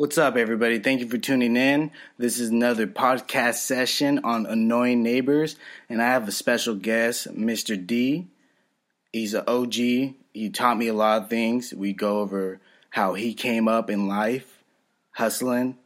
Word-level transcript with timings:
What's 0.00 0.16
up, 0.16 0.38
everybody? 0.38 0.78
Thank 0.78 1.00
you 1.00 1.08
for 1.10 1.18
tuning 1.18 1.58
in. 1.58 1.90
This 2.16 2.40
is 2.40 2.48
another 2.48 2.86
podcast 2.86 3.56
session 3.56 4.20
on 4.24 4.46
annoying 4.46 5.02
neighbors, 5.02 5.56
and 5.90 6.00
I 6.00 6.06
have 6.06 6.26
a 6.26 6.32
special 6.32 6.74
guest, 6.74 7.28
Mr. 7.34 7.76
D. 7.86 8.26
He's 9.12 9.34
an 9.34 9.44
OG. 9.46 9.74
He 9.74 10.50
taught 10.54 10.78
me 10.78 10.88
a 10.88 10.94
lot 10.94 11.20
of 11.20 11.28
things. 11.28 11.74
We 11.74 11.92
go 11.92 12.20
over 12.20 12.60
how 12.88 13.12
he 13.12 13.34
came 13.34 13.68
up 13.68 13.90
in 13.90 14.08
life, 14.08 14.64
hustling, 15.10 15.76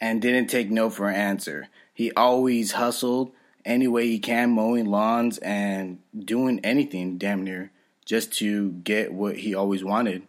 and 0.00 0.22
didn't 0.22 0.46
take 0.46 0.70
no 0.70 0.88
for 0.88 1.08
an 1.08 1.16
answer. 1.16 1.66
He 1.92 2.12
always 2.12 2.70
hustled 2.70 3.32
any 3.64 3.88
way 3.88 4.06
he 4.06 4.20
can, 4.20 4.52
mowing 4.52 4.86
lawns 4.86 5.38
and 5.38 5.98
doing 6.16 6.60
anything 6.62 7.18
damn 7.18 7.42
near 7.42 7.72
just 8.04 8.34
to 8.34 8.70
get 8.70 9.12
what 9.12 9.38
he 9.38 9.52
always 9.52 9.82
wanted. 9.82 10.28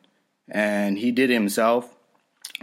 And 0.50 0.98
he 0.98 1.12
did 1.12 1.30
it 1.30 1.36
himself. 1.36 1.96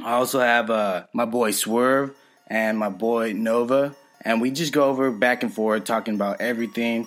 I 0.04 0.12
also 0.12 0.40
have 0.40 0.70
uh, 0.70 1.04
my 1.12 1.24
boy 1.24 1.50
Swurv 1.52 2.14
and 2.46 2.78
my 2.78 2.88
boy 2.88 3.32
Nova, 3.32 3.94
and 4.22 4.40
we 4.40 4.50
just 4.50 4.72
go 4.72 4.84
over 4.84 5.10
back 5.10 5.42
and 5.42 5.52
forth 5.52 5.84
talking 5.84 6.14
about 6.14 6.40
everything. 6.40 7.06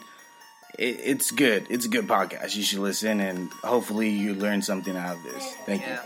It, 0.78 1.00
it's 1.04 1.32
good. 1.32 1.68
It's 1.70 1.86
a 1.86 1.90
good 1.90 2.08
podcast. 2.08 2.56
You 2.56 2.64
should 2.64 2.80
listen, 2.80 3.20
and 3.20 3.52
hopefully 3.64 4.10
you 4.10 4.34
learn 4.36 4.62
something 4.62 4.96
out 4.96 5.18
of 5.18 5.24
this. 5.24 5.54
Thank 5.66 5.82
you. 5.88 5.98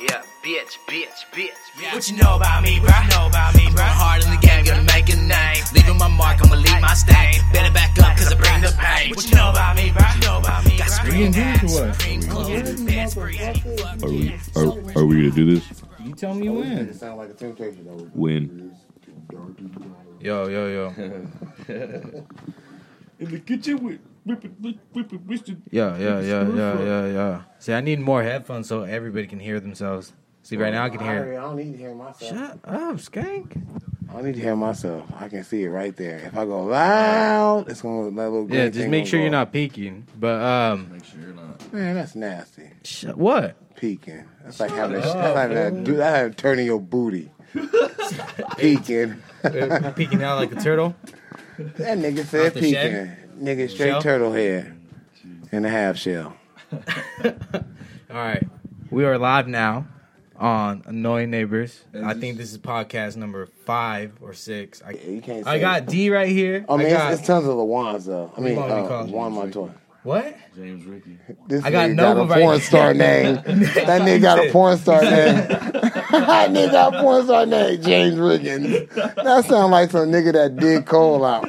Yeah, 0.00 0.22
bitch, 0.42 0.78
bitch, 0.88 1.26
bitch, 1.32 1.50
bitch. 1.76 1.92
What 1.92 2.10
you 2.10 2.16
know 2.16 2.36
about 2.36 2.62
me, 2.62 2.80
bro? 2.80 2.88
know 3.10 3.26
about 3.26 3.54
me, 3.54 3.68
bro? 3.70 3.84
Hard 3.84 4.24
in 4.24 4.30
the 4.30 4.38
game, 4.38 4.64
gonna 4.64 4.82
make 4.84 5.12
a 5.12 5.16
name. 5.16 5.62
Leaving 5.74 5.98
my 5.98 6.08
mark, 6.08 6.42
I'ma 6.42 6.56
leave 6.56 6.80
my 6.80 6.94
stain. 6.94 7.34
Better 7.52 7.72
back 7.74 7.90
up, 7.98 8.16
cause 8.16 8.32
I 8.32 8.36
bring 8.36 8.62
the 8.62 8.74
pain. 8.78 9.14
What 9.14 9.28
you 9.28 9.36
know 9.36 9.50
about 9.50 9.76
me, 9.76 9.90
bro? 9.90 10.06
know 10.22 10.38
about 10.38 10.64
me, 10.64 10.78
Got 10.78 10.88
supreme 10.88 11.34
ass, 11.34 11.74
supreme 11.74 12.22
clothes, 12.22 12.80
best 12.80 13.14
free. 13.14 13.38
Are 13.40 14.08
we 14.08 14.34
are, 14.56 14.98
are 14.98 15.04
we 15.04 15.16
gonna 15.16 15.30
do 15.30 15.54
this? 15.54 15.89
You 16.04 16.14
tell 16.14 16.34
me 16.34 16.48
when. 16.48 16.78
It 16.78 16.94
sound 16.96 17.18
like 17.18 17.30
a 17.30 17.34
temptation 17.34 17.84
though. 17.84 18.04
When? 18.14 18.74
Yo, 20.20 20.48
yo, 20.48 20.66
yo. 20.66 20.88
In 23.18 23.30
the 23.30 23.40
kitchen 23.40 23.84
with 23.84 24.00
whipping, 24.24 24.56
whipping, 24.92 25.18
whipping. 25.18 25.62
Yeah, 25.70 25.96
yeah, 25.98 26.20
yeah, 26.20 26.48
yeah, 26.48 26.82
yeah, 26.82 27.06
yeah. 27.06 27.42
See, 27.58 27.72
I 27.72 27.80
need 27.80 28.00
more 28.00 28.22
headphones 28.22 28.68
so 28.68 28.82
everybody 28.82 29.26
can 29.26 29.40
hear 29.40 29.60
themselves. 29.60 30.14
See, 30.42 30.56
right 30.56 30.72
now 30.72 30.84
I 30.84 30.90
can 30.90 31.00
hear. 31.00 31.10
I, 31.10 31.24
hear. 31.24 31.34
don't 31.34 31.56
need 31.56 31.72
to 31.72 31.78
hear 31.78 31.94
myself. 31.94 32.30
Shut 32.30 32.58
up, 32.64 32.96
skank. 32.96 33.82
I 34.14 34.22
need 34.22 34.34
to 34.34 34.40
hear 34.40 34.56
myself. 34.56 35.04
I 35.18 35.28
can 35.28 35.44
see 35.44 35.62
it 35.64 35.68
right 35.68 35.94
there. 35.96 36.18
If 36.18 36.36
I 36.36 36.44
go 36.44 36.64
loud, 36.64 37.70
it's 37.70 37.82
gonna 37.82 38.10
that 38.10 38.30
little. 38.30 38.50
Yeah, 38.50 38.66
just 38.66 38.78
thing 38.78 38.90
make 38.90 39.06
sure 39.06 39.18
go 39.18 39.22
you're 39.24 39.30
not 39.30 39.52
peeking. 39.52 40.06
But 40.18 40.42
um, 40.42 40.92
make 40.92 41.04
sure 41.04 41.20
you're 41.20 41.32
not. 41.32 41.72
Man, 41.72 41.94
that's 41.94 42.14
nasty. 42.14 42.70
shut, 42.84 43.16
what? 43.16 43.56
Peeking. 43.76 44.24
That's 44.42 44.58
like 44.58 44.72
having. 44.72 44.96
A, 44.96 45.00
that's 45.00 45.14
like 45.14 45.50
that. 45.50 45.84
Dude, 45.84 45.98
that's 45.98 46.28
like 46.28 46.36
turning 46.36 46.66
your 46.66 46.80
booty. 46.80 47.30
Peeking. 48.58 49.22
Peeking 49.96 50.22
out 50.22 50.38
like 50.38 50.52
a 50.52 50.60
turtle. 50.60 50.94
That 51.58 51.98
nigga 51.98 52.24
said 52.24 52.54
peeking. 52.54 52.72
shed? 52.72 53.30
Nigga 53.38 53.70
straight 53.70 53.90
Shell? 53.90 54.02
turtle 54.02 54.32
head 54.32 54.76
and 55.52 55.66
a 55.66 55.68
half 55.68 55.96
shell. 55.96 56.36
All 56.72 57.26
right, 58.10 58.46
we 58.90 59.04
are 59.04 59.18
live 59.18 59.48
now 59.48 59.86
on 60.40 60.82
Annoying 60.86 61.30
Neighbors. 61.30 61.82
I 61.94 62.14
think 62.14 62.38
this 62.38 62.50
is 62.50 62.58
podcast 62.58 63.16
number 63.16 63.46
five 63.66 64.14
or 64.20 64.32
six. 64.32 64.82
I, 64.84 64.92
you 64.92 65.20
can't. 65.20 65.44
Say 65.44 65.50
I 65.50 65.58
got 65.58 65.86
D 65.86 66.10
right 66.10 66.28
here. 66.28 66.64
I 66.68 66.76
mean, 66.76 66.88
got, 66.90 67.12
it's, 67.12 67.20
it's 67.20 67.26
tons 67.26 67.46
of 67.46 67.54
Lawans 67.54 68.06
though. 68.06 68.32
I 68.36 68.40
mean, 68.40 68.56
What 68.56 68.68
do 68.68 68.74
you 68.74 68.80
uh, 68.80 68.88
call 68.88 69.04
it? 69.04 69.10
Juan 69.10 69.32
Montoya. 69.34 69.74
what? 70.02 70.34
James 70.56 70.84
Ricky. 70.86 71.18
This 71.46 71.62
I 71.62 71.70
got 71.70 71.90
nigga 71.90 71.94
Nova 71.96 72.14
got 72.14 72.24
a 72.24 72.28
right 72.28 72.40
porn 72.42 72.56
here. 72.56 72.66
star 72.66 72.94
name. 72.94 73.34
that 73.44 74.02
nigga 74.02 74.22
got 74.22 74.46
a 74.46 74.50
porn 74.50 74.78
star 74.78 75.02
name. 75.02 75.10
that 75.10 76.50
nigga 76.50 76.72
got 76.72 76.94
a 76.94 77.02
porn 77.02 77.24
star 77.24 77.46
name, 77.46 77.82
James 77.82 78.14
Riggins. 78.16 78.94
That 79.16 79.44
sound 79.44 79.70
like 79.72 79.90
some 79.90 80.10
nigga 80.10 80.32
that 80.32 80.56
dig 80.56 80.86
coal 80.86 81.24
out 81.24 81.46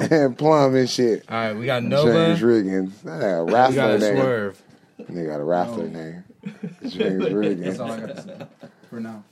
and 0.00 0.36
plumb 0.36 0.74
and 0.74 0.90
shit. 0.90 1.24
All 1.28 1.36
right, 1.36 1.52
we 1.54 1.66
got 1.66 1.84
Nova. 1.84 2.12
James 2.12 2.40
Riggins. 2.40 3.02
That 3.02 3.22
a 3.22 3.44
We 3.44 3.52
got 3.52 3.74
wrestler 3.76 3.94
a 3.94 3.98
name. 3.98 4.16
Swurv. 4.16 4.56
Nigga 5.08 5.26
got 5.28 5.40
a 5.40 5.44
wrestler 5.44 5.88
name. 5.88 6.24
James 6.86 7.24
I 7.80 8.00
got 8.00 8.16
to 8.16 8.22
say 8.22 8.46
for 8.88 9.00
now. 9.00 9.24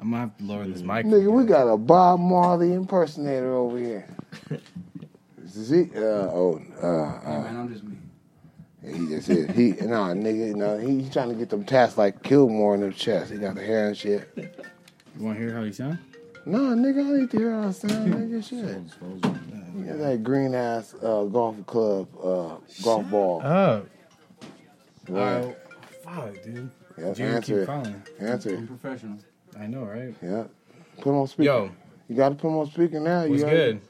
I'm 0.00 0.10
gonna 0.10 0.18
have 0.22 0.38
to 0.38 0.44
lower 0.44 0.66
this 0.66 0.82
mic. 0.82 1.04
Nigga, 1.04 1.30
we 1.30 1.44
got 1.44 1.66
a 1.66 1.76
Bob 1.76 2.20
Marley 2.20 2.72
impersonator 2.72 3.52
over 3.54 3.78
here. 3.78 4.06
Z, 5.46 5.90
uh, 5.94 5.98
oh, 6.00 6.62
uh, 6.80 7.20
Hey, 7.20 7.34
uh, 7.36 7.40
man, 7.42 7.56
I'm 7.56 7.72
just 7.72 7.84
me. 7.84 7.96
He 8.82 9.06
just 9.08 9.26
said 9.26 9.50
he 9.50 9.72
nah 9.72 10.14
nigga 10.14 10.54
no 10.54 10.78
he 10.78 11.06
trying 11.10 11.28
to 11.28 11.34
get 11.34 11.50
them 11.50 11.64
tats 11.64 11.98
like 11.98 12.22
Killmonger 12.22 12.74
in 12.76 12.80
the 12.80 12.92
chest. 12.92 13.30
He 13.30 13.36
got 13.36 13.54
the 13.54 13.62
hair 13.62 13.88
and 13.88 13.96
shit. 13.96 14.26
You 14.36 15.24
want 15.24 15.36
to 15.36 15.44
hear 15.44 15.52
how 15.52 15.64
he 15.64 15.72
sound? 15.72 15.98
No 16.46 16.60
nigga, 16.60 17.06
I 17.06 17.18
need 17.20 17.30
to 17.32 17.36
hear 17.36 17.50
how 17.60 17.68
I 17.68 17.70
sound. 17.72 18.14
Nigga 18.14 18.42
shit. 18.42 18.82
He 19.76 19.82
got 19.82 19.98
that 19.98 20.22
green 20.22 20.54
ass 20.54 20.94
uh, 20.94 21.24
golf 21.24 21.56
club 21.66 22.08
uh, 22.16 22.56
golf 22.82 23.10
ball. 23.10 23.42
Oh, 23.44 23.86
Right. 25.08 25.56
Oh, 26.10 26.14
fuck, 26.14 26.42
dude. 26.42 26.70
Yeah, 26.98 27.12
Junior 27.12 27.36
answer 27.36 27.52
keep 27.52 27.62
it. 27.62 27.66
calling. 27.66 28.02
Answer 28.20 28.56
I'm 28.56 28.64
it. 28.64 28.66
professional. 28.66 29.18
I 29.58 29.66
know, 29.66 29.84
right? 29.84 30.14
Yeah. 30.22 30.44
Put 31.00 31.10
'em 31.10 31.16
on 31.16 31.26
speaker. 31.26 31.44
Yo, 31.44 31.70
You 32.08 32.16
got 32.16 32.28
to 32.30 32.34
put 32.34 32.48
'em 32.48 32.58
on 32.58 32.66
speaker 32.70 33.00
now. 33.00 33.20
what's 33.26 33.30
you 33.32 33.38
gotta- 33.40 33.56
good? 33.56 33.80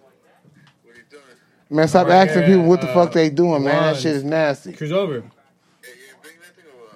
Man, 1.73 1.87
stop 1.87 2.09
Right 2.09 2.17
asking 2.29 2.43
here, 2.43 2.57
people 2.57 2.69
what 2.69 2.81
the 2.81 2.89
uh, 2.91 2.95
fuck 2.95 3.13
they 3.13 3.31
doing, 3.31 3.63
man. 3.63 3.93
That 3.93 3.97
shit 3.97 4.17
is 4.17 4.25
nasty. 4.25 4.73
Cruise 4.73 4.91
over. 4.91 5.23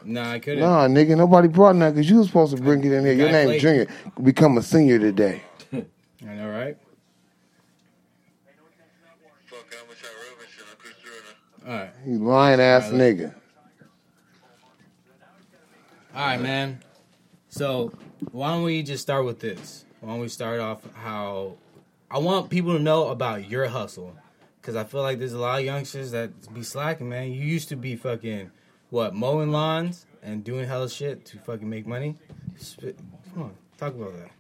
Nah, 0.05 0.33
I 0.33 0.39
couldn't. 0.41 0.61
Nah, 0.61 0.89
nigga, 0.89 1.17
nobody 1.17 1.47
brought 1.49 1.77
nothing 1.77 1.95
because 1.95 2.11
you 2.11 2.19
was 2.19 2.27
supposed 2.27 2.57
to 2.57 2.61
bring 2.63 2.83
it 2.85 2.93
in 2.93 3.05
here. 3.05 3.15
Your 3.15 3.31
name 3.31 3.49
late. 3.49 3.61
Junior. 3.61 3.87
Become 4.23 4.59
a 4.59 4.63
senior 4.63 4.99
today. 4.99 5.43
I 5.73 5.77
know, 6.35 6.51
right? 6.51 6.77
All 11.67 11.73
right, 11.73 11.91
You 12.07 12.19
lying 12.19 12.61
ass 12.61 12.91
Alright, 12.93 13.01
nigga. 13.19 13.35
All 16.15 16.27
right, 16.27 16.41
man. 16.41 16.81
So 17.49 17.93
why 18.31 18.53
don't 18.53 18.63
we 18.63 18.83
just 18.83 19.03
start 19.03 19.25
with 19.25 19.41
this? 19.41 19.85
Why 20.01 20.11
don't 20.11 20.21
we 20.21 20.29
start 20.29 20.61
off 20.61 20.81
how 20.95 21.57
I 22.11 22.19
want 22.19 22.51
people 22.51 22.77
to 22.77 22.83
know 22.83 23.09
about 23.09 23.49
your 23.49 23.67
hustle? 23.67 24.15
Because 24.61 24.77
I 24.77 24.85
feel 24.85 25.03
like 25.03 25.19
there's 25.19 25.33
a 25.33 25.39
lot 25.39 25.59
of 25.59 25.65
youngsters 25.65 26.13
that 26.13 26.53
be 26.55 26.63
slacking, 26.63 27.09
man. 27.09 27.33
You 27.33 27.43
used 27.43 27.69
to 27.71 27.77
be 27.77 27.97
fucking 27.97 28.51
what 28.91 29.15
mowing 29.15 29.51
lawns 29.51 30.07
and 30.23 30.43
doing 30.45 30.67
hella 30.67 30.89
shit 30.89 31.25
to 31.27 31.39
fucking 31.39 31.69
make 31.69 31.87
money. 31.87 32.17
Spit- 32.57 32.99
Come 33.35 33.43
on, 33.45 33.55
talk 33.77 33.95
about 33.95 34.15
that. 34.15 34.31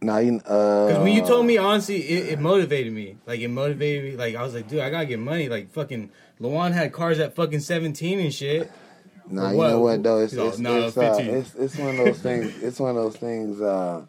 Now 0.00 0.18
you 0.18 0.40
uh. 0.46 0.86
Because 0.86 1.02
when 1.02 1.12
you 1.12 1.24
told 1.24 1.46
me, 1.46 1.56
honestly, 1.58 1.96
it, 1.96 2.32
it 2.32 2.38
motivated 2.40 2.92
me. 2.92 3.16
Like, 3.26 3.40
it 3.40 3.48
motivated 3.48 4.04
me. 4.04 4.16
Like, 4.16 4.34
I 4.34 4.42
was 4.42 4.54
like, 4.54 4.68
dude, 4.68 4.80
I 4.80 4.90
gotta 4.90 5.06
get 5.06 5.18
money. 5.18 5.48
Like, 5.48 5.70
fucking, 5.72 6.10
Lawan 6.40 6.72
had 6.72 6.92
cars 6.92 7.18
at 7.20 7.34
fucking 7.34 7.60
17 7.60 8.20
and 8.20 8.32
shit. 8.34 8.70
Nah, 9.28 9.48
Or 9.48 9.52
you 9.52 9.58
know 9.58 9.80
what 9.80 10.02
though? 10.02 10.18
It's 10.20 10.32
No, 10.34 10.48
it's, 10.48 10.58
no, 10.58 10.86
it's, 10.86 10.96
uh, 10.96 11.16
it's 11.20 11.54
it's 11.54 11.76
one 11.78 11.90
of 11.90 11.96
those 12.04 12.18
things. 12.20 12.62
It's 12.62 12.78
one 12.78 12.90
of 12.90 12.96
those 12.96 13.16
things. 13.16 13.60
Uh, 13.60 14.04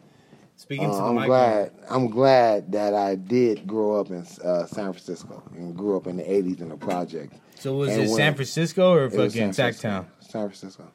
Speaking 0.58 0.90
to 0.90 0.94
uh, 0.96 0.98
the 0.98 1.04
I'm 1.04 1.16
mic. 1.16 1.26
glad. 1.28 1.72
I'm 1.90 2.08
glad 2.10 2.72
that 2.72 2.94
I 2.94 3.16
did 3.16 3.68
grow 3.68 4.00
up 4.00 4.10
in 4.10 4.26
uh, 4.44 4.66
San 4.66 4.94
Francisco 4.94 5.44
and 5.56 5.76
grew 5.76 5.98
up 5.98 6.08
in 6.08 6.18
the 6.18 6.24
'80s 6.24 6.62
in 6.62 6.70
the 6.70 6.78
project. 6.78 7.34
So, 7.60 7.76
was 7.76 7.90
And 7.92 8.04
it 8.04 8.10
San 8.10 8.36
Francisco 8.36 8.92
or 8.92 9.06
It 9.06 9.14
was 9.14 9.34
fucking 9.34 9.54
San 9.54 9.72
Francisco. 9.74 9.88
Sacktown? 9.90 10.06
San 10.20 10.48
Francisco. 10.50 10.92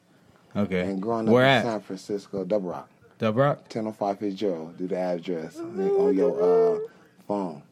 Okay. 0.55 0.81
And 0.81 1.01
growing 1.01 1.27
up 1.27 1.33
Where 1.33 1.43
in 1.45 1.49
at? 1.49 1.63
San 1.63 1.81
Francisco, 1.81 2.43
Double 2.43 2.69
Rock, 2.69 2.89
Dub 3.19 3.37
Rock? 3.37 3.57
1005 3.73 4.19
Fitzgerald. 4.19 4.77
Do 4.77 4.87
the 4.87 4.97
address 4.97 5.57
on 5.57 6.15
your 6.15 6.75
uh, 6.75 6.79
phone. 7.27 7.63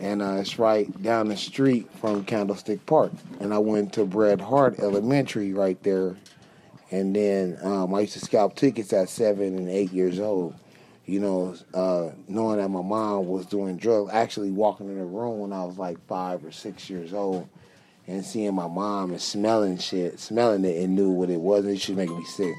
And 0.00 0.22
uh, 0.22 0.36
it's 0.36 0.58
right 0.58 1.02
down 1.02 1.28
the 1.28 1.36
street 1.36 1.88
from 2.00 2.24
Candlestick 2.24 2.84
Park. 2.86 3.12
And 3.40 3.52
I 3.52 3.58
went 3.58 3.92
to 3.94 4.04
Bret 4.04 4.40
Harte 4.40 4.78
Elementary 4.78 5.52
right 5.52 5.82
there. 5.82 6.16
And 6.90 7.14
then 7.14 7.58
um, 7.62 7.92
I 7.94 8.00
used 8.00 8.14
to 8.14 8.20
scalp 8.20 8.54
tickets 8.54 8.92
at 8.92 9.08
seven 9.08 9.58
and 9.58 9.68
eight 9.68 9.92
years 9.92 10.20
old. 10.20 10.54
You 11.04 11.20
know, 11.20 11.56
uh, 11.74 12.10
knowing 12.28 12.58
that 12.58 12.68
my 12.68 12.82
mom 12.82 13.28
was 13.28 13.46
doing 13.46 13.76
drugs, 13.76 14.12
actually 14.12 14.50
walking 14.50 14.88
in 14.88 14.98
the 14.98 15.04
room 15.04 15.38
when 15.40 15.52
I 15.52 15.64
was 15.64 15.78
like 15.78 15.98
five 16.06 16.44
or 16.44 16.52
six 16.52 16.88
years 16.90 17.14
old 17.14 17.48
and 18.06 18.24
seeing 18.24 18.54
my 18.54 18.66
mom 18.68 19.10
and 19.10 19.20
smelling 19.20 19.78
shit, 19.78 20.20
smelling 20.20 20.64
it 20.64 20.82
and 20.82 20.94
knew 20.94 21.10
what 21.10 21.30
it 21.30 21.40
was. 21.40 21.64
And 21.64 21.74
it 21.74 21.80
should 21.80 21.96
make 21.96 22.10
me 22.10 22.24
sick. 22.24 22.54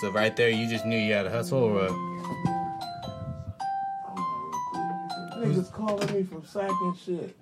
So, 0.00 0.10
right 0.10 0.34
there, 0.34 0.50
you 0.50 0.68
just 0.68 0.84
knew 0.84 0.98
you 0.98 1.12
had 1.12 1.26
a 1.26 1.30
hustle 1.30 1.62
or 1.62 2.11
calling 5.86 6.14
me 6.14 6.22
from 6.22 6.44
sack 6.44 6.70
and 6.70 6.96
shit. 6.96 7.36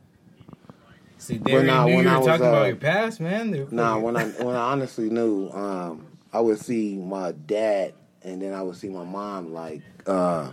See, 1.19 1.37
they 1.37 1.53
When 1.53 1.69
already 1.69 1.71
I- 1.71 1.85
knew 1.87 1.95
when 1.97 2.05
you 2.05 2.11
I 2.11 2.17
was, 2.19 2.27
talking 2.27 2.47
uh, 2.47 2.49
about 2.49 2.67
your 2.69 2.77
past, 2.77 3.21
man. 3.21 3.51
They 3.51 3.67
Nah, 3.71 3.99
when 3.99 4.17
I 4.17 4.25
when 4.43 4.57
I 4.57 4.73
honestly 4.73 5.11
knew, 5.11 5.51
um, 5.51 6.07
I 6.33 6.41
would 6.41 6.59
see 6.59 6.97
my 6.97 7.33
dad, 7.33 7.93
and 8.23 8.41
then 8.41 8.55
I 8.55 8.63
would 8.63 8.77
see 8.77 8.89
my 8.89 9.05
mom 9.05 9.53
like 9.53 9.83
uh, 10.07 10.53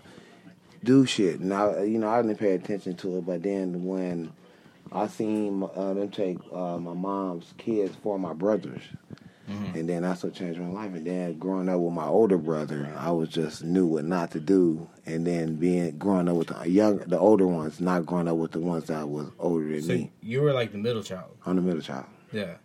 do 0.84 1.06
shit, 1.06 1.40
and 1.40 1.54
I 1.54 1.84
you 1.84 2.00
know 2.00 2.10
I 2.10 2.22
didn't 2.22 2.38
pay 2.40 2.54
attention 2.56 2.96
to 2.98 3.18
it, 3.20 3.26
but 3.26 3.44
then 3.44 3.86
when 3.86 4.34
I 4.92 5.08
seen 5.08 5.64
uh, 5.64 5.94
them 5.94 6.10
take 6.10 6.38
uh, 6.52 6.78
my 6.78 6.94
mom's 6.94 7.54
kids 7.58 7.96
for 8.04 8.20
my 8.20 8.34
brothers, 8.34 8.82
And 9.48 9.88
then 9.88 10.02
that's 10.02 10.24
what 10.24 10.34
changed 10.34 10.60
my 10.60 10.68
life. 10.68 10.94
And 10.94 11.08
then 11.08 11.38
growing 11.40 11.70
up 11.70 11.80
with 11.80 11.94
my 11.94 12.06
older 12.06 12.38
brother, 12.38 12.92
I 12.98 13.12
was 13.12 13.30
just 13.30 13.64
knew 13.64 13.86
what 13.86 14.04
not 14.04 14.32
to 14.32 14.40
do. 14.42 14.90
And 15.06 15.26
then 15.26 15.56
being 15.56 15.98
growing 15.98 16.28
up 16.28 16.36
with 16.36 16.48
the 16.50 16.70
young, 16.70 16.98
the 16.98 17.18
older 17.18 17.48
ones, 17.48 17.80
not 17.80 18.06
growing 18.06 18.28
up 18.28 18.36
with 18.36 18.52
the 18.52 18.60
ones 18.60 18.86
that 18.86 19.08
was 19.08 19.28
older 19.40 19.70
than 19.70 19.82
So 19.84 19.94
me. 19.94 20.12
you 20.22 20.42
were 20.42 20.52
like 20.52 20.74
the 20.74 20.78
middle 20.78 21.02
child. 21.02 21.32
I'm 21.46 21.56
the 21.56 21.62
middle 21.62 21.82
child. 21.82 22.06
Yeah. 22.34 22.56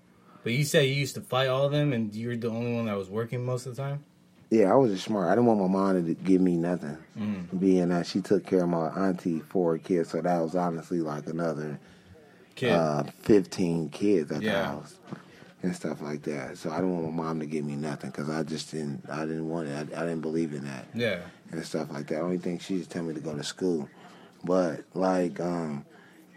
But 0.42 0.54
you 0.54 0.64
said 0.64 0.86
you 0.88 0.94
used 0.94 1.14
to 1.14 1.20
fight 1.20 1.46
all 1.46 1.66
of 1.66 1.70
them, 1.72 1.92
and 1.92 2.12
you 2.12 2.26
were 2.28 2.36
the 2.36 2.48
only 2.48 2.74
one 2.74 2.86
that 2.86 2.96
was 2.96 3.08
working 3.08 3.44
most 3.44 3.66
of 3.66 3.76
the 3.76 3.82
time. 3.82 4.02
Yeah, 4.50 4.72
I 4.72 4.74
was 4.74 4.90
just 4.92 5.04
smart. 5.04 5.28
I 5.28 5.36
didn't 5.36 5.46
want 5.46 5.60
my 5.60 5.68
mom 5.68 6.04
to 6.04 6.14
give 6.14 6.40
me 6.40 6.56
nothing. 6.56 6.98
Mm. 7.16 7.60
Being 7.60 7.90
that 7.90 8.06
she 8.06 8.20
took 8.20 8.44
care 8.44 8.64
of 8.64 8.68
my 8.68 8.88
auntie 8.88 9.38
for 9.38 9.78
kids, 9.78 10.10
so 10.10 10.20
that 10.20 10.40
was 10.42 10.56
honestly 10.56 11.00
like 11.00 11.26
another 11.28 11.78
Kid. 12.56 12.72
uh, 12.72 13.04
15 13.20 13.88
kids 13.90 14.32
at 14.32 14.40
the 14.42 14.50
house 14.52 14.98
and 15.62 15.74
stuff 15.74 16.02
like 16.02 16.22
that. 16.22 16.58
So 16.58 16.70
I 16.70 16.78
don't 16.78 17.02
want 17.02 17.14
my 17.14 17.22
mom 17.24 17.40
to 17.40 17.46
give 17.46 17.64
me 17.64 17.76
nothing 17.76 18.10
because 18.10 18.28
I 18.28 18.42
just 18.42 18.70
didn't. 18.70 19.08
I 19.08 19.20
didn't 19.20 19.48
want 19.48 19.68
it. 19.68 19.88
I, 19.94 20.02
I 20.02 20.06
didn't 20.06 20.20
believe 20.22 20.52
in 20.52 20.64
that 20.64 20.86
yeah. 20.94 21.20
and 21.50 21.64
stuff 21.64 21.90
like 21.90 22.08
that. 22.08 22.20
Only 22.20 22.38
thing 22.38 22.58
she 22.58 22.78
just 22.78 22.90
tell 22.90 23.02
me 23.02 23.14
to 23.14 23.20
go 23.20 23.34
to 23.34 23.44
school. 23.44 23.88
But 24.44 24.84
like 24.94 25.38
um, 25.40 25.84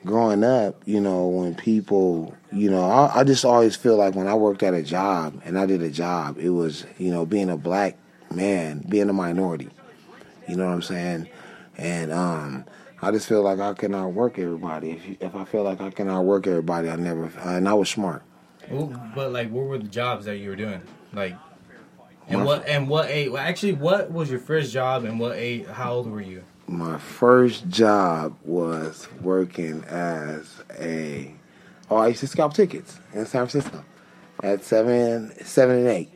growing 0.06 0.44
up, 0.44 0.82
you 0.86 1.02
know, 1.02 1.28
when 1.28 1.56
people, 1.56 2.36
you 2.52 2.70
know, 2.70 2.86
I, 2.86 3.20
I 3.20 3.24
just 3.24 3.44
always 3.44 3.76
feel 3.76 3.98
like 3.98 4.16
when 4.16 4.28
I 4.28 4.36
worked 4.36 4.64
at 4.64 4.74
a 4.74 4.84
job 4.84 5.42
and 5.44 5.58
I 5.58 5.66
did 5.66 5.82
a 5.82 5.90
job, 5.90 6.38
it 6.38 6.52
was, 6.52 6.86
you 6.98 7.12
know, 7.12 7.26
being 7.26 7.50
a 7.50 7.58
black 7.58 7.98
man, 8.32 8.86
being 8.88 9.10
a 9.10 9.14
minority. 9.14 9.70
You 10.48 10.56
know 10.56 10.68
what 10.68 10.74
I'm 10.74 10.82
saying? 10.84 11.30
And 11.78 12.12
um, 12.12 12.66
I 13.02 13.12
just 13.12 13.28
feel 13.28 13.42
like 13.42 13.60
I 13.60 13.74
cannot 13.74 14.10
work 14.10 14.38
everybody. 14.38 14.92
If 14.92 15.08
you, 15.08 15.18
if 15.20 15.36
I 15.36 15.44
feel 15.46 15.64
like 15.64 15.82
I 15.82 15.90
cannot 15.90 16.22
work 16.22 16.46
everybody, 16.46 16.90
I 16.90 16.96
never. 16.96 17.32
And 17.40 17.68
I 17.68 17.74
was 17.74 17.90
smart. 17.90 18.24
Well, 18.70 19.12
but 19.16 19.32
like, 19.32 19.50
what 19.50 19.66
were 19.66 19.78
the 19.78 19.88
jobs 19.88 20.26
that 20.26 20.38
you 20.38 20.50
were 20.50 20.56
doing? 20.56 20.82
Like, 21.14 21.36
and 22.28 22.40
My- 22.40 22.46
what 22.46 22.68
and 22.68 22.90
what 22.90 23.10
age? 23.10 23.30
Well, 23.30 23.42
actually, 23.42 23.74
what 23.74 24.12
was 24.12 24.30
your 24.30 24.40
first 24.40 24.72
job, 24.74 25.06
and 25.06 25.20
what 25.20 25.36
age? 25.36 25.66
How 25.68 25.94
old 25.94 26.12
were 26.12 26.22
you? 26.22 26.44
My 26.68 26.98
first 26.98 27.68
job 27.70 28.36
was 28.44 29.08
working 29.22 29.84
as 29.84 30.64
a. 30.80 31.32
Oh, 31.90 31.98
I 31.98 32.08
used 32.08 32.22
to 32.22 32.28
scalp 32.28 32.56
tickets 32.56 33.00
in 33.14 33.26
San 33.28 33.48
Francisco 33.48 33.86
at 34.42 34.64
seven, 34.64 35.32
seven 35.46 35.78
and 35.78 35.88
eight. 35.88 36.10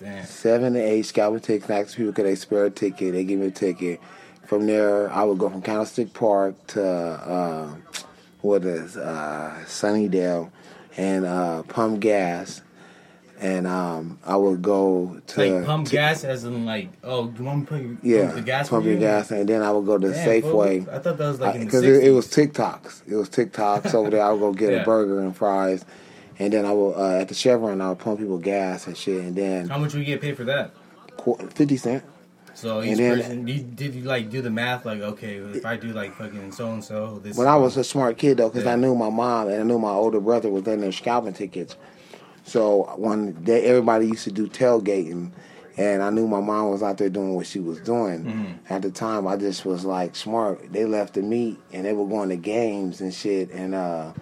Damn. 0.00 0.24
Seven 0.24 0.66
and 0.74 0.76
eight 0.76 1.02
scalping 1.02 1.40
tickets. 1.40 1.70
Ask 1.70 1.96
people 1.96 2.12
could 2.12 2.24
they 2.24 2.34
spare 2.34 2.64
a 2.64 2.70
ticket. 2.70 3.12
They 3.12 3.24
give 3.24 3.38
me 3.38 3.48
a 3.48 3.50
ticket. 3.50 4.00
From 4.46 4.66
there, 4.66 5.12
I 5.12 5.22
would 5.24 5.38
go 5.38 5.48
from 5.50 5.62
Candlestick 5.62 6.12
Park 6.14 6.54
to 6.68 6.82
uh, 6.84 7.74
what 8.40 8.64
is 8.64 8.96
uh, 8.96 9.58
Sunnydale 9.66 10.50
and 10.96 11.24
uh, 11.24 11.62
pump 11.64 12.00
gas, 12.00 12.62
and 13.40 13.66
um, 13.66 14.18
I 14.24 14.36
would 14.36 14.62
go 14.62 15.20
to 15.28 15.40
Like 15.56 15.64
pump 15.66 15.86
to- 15.88 15.92
gas, 15.92 16.22
as 16.24 16.44
in 16.44 16.64
like, 16.64 16.90
oh, 17.02 17.32
you 17.36 17.44
want 17.44 17.70
me 17.70 17.78
to 17.78 17.94
put 17.96 18.04
Yeah, 18.04 18.24
pump 18.26 18.34
the 18.34 18.42
gas 18.42 18.68
pump 18.68 18.84
your 18.86 18.98
gas, 18.98 19.30
and 19.30 19.48
then 19.48 19.62
I 19.62 19.70
would 19.72 19.86
go 19.86 19.98
to 19.98 20.10
Damn, 20.10 20.28
Safeway. 20.28 20.88
I 20.88 20.98
thought 20.98 21.18
that 21.18 21.28
was 21.28 21.40
like 21.40 21.60
because 21.60 21.82
it, 21.82 22.04
it 22.04 22.10
was 22.10 22.28
TikToks. 22.28 23.02
It 23.08 23.14
was 23.16 23.28
TikToks 23.30 23.94
over 23.94 24.10
there. 24.10 24.22
I 24.22 24.30
would 24.32 24.40
go 24.40 24.52
get 24.52 24.72
Yeah. 24.72 24.82
a 24.82 24.84
burger 24.84 25.20
and 25.20 25.36
fries, 25.36 25.84
and 26.38 26.52
then 26.52 26.64
I 26.66 26.72
would 26.72 26.92
uh, 26.94 27.20
at 27.20 27.28
the 27.28 27.34
Chevron. 27.34 27.80
I 27.80 27.88
would 27.90 27.98
pump 27.98 28.20
people 28.20 28.38
gas 28.38 28.86
and 28.86 28.96
shit, 28.96 29.22
and 29.22 29.34
then 29.34 29.68
How 29.68 29.78
much 29.78 29.92
would 29.94 30.00
you 30.00 30.06
get 30.06 30.20
paid 30.20 30.36
for 30.36 30.44
that? 30.44 30.72
fifty 31.54 31.76
cent. 31.76 32.04
So 32.54 32.82
each 32.82 32.98
then- 32.98 33.16
person, 33.18 33.46
you, 33.48 33.62
did 33.62 33.94
you 33.94 34.02
like 34.02 34.30
do 34.30 34.42
the 34.42 34.50
math? 34.50 34.84
Like, 34.84 35.00
okay, 35.00 35.36
if 35.36 35.64
I 35.64 35.76
do 35.76 35.88
like 35.92 36.14
fucking 36.14 36.52
so 36.52 36.70
and 36.72 36.84
so, 36.84 37.18
this. 37.22 37.36
But 37.36 37.46
I 37.46 37.56
was 37.56 37.76
a 37.76 37.84
smart 37.84 38.18
kid 38.18 38.36
though, 38.38 38.48
because 38.48 38.64
Yeah. 38.64 38.72
I 38.72 38.76
knew 38.76 38.94
my 38.94 39.10
mom 39.10 39.48
and 39.48 39.60
I 39.60 39.64
knew 39.64 39.78
my 39.78 39.90
older 39.92 40.20
brother 40.20 40.48
was 40.50 40.66
in 40.66 40.80
there 40.80 40.92
scalping 40.92 41.32
tickets. 41.32 41.76
So 42.44 42.92
when 42.96 43.42
they, 43.44 43.64
everybody 43.64 44.06
used 44.08 44.24
to 44.24 44.32
do 44.32 44.48
tailgating, 44.48 45.30
and 45.78 46.02
I 46.02 46.10
knew 46.10 46.26
my 46.28 46.40
mom 46.40 46.70
was 46.70 46.82
out 46.82 46.98
there 46.98 47.08
doing 47.08 47.34
what 47.34 47.46
she 47.46 47.58
was 47.60 47.78
doing 47.80 48.24
Mm-hmm. 48.24 48.72
at 48.74 48.82
the 48.82 48.90
time, 48.90 49.26
I 49.26 49.36
just 49.36 49.64
was 49.64 49.84
like 49.86 50.14
smart. 50.16 50.72
They 50.72 50.84
left 50.84 51.14
the 51.14 51.22
meet 51.22 51.58
and 51.72 51.86
they 51.86 51.92
were 51.94 52.06
going 52.06 52.28
to 52.28 52.36
games 52.36 53.00
and 53.00 53.14
shit 53.14 53.50
and 53.52 53.74
uh, 53.74 54.12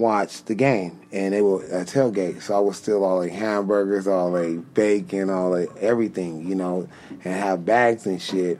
watch 0.00 0.44
the 0.44 0.54
game, 0.54 0.98
and 1.12 1.32
they 1.34 1.42
were 1.42 1.62
at 1.66 1.86
tailgate. 1.88 2.42
So 2.42 2.56
I 2.56 2.60
was 2.60 2.76
still 2.76 3.04
all 3.04 3.18
like 3.18 3.32
hamburgers, 3.32 4.06
all 4.08 4.30
like 4.30 4.74
bacon, 4.74 5.30
all 5.30 5.50
like 5.50 5.70
everything, 5.78 6.46
you 6.48 6.54
know, 6.54 6.88
and 7.24 7.34
have 7.34 7.64
bags 7.64 8.06
and 8.06 8.20
shit 8.20 8.58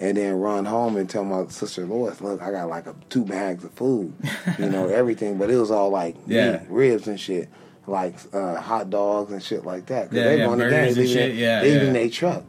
and 0.00 0.16
then 0.16 0.34
run 0.34 0.64
home 0.64 0.96
and 0.96 1.08
tell 1.08 1.24
my 1.24 1.46
sister 1.46 1.86
Lois, 1.86 2.20
look, 2.20 2.42
I 2.42 2.50
got 2.50 2.68
like 2.68 2.86
a, 2.88 2.94
two 3.10 3.24
bags 3.24 3.62
of 3.62 3.70
food, 3.74 4.12
you 4.58 4.68
know, 4.68 4.88
everything, 5.00 5.38
but 5.38 5.50
it 5.50 5.56
was 5.56 5.70
all 5.70 5.88
like 5.88 6.16
Yeah. 6.26 6.58
meat, 6.58 6.60
ribs 6.68 7.06
and 7.06 7.18
shit, 7.18 7.48
like 7.86 8.16
uh, 8.34 8.56
hot 8.56 8.90
dogs 8.90 9.32
and 9.32 9.40
shit 9.40 9.64
like 9.64 9.86
that. 9.86 10.08
'Cause 10.10 10.16
Yeah, 10.18 10.24
they 10.24 10.38
yeah, 10.38 10.44
going 10.44 10.58
to 10.58 10.64
burgers 10.64 10.96
games, 10.96 10.96
and 10.98 11.06
they 11.06 11.12
shit, 11.12 11.28
even- 11.30 11.38
yeah, 11.38 11.60
they 11.60 11.70
yeah. 11.70 11.76
even 11.76 11.92
they 11.92 12.08
truck, 12.08 12.42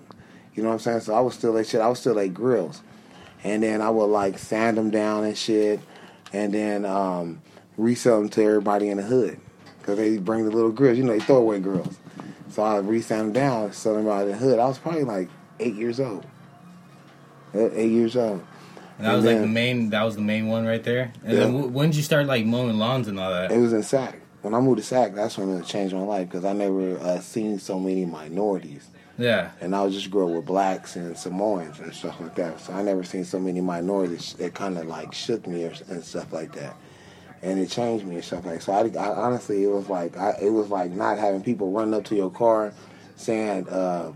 you 0.55 0.63
know 0.63 0.69
what 0.69 0.73
I'm 0.75 0.79
saying? 0.79 0.99
So 1.01 1.13
I 1.13 1.19
was 1.19 1.35
still 1.35 1.51
like 1.53 1.67
shit. 1.67 1.81
I 1.81 1.87
was 1.87 1.99
still 1.99 2.15
like 2.15 2.33
grills, 2.33 2.81
and 3.43 3.61
then 3.61 3.79
I 3.79 3.91
would 3.91 4.05
like 4.07 4.39
sand 4.39 4.77
them 4.77 4.89
down 4.89 5.23
and 5.23 5.37
shit, 5.37 5.79
and 6.33 6.51
then 6.51 6.83
um, 6.83 7.41
resell 7.77 8.19
them 8.21 8.29
to 8.29 8.43
everybody 8.43 8.89
in 8.89 8.97
the 8.97 9.03
hood 9.03 9.39
because 9.79 9.97
they 9.97 10.17
bring 10.17 10.45
the 10.45 10.51
little 10.51 10.71
girls, 10.71 10.97
you 10.97 11.03
know, 11.03 11.13
they 11.13 11.19
throw 11.19 11.37
away 11.37 11.59
grills. 11.59 11.97
So 12.49 12.63
I 12.63 12.77
resell 12.77 13.19
them 13.19 13.33
down, 13.33 13.73
sell 13.73 13.95
them 13.95 14.07
out 14.07 14.23
in 14.23 14.29
the 14.31 14.37
hood. 14.37 14.59
I 14.59 14.65
was 14.65 14.77
probably 14.77 15.03
like 15.03 15.29
eight 15.59 15.75
years 15.75 15.99
old. 15.99 16.25
Eight 17.53 17.91
years 17.91 18.15
old. 18.17 18.43
and 18.97 19.07
that 19.07 19.13
was 19.15 19.25
and 19.25 19.33
like 19.35 19.41
the 19.41 19.47
main. 19.47 19.89
That 19.91 20.03
was 20.03 20.15
the 20.15 20.21
main 20.21 20.47
one 20.47 20.65
right 20.65 20.83
there. 20.83 21.11
And 21.23 21.33
Yeah. 21.33 21.39
then 21.45 21.73
when 21.73 21.89
did 21.89 21.97
you 21.97 22.03
start 22.03 22.27
like 22.27 22.45
mowing 22.45 22.77
lawns 22.77 23.07
and 23.07 23.19
all 23.19 23.31
that? 23.31 23.51
It 23.51 23.57
was 23.59 23.73
in 23.73 23.83
Sac. 23.83 24.19
When 24.41 24.53
I 24.53 24.59
moved 24.59 24.77
to 24.77 24.83
Sac, 24.83 25.15
that's 25.15 25.37
when 25.37 25.49
it 25.57 25.65
changed 25.65 25.95
my 25.95 26.01
life 26.01 26.27
because 26.29 26.45
I 26.45 26.53
never 26.53 26.97
uh, 26.99 27.19
seen 27.19 27.57
so 27.59 27.79
many 27.79 28.05
minorities. 28.05 28.87
yeah. 29.17 29.51
And 29.61 29.73
I 29.75 29.83
was 29.83 29.93
just 29.95 30.11
grew 30.11 30.27
up 30.29 30.35
with 30.35 30.45
blacks 30.45 30.95
and 30.97 31.17
Samoans 31.17 31.79
and 31.79 31.93
stuff 31.93 32.19
like 32.19 32.35
that. 32.35 32.59
So 32.59 32.73
I 32.73 32.81
never 32.83 33.03
seen 33.03 33.23
so 33.25 33.39
many 33.39 33.61
minorities 33.61 34.33
that 34.33 34.53
kind 34.53 34.77
of 34.77 34.85
like 34.87 35.13
shook 35.13 35.47
me 35.47 35.63
or, 35.65 35.73
and 35.89 36.03
stuff 36.03 36.31
like 36.33 36.53
that. 36.55 36.75
And 37.45 37.59
it 37.59 37.69
changed 37.69 38.05
me 38.05 38.15
and 38.15 38.23
stuff 38.23 38.43
like 38.45 38.61
so. 38.61 38.73
I, 38.73 38.89
I 38.97 39.15
honestly, 39.15 39.63
it 39.63 39.67
was 39.71 39.87
like 39.87 40.17
I, 40.17 40.31
it 40.41 40.49
was 40.49 40.69
like 40.69 40.91
not 40.91 41.19
having 41.19 41.43
people 41.43 41.71
run 41.71 41.93
up 41.93 42.03
to 42.05 42.15
your 42.15 42.31
car 42.31 42.73
saying, 43.17 43.69
uh, 43.69 44.11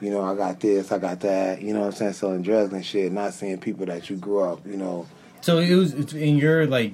you 0.00 0.10
know, 0.10 0.22
I 0.22 0.34
got 0.34 0.58
this, 0.58 0.90
I 0.90 0.98
got 0.98 1.20
that. 1.20 1.62
You 1.62 1.74
know 1.74 1.80
what 1.80 1.86
I'm 1.86 1.92
saying? 1.92 2.12
Selling 2.14 2.42
drugs 2.42 2.72
and 2.72 2.84
shit. 2.84 3.12
Not 3.12 3.34
seeing 3.34 3.58
people 3.58 3.86
that 3.86 4.10
you 4.10 4.16
grew 4.16 4.40
up, 4.40 4.66
you 4.66 4.76
know. 4.76 5.06
So 5.42 5.58
it 5.58 5.74
was 5.74 5.92
in 6.12 6.36
your 6.38 6.66
like 6.66 6.92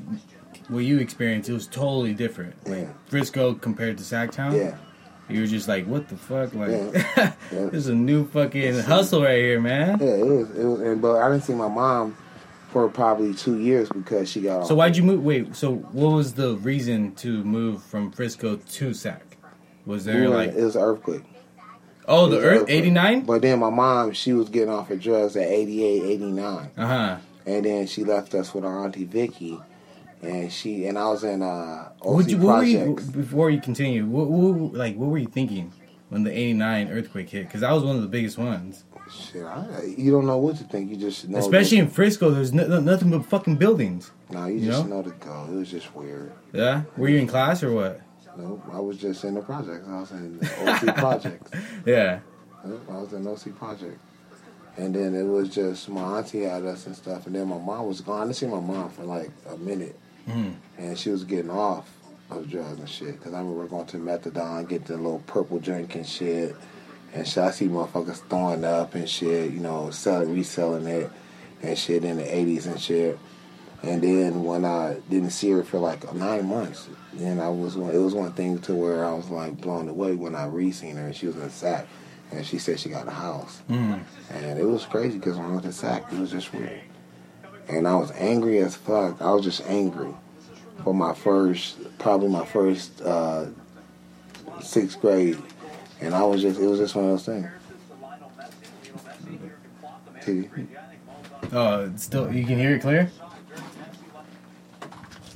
what 0.68 0.80
you 0.84 0.98
experienced. 0.98 1.48
It 1.48 1.54
was 1.54 1.66
totally 1.66 2.12
different. 2.12 2.54
Like 2.68 2.82
Yeah. 2.82 2.88
Frisco 3.06 3.54
compared 3.54 3.96
to 3.98 4.04
Sacktown. 4.04 4.56
Yeah. 4.58 4.76
You 5.30 5.40
were 5.40 5.46
just 5.46 5.68
like, 5.68 5.86
what 5.86 6.08
the 6.08 6.16
fuck? 6.16 6.52
Like, 6.54 6.70
Yeah. 6.70 7.32
Yeah. 7.52 7.64
this 7.66 7.74
is 7.74 7.88
a 7.88 7.94
new 7.94 8.26
fucking 8.28 8.78
hustle 8.80 9.22
right 9.22 9.38
here, 9.38 9.60
man. 9.60 9.98
Yeah, 10.00 10.06
it 10.08 10.26
was. 10.26 10.50
It 10.50 10.64
was. 10.64 10.80
And, 10.80 11.00
but 11.00 11.16
I 11.16 11.30
didn't 11.30 11.44
see 11.44 11.54
my 11.54 11.68
mom 11.68 12.14
for 12.68 12.88
probably 12.88 13.34
two 13.34 13.58
years 13.60 13.88
because 13.88 14.30
she 14.30 14.40
got. 14.42 14.66
So 14.66 14.74
why'd 14.74 14.96
you 14.96 15.02
move? 15.02 15.22
Wait, 15.24 15.54
so 15.56 15.74
what 15.76 16.12
was 16.12 16.34
the 16.34 16.56
reason 16.56 17.14
to 17.16 17.42
move 17.44 17.82
from 17.82 18.10
Frisco 18.12 18.56
to 18.56 18.94
Sac? 18.94 19.36
Was 19.86 20.04
there 20.04 20.28
were- 20.28 20.36
like, 20.36 20.50
it 20.50 20.62
was 20.62 20.76
an 20.76 20.82
earthquake. 20.82 21.22
oh, 22.06 22.26
the 22.28 22.38
Earth 22.40 22.66
eighty 22.68 22.90
nine? 22.90 23.22
But 23.22 23.42
then 23.42 23.58
my 23.60 23.70
mom, 23.70 24.12
she 24.12 24.32
was 24.32 24.48
getting 24.48 24.68
off 24.70 24.90
of 24.90 25.00
drugs 25.00 25.36
at 25.36 25.48
88, 25.48 26.02
89. 26.04 26.70
Uh 26.76 26.86
huh. 26.86 27.16
and 27.46 27.64
then 27.64 27.86
she 27.86 28.04
left 28.04 28.34
us 28.34 28.52
with 28.54 28.64
our 28.64 28.84
auntie 28.84 29.04
Vicky, 29.04 29.58
and 30.22 30.52
she 30.52 30.86
and 30.86 30.98
I 30.98 31.08
was 31.08 31.24
in 31.24 31.42
uh, 31.42 31.88
OC 32.02 32.16
Would 32.16 32.30
you, 32.30 32.38
what 32.38 32.58
were 32.58 32.64
you 32.64 32.94
before 33.12 33.50
you 33.50 33.60
continue? 33.60 34.04
What, 34.04 34.28
what 34.28 34.74
like 34.74 34.96
what 34.96 35.08
were 35.08 35.18
you 35.18 35.26
thinking 35.28 35.72
when 36.10 36.22
the 36.24 36.32
eighty 36.32 36.52
nine 36.52 36.88
earthquake 36.90 37.30
hit? 37.30 37.46
Because 37.46 37.62
that 37.62 37.72
was 37.72 37.82
one 37.82 37.96
of 37.96 38.02
the 38.02 38.08
biggest 38.08 38.36
ones. 38.36 38.84
Shit, 39.10 39.44
I, 39.44 39.84
you 39.96 40.10
don't 40.10 40.26
know 40.26 40.38
what 40.38 40.56
to 40.58 40.64
think. 40.64 40.90
You 40.90 40.96
just 40.96 41.28
know. 41.28 41.38
Especially 41.38 41.78
in 41.78 41.88
Frisco, 41.88 42.30
there's 42.30 42.52
no, 42.52 42.66
no- 42.66 42.80
nothing 42.80 43.10
but 43.10 43.24
fucking 43.26 43.56
buildings. 43.56 44.10
no, 44.30 44.46
you 44.46 44.56
you 44.58 44.66
just 44.70 44.86
know? 44.86 44.96
know 44.96 45.02
to 45.02 45.10
go. 45.18 45.46
It 45.50 45.54
was 45.54 45.70
just 45.70 45.94
weird. 45.94 46.32
Yeah. 46.52 46.82
Were 46.96 47.08
you 47.08 47.18
in 47.18 47.26
class 47.26 47.62
or 47.62 47.72
what? 47.72 48.00
Nope, 48.36 48.62
I 48.72 48.78
was 48.80 48.98
just 48.98 49.24
in 49.24 49.34
the 49.34 49.40
projects. 49.40 49.88
I 49.88 50.00
was 50.00 50.10
in 50.12 50.38
the 50.38 50.70
OC 50.90 50.96
projects. 50.98 51.50
Yeah. 51.86 52.20
Nope, 52.64 52.82
I 52.90 52.98
was 52.98 53.12
in 53.12 53.26
OC 53.26 53.56
project. 53.58 53.98
And 54.76 54.94
then 54.94 55.14
it 55.16 55.24
was 55.24 55.48
just 55.48 55.88
my 55.88 56.18
auntie 56.18 56.42
had 56.42 56.64
us 56.64 56.86
and 56.86 56.94
stuff, 56.94 57.26
and 57.26 57.34
then 57.34 57.48
my 57.48 57.58
mom 57.58 57.86
was 57.88 58.00
gone. 58.00 58.20
I 58.20 58.24
didn't 58.24 58.36
see 58.36 58.46
my 58.46 58.60
mom 58.60 58.90
for 58.90 59.02
like 59.04 59.30
a 59.50 59.56
minute, 59.56 59.98
Mhm. 60.28 60.54
and 60.76 60.96
she 60.96 61.10
was 61.10 61.24
getting 61.24 61.50
off 61.50 61.88
of 62.30 62.48
drugs 62.48 62.78
and 62.78 62.88
shit. 62.88 63.20
Cause 63.20 63.32
I 63.34 63.38
remember 63.40 63.66
going 63.66 63.86
to 63.86 63.96
methadone, 63.96 64.68
getting 64.68 64.86
the 64.86 64.96
little 64.98 65.22
purple 65.26 65.58
drink 65.58 65.96
and 65.96 66.06
shit, 66.06 66.54
and 67.14 67.26
shit. 67.26 67.38
I 67.44 67.50
see 67.50 67.68
motherfuckers 67.68 68.22
throwing 68.28 68.64
up 68.64 68.94
and 68.94 69.08
shit, 69.08 69.52
you 69.52 69.60
know, 69.60 69.90
selling, 69.90 70.34
reselling 70.34 70.86
it 70.86 71.10
and 71.62 71.76
shit 71.78 72.04
in 72.04 72.16
the 72.18 72.24
'80s 72.24 72.66
and 72.66 72.80
shit. 72.80 73.18
And 73.82 74.02
then 74.02 74.42
when 74.42 74.64
I 74.64 74.96
didn't 75.08 75.30
see 75.30 75.50
her 75.50 75.62
for 75.62 75.78
like 75.78 76.12
nine 76.14 76.46
months, 76.46 76.88
then 77.14 77.38
I 77.40 77.48
was 77.48 77.76
one. 77.76 77.94
It 77.94 77.98
was 77.98 78.14
one 78.14 78.32
thing 78.32 78.58
to 78.62 78.74
where 78.74 79.04
I 79.04 79.12
was 79.12 79.28
like 79.30 79.60
blown 79.60 79.88
away 79.88 80.14
when 80.14 80.34
I 80.34 80.46
re-seen 80.46 80.96
her. 80.96 81.06
and 81.06 81.14
She 81.16 81.26
was 81.28 81.36
in 81.36 81.48
Sac, 81.50 81.86
and 82.32 82.44
she 82.44 82.58
said 82.58 82.80
she 82.80 82.88
got 82.88 83.06
a 83.06 83.12
house, 83.12 83.62
Mm. 83.70 84.00
and 84.30 84.58
it 84.58 84.64
was 84.66 84.84
crazy 84.84 85.18
because 85.18 85.36
when 85.36 85.46
I 85.46 85.50
went 85.50 85.62
to 85.62 85.72
Sac, 85.72 86.12
it 86.12 86.18
was 86.18 86.30
just 86.32 86.52
weird. 86.52 86.80
And 87.68 87.86
I 87.86 87.94
was 87.94 88.10
angry 88.12 88.58
as 88.58 88.74
fuck. 88.74 89.20
I 89.22 89.30
was 89.32 89.44
just 89.44 89.62
angry 89.68 90.12
for 90.82 90.92
my 90.94 91.14
first, 91.14 91.76
probably 91.98 92.28
my 92.30 92.44
first 92.46 93.00
uh, 93.02 93.46
sixth 94.60 95.00
grade 95.00 95.38
And 96.00 96.14
I 96.14 96.22
was 96.22 96.42
just, 96.42 96.60
it 96.60 96.66
was 96.66 96.78
just 96.78 96.94
one 96.94 97.04
of 97.06 97.10
those 97.12 97.24
things. 97.24 97.46
TV. 100.22 100.66
Oh, 101.52 101.90
still 101.96 102.32
you 102.32 102.44
can 102.44 102.58
hear 102.58 102.74
it 102.74 102.82
clear. 102.82 103.10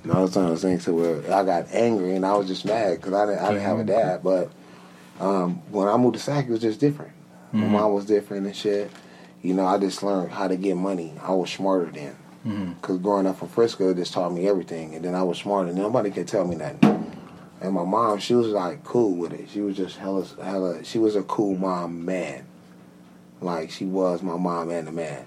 No, 0.04 0.24
it's 0.24 0.34
one 0.34 0.46
of 0.46 0.50
those 0.50 0.62
things 0.62 0.84
to 0.84 0.92
where 0.92 1.18
I 1.32 1.44
got 1.44 1.66
angry 1.72 2.16
and 2.16 2.26
I 2.26 2.34
was 2.34 2.48
just 2.48 2.64
mad 2.64 2.96
because 2.96 3.12
I 3.12 3.26
didn't, 3.26 3.38
I 3.40 3.48
didn't 3.48 3.62
have 3.62 3.78
a 3.78 3.84
dad. 3.84 4.22
But 4.24 4.50
um, 5.20 5.62
when 5.70 5.86
I 5.88 5.96
moved 5.96 6.14
to 6.16 6.20
Sac, 6.20 6.46
it 6.46 6.50
was 6.50 6.60
just 6.60 6.80
different. 6.80 7.12
My 7.52 7.66
mom 7.66 7.92
was 7.92 8.06
different 8.06 8.46
and 8.46 8.56
shit. 8.56 8.90
You 9.42 9.54
know, 9.54 9.66
I 9.66 9.78
just 9.78 10.02
learned 10.02 10.32
how 10.32 10.48
to 10.48 10.56
get 10.56 10.76
money. 10.76 11.14
I 11.22 11.32
was 11.32 11.50
smarter 11.50 11.86
then. 11.90 12.16
Because 12.80 12.98
growing 12.98 13.26
up 13.26 13.40
in 13.42 13.48
Frisco, 13.48 13.90
it 13.90 13.96
just 13.96 14.12
taught 14.12 14.32
me 14.32 14.48
everything. 14.48 14.94
And 14.96 15.04
then 15.04 15.14
I 15.14 15.22
was 15.22 15.38
smarter. 15.38 15.72
Nobody 15.72 16.10
could 16.10 16.26
tell 16.26 16.44
me 16.44 16.56
nothing. 16.56 16.78
And 17.62 17.74
my 17.74 17.84
mom, 17.84 18.18
she 18.18 18.34
was 18.34 18.48
like 18.48 18.82
cool 18.84 19.14
with 19.16 19.32
it. 19.32 19.48
She 19.50 19.60
was 19.60 19.76
just 19.76 19.96
hella, 19.96 20.26
hella, 20.42 20.82
she 20.84 20.98
was 20.98 21.14
a 21.16 21.22
cool 21.22 21.56
mom 21.56 22.04
man. 22.04 22.44
Like, 23.40 23.70
she 23.70 23.84
was 23.84 24.22
my 24.22 24.36
mom 24.36 24.70
and 24.70 24.86
the 24.86 24.92
man. 24.92 25.26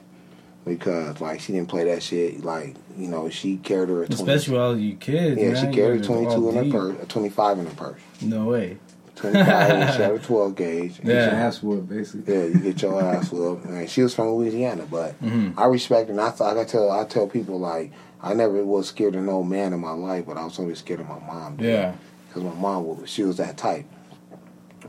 Because, 0.65 1.21
like, 1.21 1.39
she 1.41 1.53
didn't 1.53 1.69
play 1.69 1.83
that 1.85 2.01
shit. 2.01 2.43
Like, 2.43 2.75
you 2.97 3.07
know, 3.07 3.29
she 3.29 3.57
carried 3.57 3.89
her. 3.89 4.03
a 4.03 4.07
20 4.07 4.13
Especially 4.15 4.53
with 4.53 4.61
all 4.61 4.77
you 4.77 4.95
kids. 4.95 5.39
yeah, 5.39 5.51
man. 5.51 5.65
she 5.71 5.75
carried 5.77 6.01
a 6.01 6.03
22 6.05 6.31
all 6.31 6.49
in 6.57 6.71
her 6.71 6.71
purse, 6.71 7.03
a 7.03 7.05
25 7.05 7.59
in 7.59 7.65
her 7.67 7.73
purse. 7.75 8.01
No 8.21 8.45
way. 8.45 8.77
25, 9.15 9.45
and 9.47 9.93
she 9.93 10.01
had 10.01 10.11
a 10.11 10.19
12 10.19 10.55
gauge. 10.55 10.99
And 10.99 11.07
Yeah. 11.09 11.25
Your 11.25 11.33
ass 11.35 11.61
whooped, 11.63 11.87
basically. 11.89 12.33
yeah, 12.33 12.43
you 12.45 12.59
get 12.59 12.81
your 12.81 13.01
ass 13.01 13.31
whooped. 13.31 13.65
And 13.65 13.89
she 13.89 14.01
was 14.01 14.13
from 14.15 14.29
Louisiana, 14.29 14.85
but 14.89 15.21
Mm-hmm. 15.21 15.57
I 15.59 15.65
respect 15.65 16.07
her. 16.09 16.13
And 16.13 16.19
I, 16.21 16.25
like 16.37 16.57
I 16.57 16.63
tell, 16.65 16.91
I 16.91 17.05
tell 17.05 17.27
people 17.27 17.59
like 17.59 17.91
I 18.21 18.33
never 18.33 18.65
was 18.65 18.87
scared 18.89 19.15
of 19.15 19.21
no 19.23 19.43
man 19.43 19.71
in 19.71 19.79
my 19.79 19.91
life, 19.91 20.25
but 20.25 20.37
I 20.37 20.43
was 20.45 20.57
always 20.57 20.79
scared 20.79 20.99
of 20.99 21.07
my 21.07 21.19
mom. 21.19 21.57
Yeah. 21.59 21.93
Because 22.35 22.53
my 22.53 22.59
mom 22.59 22.85
was 22.85 23.09
she 23.09 23.23
was 23.23 23.37
that 23.37 23.55
type. 23.57 23.85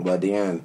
But 0.00 0.20
then, 0.20 0.64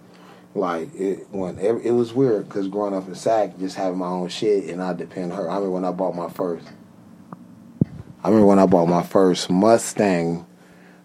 like 0.56 0.94
it 0.96 1.28
when 1.30 1.60
it, 1.60 1.86
it 1.86 1.92
was 1.92 2.12
weird 2.12 2.48
because 2.48 2.68
growing 2.68 2.96
up 2.96 3.08
in 3.08 3.14
Sac, 3.14 3.58
just 3.60 3.76
having 3.76 4.00
my 4.00 4.08
own 4.08 4.30
shit, 4.30 4.70
and 4.70 4.82
I 4.82 4.94
depend 4.94 5.32
on 5.32 5.38
her. 5.38 5.50
I 5.50 5.56
remember 5.56 5.72
when 5.72 5.86
I 5.86 5.92
bought 5.92 6.16
my 6.16 6.30
first. 6.30 6.68
I 8.24 8.28
remember 8.28 8.48
when 8.48 8.60
I 8.60 8.66
bought 8.66 8.88
my 8.88 9.04
first 9.04 9.50
Mustang. 9.50 10.46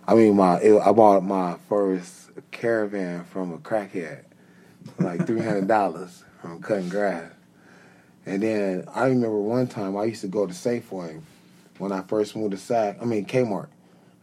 I 0.09 0.15
mean, 0.15 0.37
my 0.37 0.59
it, 0.61 0.81
I 0.81 0.93
bought 0.93 1.23
my 1.23 1.57
first 1.69 2.31
caravan 2.51 3.25
from 3.25 3.53
a 3.53 3.59
crackhead, 3.59 4.25
like 4.99 5.27
three 5.27 5.43
hundred 5.43 5.69
dollars 5.69 6.25
from 6.41 6.63
cutting 6.63 6.89
grass. 6.89 7.31
And 8.25 8.43
then 8.43 8.89
I 8.95 9.07
remember 9.07 9.39
one 9.39 9.67
time 9.67 9.97
I 9.97 10.05
used 10.05 10.23
to 10.23 10.29
go 10.29 10.47
to 10.47 10.53
Safeway 10.55 11.21
when 11.79 11.93
I 11.93 12.01
first 12.03 12.35
moved 12.35 12.53
to 12.53 12.57
Sac. 12.57 12.97
I 13.01 13.05
mean 13.05 13.27
Kmart, 13.27 13.69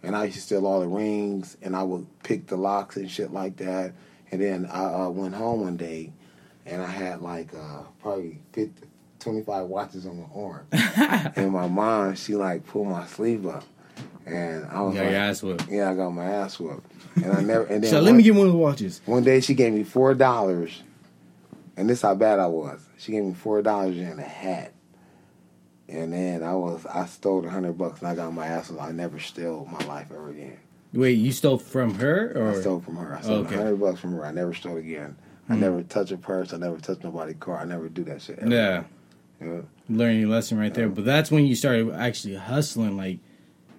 and 0.04 0.16
I 0.16 0.26
used 0.26 0.36
to 0.36 0.42
steal 0.42 0.68
all 0.68 0.82
the 0.82 0.88
rings, 0.88 1.58
and 1.62 1.76
I 1.76 1.84
would 1.84 2.06
pick 2.24 2.48
the 2.48 2.58
locks 2.58 2.98
and 2.98 3.10
shit 3.10 3.32
like 3.34 3.58
that. 3.58 3.94
And 4.32 4.42
then 4.42 4.66
I 4.72 4.84
uh, 5.06 5.10
went 5.10 5.34
home 5.36 5.62
one 5.62 5.78
day, 5.78 6.12
and 6.66 6.82
I 6.82 6.88
had 6.88 7.22
like 7.22 7.54
uh, 7.54 7.84
probably 8.02 8.40
50, 8.54 8.88
25 9.20 9.66
watches 9.68 10.06
on 10.06 10.18
my 10.20 10.28
arm. 10.36 10.68
and 11.36 11.52
my 11.52 11.68
mom, 11.68 12.16
she 12.16 12.36
like 12.36 12.66
pulled 12.68 12.88
my 12.88 13.06
sleeve 13.06 13.46
up, 13.48 13.64
and 14.26 14.66
I 14.66 14.82
was 14.82 14.94
You 14.96 15.00
got 15.00 15.06
like, 15.06 15.12
your 15.14 15.22
ass 15.22 15.44
whooped. 15.44 15.68
"Yeah, 15.70 15.92
I 15.92 15.96
got 15.96 16.10
my 16.10 16.26
ass 16.26 16.60
whooped." 16.60 16.92
And 17.16 17.32
I 17.32 17.42
never. 17.42 17.64
And 17.66 17.84
then 17.84 17.92
So 17.92 18.00
let 18.02 18.10
one- 18.12 18.18
me 18.18 18.24
get 18.24 18.36
one 18.36 18.48
of 18.48 18.54
the 18.54 18.58
watches. 18.60 19.02
one 19.06 19.24
day 19.24 19.40
she 19.40 19.54
gave 19.54 19.72
me 19.74 19.84
four 19.84 20.14
dollars, 20.16 20.82
and 21.78 21.90
this 21.90 22.02
how 22.02 22.16
bad 22.16 22.40
I 22.40 22.48
was. 22.48 22.82
She 22.98 23.12
gave 23.12 23.24
me 23.24 23.34
four 23.34 23.62
dollars 23.62 23.98
and 23.98 24.20
a 24.20 24.24
hat, 24.24 24.73
and 25.94 26.14
then 26.14 26.44
I 26.44 26.56
was 26.56 26.86
I 26.86 27.06
stole 27.06 27.46
a 27.46 27.50
hundred 27.50 27.78
bucks 27.78 28.00
and 28.00 28.10
I 28.10 28.16
got 28.16 28.34
my 28.34 28.48
ass. 28.48 28.72
I 28.80 28.92
never 28.92 29.20
stole 29.20 29.68
my 29.72 29.86
life 29.86 30.08
ever 30.12 30.30
again. 30.30 30.58
Wait, 30.94 31.14
you 31.14 31.32
stole 31.32 31.58
from 31.58 31.96
her 31.96 32.34
or 32.36 32.52
I 32.52 32.62
stole 32.62 32.80
from 32.80 32.98
her. 32.98 33.16
I 33.16 33.22
stole 33.22 33.38
Okay. 33.38 33.56
a 33.56 33.58
hundred 33.58 33.80
bucks 33.80 34.00
from 34.00 34.14
her. 34.14 34.26
I 34.26 34.32
never 34.32 34.54
stole 34.54 34.78
again. 34.78 35.16
I 35.50 35.56
hmm. 35.56 35.62
never 35.62 35.84
touch 35.84 36.12
a 36.12 36.18
purse. 36.18 36.54
I 36.54 36.58
never 36.58 36.78
touch 36.78 37.04
nobody's 37.04 37.38
car. 37.40 37.58
I 37.58 37.66
never 37.66 37.90
do 37.90 38.04
that 38.06 38.22
shit. 38.22 38.40
ever. 38.40 38.50
Yeah. 38.50 38.84
Yeah. 39.42 39.62
Learning 39.90 40.22
your 40.22 40.30
lesson 40.30 40.58
right 40.58 40.74
there. 40.74 40.90
But 40.90 41.06
that's 41.06 41.30
when 41.30 41.46
you 41.46 41.56
started 41.56 41.92
actually 41.94 42.36
hustling, 42.36 42.96
like, 42.96 43.20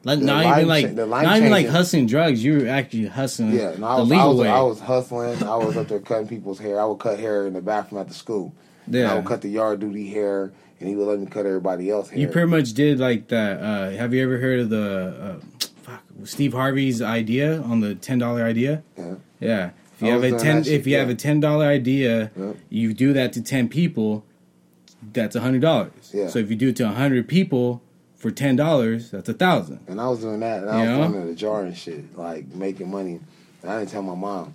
like 0.05 0.19
not 0.19 0.45
even 0.45 0.69
like 0.69 0.95
cha- 0.95 1.07
not 1.07 1.37
even 1.37 1.51
like 1.51 1.67
hustling 1.67 2.07
drugs. 2.07 2.45
You 2.45 2.61
were 2.61 2.69
actually 2.69 3.07
hustling 3.07 3.53
Yeah, 3.53 3.75
no, 3.79 3.87
I 3.87 3.97
the 3.97 4.03
was, 4.03 4.13
I 4.13 4.15
legal 4.15 4.29
was, 4.29 4.39
way. 4.39 4.49
I 4.49 4.61
was 4.61 4.81
hustling. 4.81 5.43
I 5.43 5.57
was 5.57 5.77
up 5.77 5.89
there 5.89 6.01
cutting 6.01 6.29
people's 6.29 6.59
hair. 6.59 6.79
I 6.79 6.85
would 6.85 6.99
cut 6.99 7.19
hair 7.19 7.47
in 7.47 7.55
the 7.55 7.63
bathroom 7.63 8.01
at 8.01 8.09
the 8.09 8.15
school. 8.15 8.55
And 8.87 9.07
I 9.07 9.15
would 9.15 9.25
cut 9.25 9.41
the 9.41 9.49
yard 9.49 9.81
duty 9.81 10.11
hair, 10.11 10.53
and 10.81 10.89
he 10.89 10.95
would 10.97 11.07
let 11.07 11.19
me 11.19 11.27
cut 11.27 11.47
everybody 11.47 11.91
else 11.91 12.11
hair. 12.11 12.19
You 12.19 12.29
pretty 12.29 12.49
much 12.49 12.73
did 12.73 12.99
like 13.01 13.29
that. 13.29 13.61
Uh, 13.61 13.91
have 13.91 14.13
you 14.15 14.23
ever 14.23 14.39
heard 14.39 14.61
of 14.61 14.71
the 14.71 15.41
uh, 15.41 15.67
fuck, 15.83 16.03
Steve 16.25 16.53
Harvey's 16.53 17.01
idea 17.03 17.61
on 17.63 17.81
the 17.81 17.95
ten 17.95 18.19
dollar 18.19 18.45
idea? 18.45 18.83
Yeah. 18.97 19.15
Yeah. 19.41 19.71
If 19.97 20.03
I 20.03 20.07
you 20.07 20.13
have 20.13 20.25
a 20.25 20.39
ten, 20.39 20.63
shit, 20.65 20.73
if 20.73 20.87
you 20.87 20.95
yeah. 20.95 21.01
have 21.01 21.09
a 21.09 21.15
ten 21.15 21.41
dollar 21.41 21.67
idea, 21.67 22.31
Yeah. 22.37 22.53
you 22.69 22.93
do 22.95 23.13
that 23.13 23.33
to 23.35 23.43
ten 23.43 23.69
people. 23.69 24.25
That's 25.13 25.37
a 25.37 25.41
hundred 25.41 25.61
dollars. 25.63 26.11
Yeah. 26.13 26.29
So 26.29 26.39
if 26.39 26.51
you 26.51 26.57
do 26.57 26.69
it 26.71 26.77
to 26.77 26.85
a 26.85 26.93
hundred 26.93 27.29
people 27.29 27.83
for 28.17 28.31
ten 28.31 28.57
dollars, 28.57 29.11
that's 29.11 29.29
a 29.29 29.35
thousand. 29.35 29.81
And 29.87 30.01
I 30.01 30.09
was 30.09 30.21
doing 30.21 30.41
that, 30.41 30.63
and 30.63 30.71
I 30.71 30.79
was 30.79 31.13
Yeah. 31.13 31.21
in 31.21 31.27
the 31.27 31.35
jar 31.35 31.63
and 31.63 31.77
shit, 31.77 32.17
like 32.17 32.53
making 32.55 32.91
money. 32.91 33.21
And 33.63 33.71
I 33.71 33.79
didn't 33.81 33.91
tell 33.91 34.03
my 34.03 34.15
mom 34.15 34.55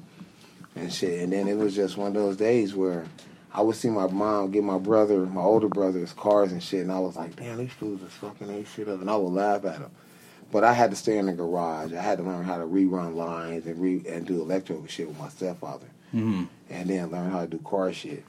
and 0.76 0.92
shit. 0.92 1.22
And 1.22 1.32
then 1.34 1.48
it 1.48 1.56
was 1.58 1.76
just 1.76 1.98
one 1.98 2.08
of 2.08 2.14
those 2.16 2.36
days 2.36 2.76
where 2.76 3.06
I 3.54 3.62
would 3.62 3.76
see 3.76 3.90
my 3.90 4.08
mom 4.08 4.52
get 4.52 4.64
my 4.64 4.78
brother, 4.78 5.26
my 5.26 5.42
older 5.42 5.68
brother's 5.68 6.14
cars 6.14 6.52
and 6.52 6.62
shit, 6.62 6.82
and 6.82 6.92
I 6.92 7.00
was 7.00 7.16
like, 7.16 7.36
damn, 7.36 7.58
these 7.58 7.72
fools 7.72 8.02
is 8.02 8.12
fucking 8.14 8.50
ain't 8.50 8.68
shit 8.68 8.88
up. 8.88 9.02
And 9.02 9.10
I 9.10 9.16
would 9.16 9.34
laugh 9.34 9.66
at 9.66 9.80
them. 9.80 9.92
But 10.52 10.64
I 10.64 10.74
had 10.74 10.90
to 10.92 10.96
stay 10.96 11.18
in 11.18 11.28
the 11.28 11.34
garage. 11.34 11.94
I 11.94 12.02
had 12.02 12.18
to 12.20 12.24
learn 12.24 12.44
how 12.44 12.58
to 12.58 12.64
rerun 12.66 13.16
lines 13.16 13.66
and 13.68 13.80
re 13.80 14.04
and 14.08 14.26
do 14.26 14.42
electrical 14.42 14.86
shit 14.88 15.08
with 15.08 15.18
my 15.20 15.30
stepfather, 15.30 15.88
Mm-hmm. 16.14 16.46
and 16.72 16.90
then 16.90 17.12
learn 17.12 17.30
how 17.32 17.42
to 17.42 17.48
do 17.48 17.60
car 17.60 17.92
shit. 17.94 18.24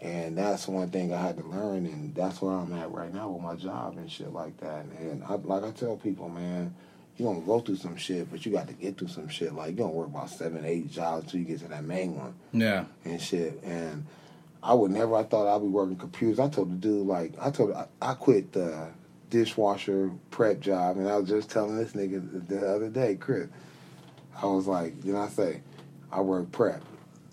And 0.00 0.36
that's 0.38 0.66
one 0.66 0.88
thing 0.90 1.12
I 1.12 1.20
had 1.20 1.36
to 1.36 1.44
learn, 1.44 1.84
and 1.86 2.14
that's 2.14 2.40
where 2.40 2.52
I'm 2.54 2.72
at 2.72 2.90
right 2.90 3.12
now 3.12 3.28
with 3.28 3.42
my 3.42 3.54
job 3.54 3.98
and 3.98 4.10
shit 4.10 4.32
like 4.32 4.56
that. 4.60 4.86
And 4.98 5.22
I, 5.24 5.34
like 5.34 5.62
I 5.62 5.70
tell 5.72 5.96
people, 5.96 6.28
man, 6.28 6.74
you 7.18 7.24
gonna 7.26 7.40
go 7.40 7.60
through 7.60 7.76
some 7.76 7.96
shit, 7.96 8.30
but 8.30 8.44
you 8.46 8.50
got 8.52 8.66
to 8.68 8.72
get 8.72 8.96
through 8.98 9.08
some 9.08 9.28
shit. 9.28 9.52
Like 9.54 9.70
you 9.72 9.76
gonna 9.76 9.90
work 9.92 10.08
about 10.08 10.30
seven, 10.30 10.64
eight 10.64 10.90
jobs 10.90 11.30
till 11.30 11.38
you 11.40 11.46
get 11.46 11.60
to 11.60 11.68
that 11.68 11.84
main 11.84 12.16
one 12.16 12.34
Yeah. 12.52 12.84
and 13.04 13.20
shit. 13.20 13.60
And 13.62 14.06
I 14.62 14.74
would 14.74 14.90
never. 14.90 15.16
I 15.16 15.22
thought 15.24 15.46
I'd 15.54 15.62
be 15.62 15.68
working 15.68 15.96
computers. 15.96 16.38
I 16.38 16.48
told 16.48 16.70
the 16.70 16.76
dude 16.76 17.06
like 17.06 17.32
I 17.40 17.50
told 17.50 17.72
I, 17.72 17.86
I 18.02 18.14
quit 18.14 18.52
the 18.52 18.88
dishwasher 19.30 20.10
prep 20.30 20.60
job, 20.60 20.96
and 20.96 21.08
I 21.08 21.16
was 21.16 21.28
just 21.28 21.50
telling 21.50 21.76
this 21.76 21.92
nigga 21.92 22.46
the 22.48 22.66
other 22.68 22.88
day, 22.88 23.16
Chris. 23.16 23.48
I 24.40 24.46
was 24.46 24.66
like, 24.66 24.94
you 25.04 25.12
know, 25.12 25.20
I 25.20 25.28
say, 25.28 25.60
I 26.10 26.20
work 26.20 26.50
prep, 26.52 26.82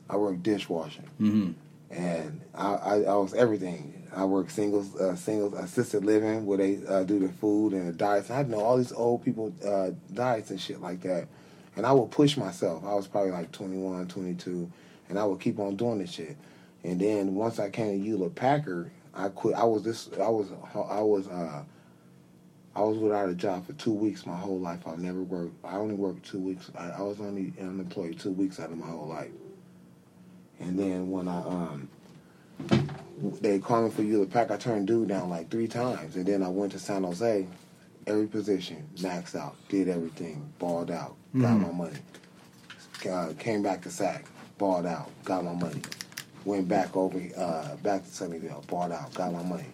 I 0.09 0.17
work 0.17 0.41
dishwashing, 0.43 1.05
Mm-hmm. 1.21 1.51
and 1.91 2.41
I, 2.53 2.73
I, 2.73 2.93
I 3.03 3.15
was 3.15 3.33
everything. 3.33 3.93
I 4.15 4.25
work 4.25 4.49
singles, 4.49 4.95
uh, 4.95 5.15
singles 5.15 5.53
assisted 5.53 6.03
living 6.05 6.45
where 6.45 6.57
they 6.57 6.79
uh, 6.87 7.03
do 7.03 7.19
the 7.19 7.29
food 7.29 7.73
and 7.73 7.87
the 7.89 7.93
diets. 7.93 8.29
And 8.29 8.39
I 8.39 8.43
know 8.43 8.61
all 8.63 8.77
these 8.77 8.91
old 8.93 9.23
people 9.23 9.53
uh, 9.65 9.91
diets 10.13 10.49
and 10.49 10.59
shit 10.59 10.81
like 10.81 11.01
that. 11.01 11.27
And 11.75 11.85
I 11.85 11.91
would 11.91 12.09
push 12.09 12.35
myself. 12.35 12.83
I 12.83 12.95
was 12.95 13.05
probably 13.05 13.31
like 13.31 13.51
21, 13.51 14.07
22, 14.07 14.71
and 15.09 15.19
I 15.19 15.25
would 15.25 15.39
keep 15.39 15.59
on 15.59 15.75
doing 15.75 15.99
this 15.99 16.11
shit. 16.13 16.35
And 16.87 17.01
then 17.01 17.35
once 17.35 17.59
I 17.59 17.69
came 17.69 17.99
to 17.99 18.03
Hewlett 18.03 18.35
Packard, 18.35 18.91
I 19.13 19.27
quit. 19.27 19.55
I 19.55 19.65
was 19.65 19.83
this. 19.83 20.09
I 20.13 20.29
was. 20.29 20.47
I 20.73 21.01
was. 21.01 21.27
Uh, 21.27 21.63
I 22.73 22.81
was 22.81 22.97
without 22.97 23.27
a 23.27 23.33
job 23.33 23.65
for 23.65 23.73
two 23.73 23.91
weeks 23.91 24.25
my 24.25 24.37
whole 24.37 24.59
life. 24.59 24.87
I 24.87 24.95
never 24.95 25.21
worked. 25.21 25.53
I 25.65 25.75
only 25.75 25.95
worked 25.95 26.25
two 26.25 26.39
weeks. 26.39 26.71
I, 26.77 26.91
I 26.91 27.01
was 27.01 27.19
only 27.19 27.51
unemployed 27.59 28.17
two 28.19 28.31
weeks 28.31 28.59
out 28.59 28.71
of 28.71 28.77
my 28.77 28.87
whole 28.87 29.07
life. 29.07 29.31
And 30.61 30.79
then 30.79 31.11
when 31.11 31.27
I 31.27 31.39
um, 31.39 31.89
they 33.41 33.59
called 33.59 33.85
me 33.85 33.91
for 33.91 34.03
Hewlett 34.03 34.31
Packard, 34.31 34.53
I 34.53 34.57
turned 34.57 34.87
dude 34.87 35.09
down 35.09 35.29
like 35.29 35.49
three 35.49 35.67
times. 35.67 36.15
And 36.15 36.25
then 36.25 36.41
I 36.41 36.47
went 36.47 36.71
to 36.71 36.79
San 36.79 37.03
Jose, 37.03 37.45
every 38.05 38.27
position, 38.27 38.87
maxed 38.99 39.35
out, 39.35 39.57
did 39.67 39.89
everything, 39.89 40.53
balled 40.57 40.89
out, 40.91 41.17
got 41.37 41.57
my 41.57 41.71
money. 41.71 41.99
Uh, 43.09 43.33
came 43.37 43.61
back 43.61 43.81
to 43.81 43.89
SAC, 43.89 44.23
balled 44.57 44.85
out, 44.85 45.09
got 45.25 45.43
my 45.43 45.53
money. 45.53 45.81
Went 46.47 46.69
back 46.69 46.95
over, 46.95 47.19
uh, 47.37 47.75
back 47.83 48.05
to 48.05 48.09
Sunnyvale, 48.09 48.65
balled 48.67 48.93
out, 48.93 49.13
got 49.13 49.33
my 49.33 49.43
money. 49.43 49.65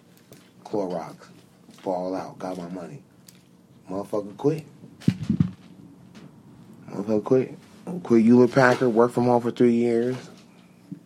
Clorox, 0.64 1.14
balled 1.84 2.16
out, 2.16 2.36
got 2.40 2.58
my 2.58 2.68
money. 2.68 3.00
Motherfucker 3.88 4.36
quit. 4.36 4.64
Motherfucker 6.90 7.22
quit. 7.22 7.58
Quit 8.02 8.22
Hewlett 8.24 8.50
Packard, 8.50 8.88
worked 8.92 9.14
from 9.14 9.26
home 9.26 9.40
for 9.40 9.52
three 9.52 9.74
years. 9.74 10.16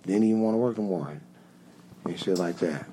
Didn't 0.06 0.22
even 0.24 0.40
want 0.40 0.54
to 0.54 0.58
work 0.58 0.78
no 0.78 0.84
more. 0.84 1.20
And 2.06 2.18
shit 2.18 2.38
like 2.38 2.56
that. 2.60 2.86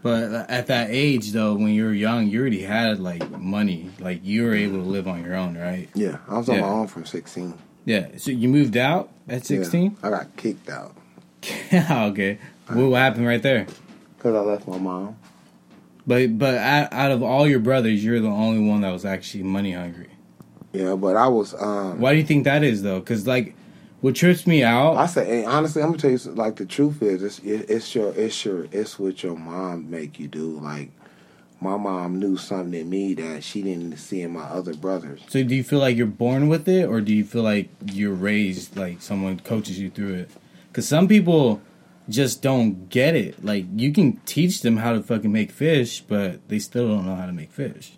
But 0.00 0.48
at 0.48 0.68
that 0.68 0.90
age, 0.90 1.32
though, 1.32 1.54
when 1.54 1.70
you 1.70 1.84
were 1.84 1.92
young, 1.92 2.28
you 2.28 2.40
already 2.40 2.62
had 2.62 3.00
like 3.00 3.28
money. 3.32 3.90
Like 3.98 4.24
you 4.24 4.44
were 4.44 4.54
able 4.54 4.76
to 4.76 4.88
live 4.88 5.08
on 5.08 5.24
your 5.24 5.34
own, 5.34 5.58
right? 5.58 5.88
Yeah, 5.96 6.18
I 6.28 6.38
was 6.38 6.48
on 6.48 6.54
Yeah. 6.54 6.60
my 6.60 6.68
own 6.68 6.86
from 6.86 7.06
16. 7.06 7.54
Yeah. 7.86 8.06
So 8.18 8.30
you 8.30 8.48
moved 8.48 8.76
out 8.76 9.10
at 9.28 9.44
sixteen. 9.44 9.56
Yeah, 9.56 9.62
sixteen. 9.64 9.96
I 10.04 10.10
got 10.10 10.36
kicked 10.36 10.70
out 10.70 10.94
okay. 11.72 12.38
What, 12.68 12.90
what 12.90 12.98
happened 12.98 13.26
right 13.26 13.42
there? 13.42 13.66
because 14.16 14.34
I 14.34 14.40
left 14.40 14.66
my 14.66 14.78
mom. 14.78 15.16
But 16.06 16.38
but 16.38 16.54
out, 16.56 16.92
out 16.92 17.10
of 17.12 17.22
all 17.22 17.46
your 17.46 17.60
brothers, 17.60 18.04
you're 18.04 18.20
the 18.20 18.28
only 18.28 18.66
one 18.68 18.80
that 18.80 18.90
was 18.90 19.04
actually 19.04 19.44
money 19.44 19.72
hungry. 19.72 20.10
Yeah, 20.72 20.96
but 20.96 21.16
I 21.16 21.28
was. 21.28 21.54
um 21.54 22.00
Why 22.00 22.12
do 22.12 22.18
you 22.18 22.26
think 22.26 22.44
that 22.44 22.62
is 22.64 22.82
though? 22.82 23.00
Because 23.00 23.26
like 23.26 23.54
what 24.00 24.14
trips 24.14 24.46
me 24.46 24.62
out. 24.62 24.96
I 24.96 25.06
say, 25.06 25.44
honestly, 25.44 25.82
I'm 25.82 25.88
gonna 25.88 25.98
tell 25.98 26.10
you, 26.10 26.18
like 26.34 26.56
the 26.56 26.66
truth 26.66 27.02
is, 27.02 27.22
it's 27.22 27.38
it, 27.40 27.68
it's 27.70 27.94
your, 27.94 28.12
it's 28.14 28.44
your, 28.44 28.66
it's 28.70 28.98
what 28.98 29.22
your 29.22 29.36
mom 29.36 29.90
make 29.90 30.18
you 30.18 30.28
do. 30.28 30.58
Like 30.60 30.90
my 31.60 31.76
mom 31.76 32.18
knew 32.18 32.36
something 32.36 32.80
in 32.80 32.88
me 32.88 33.14
that 33.14 33.42
she 33.42 33.62
didn't 33.62 33.96
see 33.98 34.22
in 34.22 34.32
my 34.32 34.44
other 34.44 34.74
brothers. 34.74 35.22
So 35.28 35.42
do 35.42 35.54
you 35.54 35.64
feel 35.64 35.80
like 35.80 35.96
you're 35.96 36.06
born 36.06 36.48
with 36.48 36.68
it, 36.68 36.86
or 36.88 37.00
do 37.00 37.12
you 37.14 37.24
feel 37.24 37.42
like 37.42 37.70
you're 37.84 38.14
raised 38.14 38.76
like 38.76 39.02
someone 39.02 39.40
coaches 39.40 39.78
you 39.78 39.90
through 39.90 40.14
it? 40.14 40.30
Because 40.68 40.86
some 40.86 41.08
people 41.08 41.60
just 42.08 42.40
don't 42.42 42.88
get 42.88 43.14
it. 43.14 43.44
Like 43.44 43.66
you 43.76 43.92
can 43.92 44.18
teach 44.26 44.62
them 44.62 44.78
how 44.78 44.92
to 44.92 45.02
fucking 45.02 45.32
make 45.32 45.50
fish, 45.50 46.00
but 46.00 46.46
they 46.48 46.58
still 46.58 46.88
don't 46.88 47.06
know 47.06 47.14
how 47.16 47.26
to 47.26 47.32
make 47.32 47.52
fish. 47.52 47.92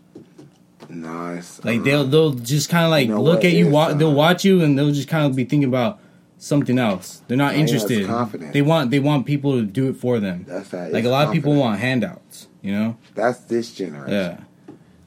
Nice. 0.89 1.63
Like 1.65 1.85
they'll 1.85 2.05
they'll 2.05 2.33
just 2.33 2.69
kind 2.69 2.85
of 2.85 2.91
like 2.91 3.07
You 3.07 3.15
know 3.15 3.23
look 3.23 3.45
at 3.45 3.53
you, 3.53 3.69
wa- 3.71 3.89
uh, 3.89 3.95
they'll 3.95 4.15
watch 4.15 4.45
you, 4.45 4.63
and 4.63 4.79
they'll 4.79 4.91
just 4.93 5.09
kind 5.09 5.27
of 5.27 5.37
be 5.37 5.45
thinking 5.45 5.69
about 5.69 6.01
something 6.39 6.79
else. 6.79 7.23
They're 7.29 7.37
not 7.37 7.55
Yeah, 7.55 7.61
interested. 7.61 8.09
They 8.53 8.63
want 8.63 8.91
they 8.91 8.99
want 8.99 9.27
people 9.27 9.53
to 9.61 9.63
do 9.65 9.89
it 9.89 9.97
for 9.97 10.19
them. 10.19 10.45
That's 10.49 10.71
that. 10.71 10.93
Like 10.93 11.05
a 11.05 11.09
lot 11.09 11.29
of 11.29 11.33
people 11.33 11.55
want 11.55 11.79
handouts. 11.79 12.49
You 12.63 12.73
know? 12.73 12.97
That's 13.15 13.39
this 13.41 13.73
generation. 13.73 14.13
Yeah. 14.13 14.41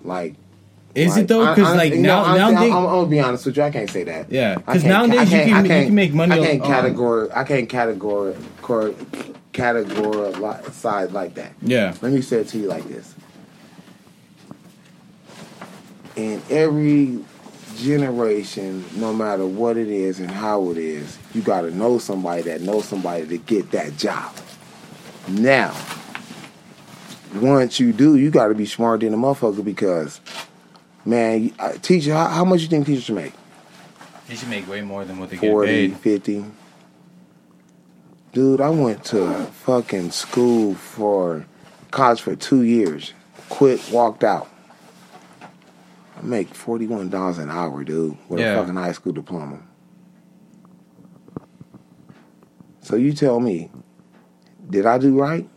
Like. 0.02 0.36
Is 0.96 1.12
like, 1.12 1.24
it 1.24 1.28
though? 1.28 1.50
Because 1.50 1.76
like 1.76 1.94
now 1.96 2.36
nowadays, 2.36 2.72
I'm, 2.72 2.78
I'm, 2.78 2.84
gonna 2.84 3.08
be 3.08 3.20
honest 3.20 3.46
with 3.46 3.58
you. 3.58 3.64
I 3.64 3.72
can't 3.72 3.90
say 3.90 4.04
that. 4.04 4.32
yeah. 4.32 4.56
Because 4.56 4.84
nowadays 4.84 5.32
you 5.32 5.40
can 5.40 5.64
you 5.64 5.70
can't- 5.70 5.92
make 5.92 6.14
money. 6.14 6.34
Um, 6.34 6.40
I 6.40 6.46
can't 6.46 6.62
on- 6.62 6.68
category. 6.68 7.32
I 7.32 7.44
can't 7.44 7.70
category 7.70 8.36
category 9.54 10.32
like 10.34 11.36
that. 11.36 11.54
Yeah. 11.62 11.96
Let 12.02 12.12
me 12.12 12.22
say 12.22 12.38
it 12.38 12.48
to 12.50 12.58
you 12.58 12.68
like 12.68 12.88
this. 12.88 13.16
In 16.16 16.42
every 16.50 17.24
generation, 17.78 18.86
no 18.96 19.14
matter 19.14 19.46
what 19.46 19.78
it 19.78 19.88
is 19.88 20.20
and 20.20 20.30
how 20.30 20.70
it 20.70 20.78
is, 20.78 21.18
you 21.34 21.42
got 21.42 21.62
to 21.62 21.72
know 21.72 21.98
somebody 21.98 22.44
that 22.44 22.62
knows 22.62 22.86
somebody 22.86 23.26
to 23.28 23.38
get 23.38 23.72
that 23.72 23.98
job. 23.98 24.36
Now, 25.28 25.76
once 27.36 27.80
you 27.80 27.94
do, 27.94 28.16
you 28.16 28.30
got 28.30 28.48
to 28.48 28.56
be 28.56 28.66
smarter 28.66 29.06
than 29.06 29.14
a 29.14 29.18
motherfucker 29.18 29.64
because, 29.64 30.20
man, 31.06 31.52
uh, 31.60 31.74
teacher, 31.74 32.14
how, 32.14 32.28
how 32.28 32.46
much 32.46 32.62
you 32.62 32.68
think 32.68 32.86
teachers 32.86 33.04
should 33.06 33.16
make? 33.16 33.34
They 34.28 34.36
should 34.36 34.50
make 34.50 34.68
way 34.70 34.82
more 34.82 35.04
than 35.06 35.20
what 35.20 35.30
they 35.30 35.38
get 35.38 35.50
40, 35.52 35.68
paid. 35.70 35.98
50. 35.98 36.46
Dude, 38.32 38.62
I 38.62 38.70
went 38.70 39.04
to 39.06 39.32
fucking 39.66 40.12
school 40.12 40.74
for 40.76 41.46
college 41.92 42.22
for 42.22 42.36
two 42.36 42.64
years. 42.64 43.14
Quit, 43.50 43.82
walked 43.92 44.24
out. 44.24 44.50
I 46.18 46.22
make 46.22 46.54
$41 46.54 47.38
an 47.40 47.50
hour, 47.52 47.84
dude, 47.84 48.18
with 48.30 48.40
Yeah. 48.40 48.54
a 48.54 48.60
fucking 48.60 48.76
high 48.76 48.94
school 48.94 49.12
diploma. 49.14 49.60
So 52.82 52.96
you 52.96 53.14
tell 53.14 53.40
me, 53.40 53.70
did 54.70 54.86
I 54.86 54.98
do 54.98 55.18
right? 55.20 55.48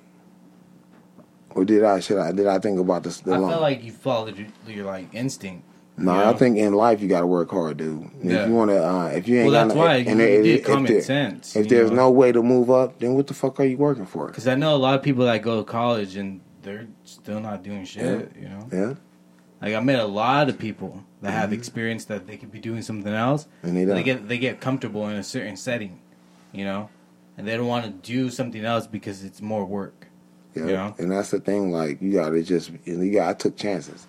Or 1.57 1.65
did 1.65 1.83
I 1.85 2.01
should 2.01 2.19
I 2.19 2.33
did 2.33 2.47
I 2.47 2.59
think 2.59 2.79
about 2.79 3.03
this 3.03 3.21
the 3.21 3.33
I 3.33 3.39
long? 3.39 3.51
feel 3.51 3.61
like 3.61 3.83
you 3.83 3.91
followed 3.93 4.37
your, 4.39 4.49
your 4.69 4.85
like 4.85 5.15
instinct. 5.15 5.65
No, 5.99 6.13
you 6.15 6.21
I 6.29 6.33
think 6.35 6.59
in 6.59 6.75
life 6.75 7.01
you 7.01 7.09
got 7.09 7.21
to 7.21 7.27
work 7.27 7.51
hard, 7.51 7.79
dude. 7.79 8.11
Yeah. 8.23 8.43
If 8.43 8.49
you 8.49 8.55
want 8.55 8.71
to, 8.71 8.87
uh, 8.87 9.07
if 9.07 9.27
you 9.27 9.39
ain't 9.39 9.47
Well, 9.51 9.55
got 9.55 9.69
that's 9.69 9.75
no, 9.77 9.81
why 9.81 9.95
and 9.97 10.21
you 10.21 10.43
did 10.43 10.47
if 10.61 10.65
common 10.67 10.93
there- 10.93 11.01
sense. 11.01 11.57
If 11.57 11.69
there's 11.71 11.91
know? 11.91 11.97
no 11.97 12.11
way 12.11 12.33
to 12.33 12.43
move 12.43 12.69
up, 12.71 12.99
then 12.99 13.15
what 13.15 13.27
the 13.29 13.33
fuck 13.33 13.59
are 13.61 13.65
you 13.65 13.79
working 13.79 14.05
for? 14.05 14.27
Because 14.27 14.47
I 14.47 14.57
know 14.57 14.75
a 14.75 14.77
lot 14.77 14.95
of 14.95 15.03
people 15.03 15.25
that 15.25 15.41
go 15.41 15.57
to 15.57 15.65
college 15.65 16.17
and 16.17 16.43
they're 16.63 16.87
still 17.05 17.41
not 17.41 17.63
doing 17.63 17.87
shit. 17.87 18.31
You 18.39 18.49
know, 18.51 18.69
Yeah, 18.71 18.95
like 19.63 19.75
I 19.75 19.81
met 19.81 19.99
a 19.99 20.05
lot 20.05 20.51
of 20.51 20.59
people 20.59 21.03
that 21.23 21.31
have 21.31 21.55
experience 21.55 22.05
that 22.07 22.27
they 22.27 22.37
could 22.37 22.53
be 22.53 22.59
doing 22.61 22.83
something 22.83 23.15
else. 23.15 23.47
and 23.63 23.75
they 23.75 23.85
They 23.87 24.03
get 24.03 24.29
they 24.29 24.37
get 24.37 24.61
comfortable 24.61 25.09
in 25.09 25.17
a 25.17 25.23
certain 25.25 25.57
setting, 25.57 26.01
you 26.53 26.67
know, 26.67 26.91
and 27.39 27.49
they 27.49 27.57
don't 27.57 27.69
want 27.69 27.87
to 27.87 27.91
do 27.91 28.29
something 28.29 28.67
else 28.67 28.87
because 28.87 29.25
it's 29.25 29.41
more 29.41 29.65
work. 29.65 30.06
Yeah. 30.57 30.67
yeah. 30.67 30.93
And 30.99 31.11
that's 31.11 31.31
the 31.31 31.41
thing. 31.41 31.71
Like 31.71 32.01
you 32.01 32.13
got 32.13 32.31
to 32.31 32.43
just, 32.43 32.71
you 32.85 33.13
got. 33.13 33.31
I 33.31 33.35
took 33.35 33.57
chances. 33.57 34.07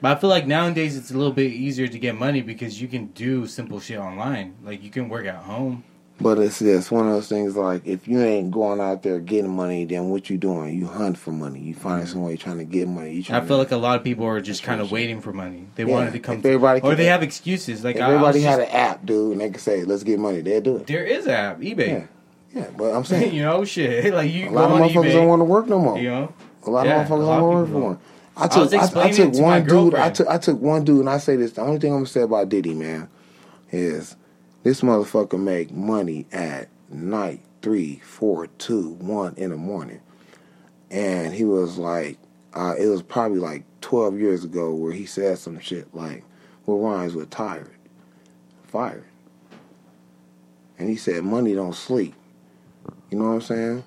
But 0.00 0.16
I 0.16 0.20
feel 0.20 0.30
like 0.30 0.46
nowadays 0.46 0.96
it's 0.96 1.10
a 1.10 1.16
little 1.16 1.32
bit 1.32 1.52
easier 1.52 1.86
to 1.86 1.98
get 1.98 2.16
money 2.16 2.40
because 2.40 2.80
you 2.80 2.88
can 2.88 3.06
do 3.08 3.46
simple 3.46 3.80
shit 3.80 3.98
online. 3.98 4.56
Like 4.64 4.82
you 4.82 4.90
can 4.90 5.08
work 5.08 5.26
at 5.26 5.36
home. 5.36 5.84
But 6.22 6.38
it's 6.38 6.58
just 6.58 6.90
one 6.90 7.06
of 7.06 7.14
those 7.14 7.28
things. 7.28 7.56
Like 7.56 7.86
if 7.86 8.06
you 8.06 8.20
ain't 8.20 8.50
going 8.50 8.80
out 8.80 9.02
there 9.02 9.18
getting 9.18 9.50
money, 9.50 9.86
then 9.86 10.10
what 10.10 10.28
you 10.28 10.36
doing? 10.36 10.78
You 10.78 10.86
hunt 10.86 11.16
for 11.16 11.32
money. 11.32 11.60
You 11.60 11.74
find 11.74 12.02
mm-hmm. 12.02 12.12
some 12.12 12.22
way 12.22 12.36
trying 12.36 12.58
to 12.58 12.64
get 12.64 12.88
money. 12.88 13.12
You 13.12 13.24
I 13.34 13.40
feel 13.40 13.56
like 13.56 13.70
a 13.70 13.76
lot 13.76 13.96
of 13.96 14.04
people 14.04 14.26
are 14.26 14.40
just 14.40 14.62
kind 14.62 14.80
of 14.82 14.92
waiting 14.92 15.20
for 15.20 15.32
money. 15.32 15.66
They 15.76 15.84
Yeah, 15.84 15.92
wanted 15.92 16.12
to 16.12 16.18
come, 16.18 16.36
everybody 16.36 16.80
or 16.80 16.94
they 16.94 17.06
have 17.06 17.22
excuses. 17.22 17.84
Like 17.84 17.96
if 17.96 18.02
I- 18.02 18.06
I 18.06 18.14
everybody 18.14 18.40
had 18.42 18.58
just- 18.58 18.70
an 18.70 18.76
app, 18.76 19.06
dude, 19.06 19.32
and 19.32 19.40
they 19.40 19.50
could 19.50 19.62
say, 19.62 19.84
"Let's 19.84 20.02
get 20.02 20.18
money," 20.18 20.42
they'll 20.42 20.60
do 20.60 20.76
it. 20.76 20.86
There 20.86 21.04
is 21.04 21.26
an 21.26 21.32
app, 21.32 21.60
eBay. 21.60 21.88
Yeah, 21.88 22.06
yeah. 22.54 22.68
But 22.76 22.94
I'm 22.94 23.04
saying 23.04 23.34
you 23.34 23.42
know, 23.42 23.64
shit. 23.64 24.12
Like 24.14 24.30
you 24.30 24.48
a 24.48 24.50
lot 24.50 24.70
of 24.70 24.78
motherfuckers 24.90 25.04
eBay. 25.10 25.12
don't 25.12 25.28
want 25.28 25.40
to 25.40 25.44
work 25.44 25.66
no 25.68 25.78
more. 25.78 25.98
You 25.98 26.10
know, 26.10 26.34
A 26.66 26.70
lot 26.70 26.86
Yeah, 26.86 27.02
of 27.02 27.08
motherfuckers 27.08 27.26
don't 27.26 27.26
want 27.26 27.40
to 27.40 27.46
work 27.46 27.68
for 27.68 27.80
one. 27.80 27.98
I 28.36 28.48
took 28.48 28.72
I, 28.72 28.76
I 28.76 28.82
explaining 28.84 29.16
took 29.16 29.32
to 29.34 29.42
one 29.42 29.66
dude. 29.66 29.94
I 29.94 30.10
took 30.10 30.28
I 30.28 30.38
took 30.38 30.60
one 30.60 30.84
dude, 30.84 31.00
and 31.00 31.10
I 31.10 31.18
say 31.18 31.36
this. 31.36 31.52
The 31.52 31.62
only 31.62 31.78
thing 31.78 31.92
I'm 31.92 31.98
gonna 31.98 32.06
say 32.06 32.22
about 32.22 32.48
Diddy, 32.48 32.74
man, 32.74 33.08
is 33.70 34.16
this 34.62 34.80
motherfucker 34.80 35.38
make 35.38 35.70
money 35.72 36.26
at 36.32 36.68
night, 36.90 37.40
three, 37.62 37.96
four, 38.04 38.46
two, 38.46 38.90
one 39.00 39.34
in 39.36 39.50
the 39.50 39.56
morning, 39.56 40.00
and 40.90 41.34
he 41.34 41.44
was 41.44 41.76
like, 41.78 42.18
uh, 42.54 42.74
it 42.78 42.86
was 42.86 43.02
probably 43.02 43.38
like 43.38 43.64
12 43.80 44.18
years 44.18 44.44
ago 44.44 44.72
where 44.74 44.92
he 44.92 45.06
said 45.06 45.38
some 45.38 45.58
shit 45.60 45.94
like, 45.94 46.24
"What 46.64 46.76
rhymes 46.76 47.14
with 47.14 47.30
tired, 47.30 47.70
fired," 48.68 49.04
and 50.78 50.88
he 50.88 50.96
said, 50.96 51.24
"Money 51.24 51.54
don't 51.54 51.74
sleep." 51.74 52.14
You 53.10 53.18
know 53.18 53.24
what 53.26 53.30
I'm 53.34 53.40
saying? 53.40 53.84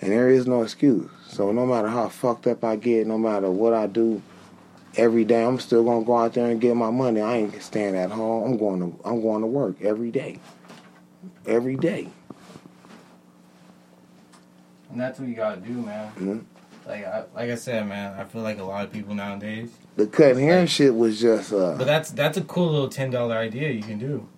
And 0.00 0.12
there 0.12 0.30
is 0.30 0.46
no 0.46 0.62
excuse. 0.62 1.10
So 1.28 1.52
no 1.52 1.64
matter 1.66 1.88
how 1.88 2.08
fucked 2.08 2.46
up 2.46 2.64
I 2.64 2.76
get, 2.76 3.06
no 3.06 3.18
matter 3.18 3.50
what 3.50 3.72
I 3.74 3.86
do, 3.86 4.22
every 4.96 5.24
day 5.24 5.44
I'm 5.44 5.58
still 5.60 5.84
gonna 5.84 6.04
go 6.04 6.16
out 6.16 6.34
there 6.34 6.46
and 6.50 6.60
get 6.60 6.74
my 6.76 6.90
money. 6.90 7.20
I 7.20 7.36
ain't 7.38 7.62
staying 7.62 7.96
at 7.96 8.10
home. 8.10 8.44
I'm 8.52 8.56
going 8.58 8.80
to 8.80 8.98
I'm 9.08 9.22
going 9.22 9.40
to 9.42 9.46
work 9.46 9.80
every 9.82 10.10
day. 10.10 10.38
Every 11.46 11.76
day. 11.76 12.08
and 14.90 15.00
that's 15.00 15.18
what 15.18 15.26
you 15.28 15.34
gotta 15.34 15.60
do, 15.60 15.72
man. 15.72 16.12
Mhm. 16.18 16.44
Like, 16.86 17.06
I, 17.06 17.24
like 17.34 17.50
I 17.50 17.54
said, 17.54 17.86
man, 17.88 18.18
I 18.18 18.24
feel 18.24 18.42
like 18.42 18.58
a 18.58 18.64
lot 18.64 18.84
of 18.84 18.92
people 18.92 19.14
nowadays. 19.14 19.70
The 19.96 20.06
cutting 20.06 20.40
hair 20.40 20.66
shit 20.66 20.94
was 20.94 21.20
just 21.20 21.52
uh 21.52 21.76
But 21.78 21.86
that's 21.86 22.10
that's 22.10 22.36
a 22.36 22.42
cool 22.42 22.70
little 22.72 22.88
ten 22.88 23.10
dollar 23.10 23.36
idea 23.36 23.70
you 23.70 23.82
can 23.82 23.98
do. 23.98 24.28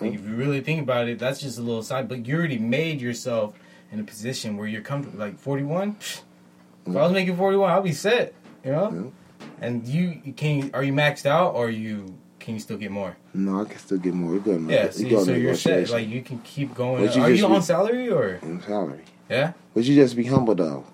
Like 0.00 0.14
if 0.14 0.24
you 0.24 0.34
really 0.34 0.60
think 0.60 0.82
about 0.82 1.08
it, 1.08 1.18
that's 1.18 1.40
just 1.40 1.58
a 1.58 1.62
little 1.62 1.82
side. 1.82 2.08
But 2.08 2.26
you 2.26 2.36
already 2.36 2.58
made 2.58 3.00
yourself 3.00 3.54
in 3.90 4.00
a 4.00 4.04
position 4.04 4.56
where 4.56 4.66
you're 4.68 4.82
comfortable. 4.82 5.18
Like 5.18 5.38
forty 5.38 5.62
one. 5.64 5.96
If 6.00 6.22
I 6.96 7.02
was 7.02 7.12
making 7.12 7.36
forty 7.36 7.56
one, 7.56 7.70
I'll 7.70 7.82
be 7.82 7.92
set. 7.92 8.34
You 8.64 8.72
know. 8.72 9.12
And 9.60 9.86
you 9.86 10.32
can 10.36 10.70
are 10.74 10.82
you 10.84 10.92
maxed 10.92 11.26
out 11.26 11.54
or 11.54 11.70
you 11.70 12.16
can 12.40 12.54
you 12.54 12.60
still 12.60 12.76
get 12.78 12.90
more? 12.90 13.16
no, 13.34 13.60
I 13.62 13.64
can 13.64 13.78
still 13.78 13.98
get 13.98 14.14
more. 14.14 14.34
You 14.34 14.40
go 14.40 14.52
Yeah. 14.56 14.86
you 14.86 14.92
See, 14.92 15.08
go 15.08 15.24
so 15.24 15.32
you're 15.32 15.54
set. 15.54 15.90
Like 15.90 16.08
you 16.08 16.22
can 16.22 16.38
keep 16.40 16.74
going. 16.74 17.02
You 17.12 17.22
are 17.22 17.30
you 17.30 17.46
be- 17.46 17.54
on 17.54 17.62
salary 17.62 18.08
or 18.08 18.34
in 18.42 18.60
salary. 18.62 19.02
yeah? 19.28 19.52
But 19.74 19.84
you 19.84 19.94
just 19.94 20.16
be 20.16 20.24
humble 20.24 20.54
though. 20.54 20.84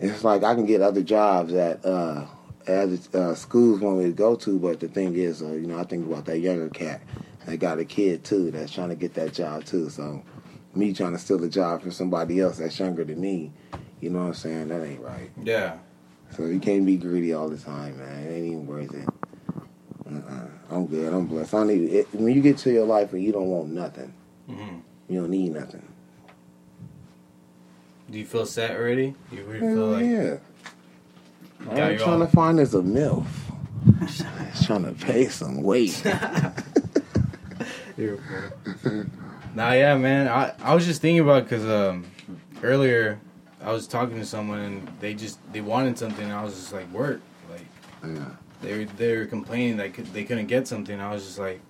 It's 0.00 0.24
like 0.24 0.42
I 0.44 0.54
can 0.54 0.66
get 0.66 0.80
other 0.82 1.02
jobs 1.02 1.52
that 1.52 1.84
uh 1.84 2.26
as 2.66 3.08
uh, 3.14 3.34
schools 3.34 3.80
want 3.80 3.98
me 3.98 4.04
to 4.04 4.12
go 4.12 4.34
to, 4.36 4.58
but 4.58 4.80
the 4.80 4.88
thing 4.88 5.14
is, 5.16 5.42
uh, 5.42 5.48
you 5.48 5.66
know, 5.66 5.78
I 5.78 5.84
think 5.84 6.06
about 6.06 6.24
that 6.24 6.38
younger 6.38 6.70
cat 6.70 7.02
that 7.46 7.58
got 7.58 7.78
a 7.78 7.84
kid 7.84 8.24
too 8.24 8.50
that's 8.50 8.72
trying 8.72 8.88
to 8.90 8.94
get 8.94 9.14
that 9.14 9.32
job 9.34 9.64
too. 9.64 9.88
So 9.90 10.22
me 10.74 10.92
trying 10.92 11.12
to 11.12 11.18
steal 11.18 11.42
a 11.44 11.48
job 11.48 11.82
from 11.82 11.92
somebody 11.92 12.40
else 12.40 12.58
that's 12.58 12.78
younger 12.78 13.04
than 13.04 13.20
me, 13.20 13.52
you 14.00 14.10
know 14.10 14.20
what 14.20 14.26
I'm 14.26 14.34
saying? 14.34 14.68
That 14.68 14.84
ain't 14.84 15.00
right. 15.00 15.30
Yeah. 15.42 15.76
So 16.30 16.46
you 16.46 16.58
can't 16.58 16.84
be 16.84 16.96
greedy 16.96 17.32
all 17.32 17.48
the 17.48 17.56
time, 17.58 17.98
man. 17.98 18.24
It 18.26 18.32
ain't 18.34 18.46
even 18.46 18.66
worth 18.66 18.92
it. 18.92 19.08
Uh-uh. 20.06 20.46
I'm 20.70 20.86
good. 20.86 21.12
I'm 21.12 21.26
blessed. 21.26 21.54
I 21.54 21.58
don't 21.58 21.68
need 21.68 21.92
it. 21.92 22.08
When 22.14 22.34
you 22.34 22.40
get 22.42 22.58
to 22.58 22.72
your 22.72 22.86
life 22.86 23.12
and 23.12 23.22
you 23.22 23.32
don't 23.32 23.46
want 23.48 23.68
nothing, 23.68 24.12
hmm 24.48 24.78
you 25.08 25.20
don't 25.20 25.30
need 25.30 25.52
nothing. 25.52 25.86
Do 28.10 28.18
you 28.18 28.24
feel 28.24 28.46
set 28.46 28.70
already? 28.70 29.14
You 29.30 29.44
really 29.44 29.60
feel 29.74 29.86
like 29.86 30.04
yeah. 30.06 30.36
I'm 31.70 31.98
trying 31.98 32.00
own- 32.00 32.20
to 32.20 32.26
find 32.28 32.58
is 32.60 32.74
a 32.74 32.80
MILF. 32.82 33.26
Trying 34.64 34.84
to 34.84 34.92
pay 34.92 35.28
some 35.28 35.62
weight. 35.62 36.02
Nah, 39.54 39.70
yeah, 39.72 39.96
man. 39.96 40.26
I, 40.26 40.52
I 40.60 40.74
was 40.74 40.84
just 40.84 41.00
thinking 41.00 41.20
about 41.20 41.44
because 41.44 41.64
um, 41.64 42.04
earlier 42.62 43.20
I 43.62 43.70
was 43.70 43.86
talking 43.86 44.18
to 44.18 44.26
someone 44.26 44.58
and 44.58 44.88
they 44.98 45.14
just 45.14 45.38
they 45.52 45.60
wanted 45.60 45.96
something. 45.96 46.24
And 46.24 46.32
I 46.32 46.42
was 46.42 46.54
just 46.54 46.72
like, 46.72 46.90
work. 46.92 47.20
Like 47.48 47.66
yeah. 48.04 48.24
they 48.62 48.78
were 48.78 48.84
they 48.96 49.16
were 49.16 49.26
complaining 49.26 49.76
that 49.76 49.94
could, 49.94 50.06
they 50.12 50.24
couldn't 50.24 50.46
get 50.46 50.66
something. 50.66 51.00
I 51.00 51.12
was 51.12 51.24
just 51.24 51.38
like, 51.38 51.60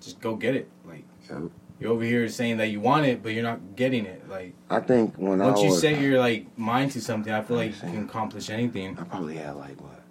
just 0.00 0.18
go 0.20 0.34
get 0.34 0.56
it. 0.56 0.70
Like 0.86 1.04
Yep. 1.30 1.42
you're 1.78 1.92
over 1.92 2.02
here 2.02 2.26
saying 2.28 2.56
that 2.56 2.68
you 2.68 2.80
want 2.80 3.04
it, 3.06 3.22
but 3.22 3.32
you're 3.34 3.44
not 3.44 3.76
getting 3.76 4.06
it. 4.06 4.26
Like 4.28 4.54
I 4.70 4.80
think 4.80 5.14
when 5.16 5.40
once 5.40 5.60
I 5.60 5.64
you 5.64 5.70
was, 5.70 5.80
set 5.80 6.00
your 6.00 6.18
like 6.18 6.46
mind 6.58 6.92
to 6.92 7.02
something, 7.02 7.32
I 7.32 7.42
feel 7.42 7.58
like 7.58 7.74
you 7.74 7.80
can 7.80 8.04
accomplish 8.04 8.48
anything. 8.48 8.98
I 8.98 9.04
probably 9.04 9.36
had 9.36 9.56
like 9.56 9.78
what, 9.78 10.02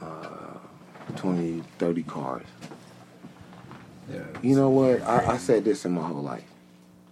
uh, 0.00 0.58
20, 1.16 1.62
30 1.78 2.02
cars. 2.04 2.46
Yeah. 4.10 4.24
You 4.42 4.56
know 4.56 4.70
what? 4.70 5.02
I, 5.02 5.34
I 5.34 5.36
said 5.38 5.64
this 5.64 5.84
in 5.84 5.92
my 5.92 6.06
whole 6.06 6.22
life. 6.22 6.44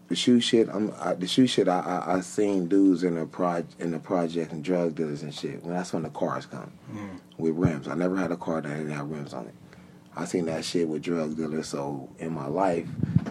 The 0.08 0.16
shoe 0.16 0.40
shit. 0.40 0.68
I'm 0.68 0.92
I, 0.98 1.14
the 1.14 1.26
shoe 1.26 1.46
shit. 1.46 1.68
I, 1.68 1.80
I 1.80 2.16
I 2.16 2.20
seen 2.20 2.66
dudes 2.66 3.04
in 3.04 3.14
the 3.14 3.26
proj 3.26 3.66
in 3.78 3.90
the 3.90 3.98
project 3.98 4.52
and 4.52 4.64
drug 4.64 4.94
dealers 4.94 5.22
and 5.22 5.34
shit. 5.34 5.62
When 5.62 5.74
that's 5.74 5.92
when 5.92 6.02
the 6.02 6.10
cars 6.10 6.46
come 6.46 6.72
mm. 6.92 7.20
with 7.36 7.54
rims. 7.54 7.88
I 7.88 7.94
never 7.94 8.16
had 8.16 8.32
a 8.32 8.36
car 8.36 8.60
that 8.60 8.68
didn't 8.68 8.90
have 8.90 9.10
rims 9.10 9.34
on 9.34 9.46
it. 9.46 9.54
I 10.16 10.24
seen 10.24 10.46
that 10.46 10.64
shit 10.64 10.88
with 10.88 11.02
drug 11.02 11.36
dealers. 11.36 11.68
So 11.68 12.08
in 12.18 12.32
my 12.32 12.46
life, 12.46 12.88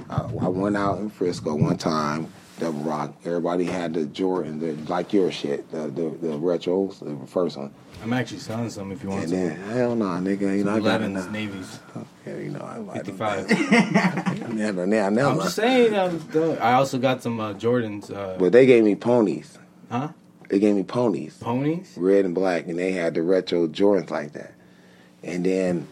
I, 0.09 0.21
I 0.21 0.47
went 0.47 0.77
out 0.77 0.99
in 0.99 1.09
Frisco 1.09 1.55
one 1.55 1.77
time. 1.77 2.31
Double 2.59 2.79
Rock. 2.79 3.13
Everybody 3.25 3.65
had 3.65 3.93
the 3.93 4.05
Jordan, 4.05 4.59
the 4.59 4.73
like 4.91 5.13
your 5.13 5.31
shit, 5.31 5.69
the 5.71 5.83
the, 5.87 6.09
the 6.09 6.37
retros, 6.37 6.99
the 6.99 7.27
first 7.27 7.57
one. 7.57 7.71
I'm 8.03 8.13
actually 8.13 8.39
selling 8.39 8.69
some 8.69 8.91
if 8.91 9.01
you 9.03 9.09
want 9.09 9.21
And 9.23 9.29
some. 9.31 9.39
then 9.39 9.55
hell 9.71 9.95
no, 9.95 10.05
nigga, 10.05 10.55
you 10.57 10.63
know 10.63 10.75
I 10.75 10.79
got 10.79 11.01
11s, 11.01 11.05
enough. 11.05 11.31
navies, 11.31 11.79
Yeah, 12.27 12.37
you 12.37 12.49
know 12.51 12.59
I 12.61 12.77
like 12.77 13.03
them. 13.05 13.17
55. 13.17 14.53
Never, 14.53 14.85
never, 14.85 15.11
never. 15.11 15.29
I'm 15.29 15.37
just 15.39 15.55
saying. 15.55 15.95
I'm 15.95 16.21
I 16.61 16.73
also 16.73 16.99
got 16.99 17.23
some 17.23 17.39
uh, 17.39 17.53
Jordans. 17.53 18.11
Uh, 18.15 18.37
But 18.37 18.51
they 18.51 18.65
gave 18.65 18.83
me 18.83 18.95
ponies. 18.95 19.57
huh? 19.89 20.09
They 20.49 20.59
gave 20.59 20.75
me 20.75 20.83
ponies, 20.83 21.37
Ponies? 21.39 21.93
red 21.97 22.23
and 22.25 22.33
black, 22.35 22.67
and 22.67 22.77
they 22.79 22.91
had 22.93 23.13
the 23.15 23.21
retro 23.23 23.67
Jordans 23.67 24.09
like 24.11 24.31
that. 24.33 24.53
And 25.23 25.43
then 25.45 25.87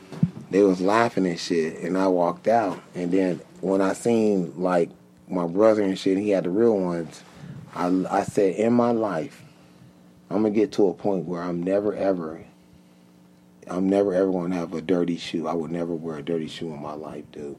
they 0.51 0.61
was 0.61 0.79
laughing 0.81 1.25
and 1.25 1.39
shit, 1.39 1.79
and 1.81 1.97
I 1.97 2.07
walked 2.07 2.47
out. 2.47 2.79
And 2.93 3.11
then 3.11 3.41
when 3.61 3.81
I 3.81 3.93
seen 3.93 4.53
like 4.55 4.89
my 5.27 5.47
brother 5.47 5.83
and 5.83 5.97
shit, 5.97 6.17
he 6.17 6.29
had 6.29 6.43
the 6.43 6.49
real 6.49 6.77
ones. 6.77 7.23
I 7.73 7.87
I 8.09 8.23
said 8.23 8.55
in 8.55 8.73
my 8.73 8.91
life, 8.91 9.43
I'm 10.29 10.37
gonna 10.37 10.51
get 10.51 10.71
to 10.73 10.87
a 10.87 10.93
point 10.93 11.25
where 11.25 11.41
I'm 11.41 11.63
never 11.63 11.93
ever. 11.95 12.43
I'm 13.67 13.89
never 13.89 14.13
ever 14.13 14.31
gonna 14.31 14.55
have 14.55 14.73
a 14.73 14.81
dirty 14.81 15.17
shoe. 15.17 15.47
I 15.47 15.53
would 15.53 15.71
never 15.71 15.95
wear 15.95 16.17
a 16.17 16.21
dirty 16.21 16.47
shoe 16.47 16.71
in 16.73 16.81
my 16.81 16.93
life, 16.93 17.23
dude. 17.31 17.57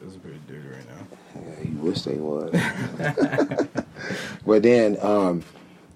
Those 0.00 0.16
are 0.16 0.20
pretty 0.20 0.40
dirty 0.46 0.68
right 0.68 0.86
now. 0.88 1.42
Yeah, 1.42 1.68
you 1.68 1.76
wish 1.78 2.02
they 2.02 2.14
was. 2.14 2.52
but 4.46 4.62
then 4.62 4.96
um, 5.02 5.42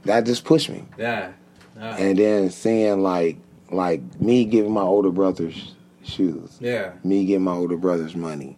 that 0.04 0.26
just 0.26 0.44
pushed 0.44 0.70
me. 0.70 0.84
Yeah. 0.98 1.32
Uh, 1.80 1.96
and 1.98 2.18
then 2.18 2.50
seeing 2.50 3.02
like 3.02 3.38
like 3.70 4.20
me 4.20 4.44
giving 4.44 4.72
my 4.72 4.82
older 4.82 5.10
brothers 5.10 5.74
shoes, 6.02 6.58
yeah. 6.60 6.92
me 7.04 7.24
giving 7.24 7.44
my 7.44 7.52
older 7.52 7.76
brothers 7.76 8.14
money, 8.14 8.56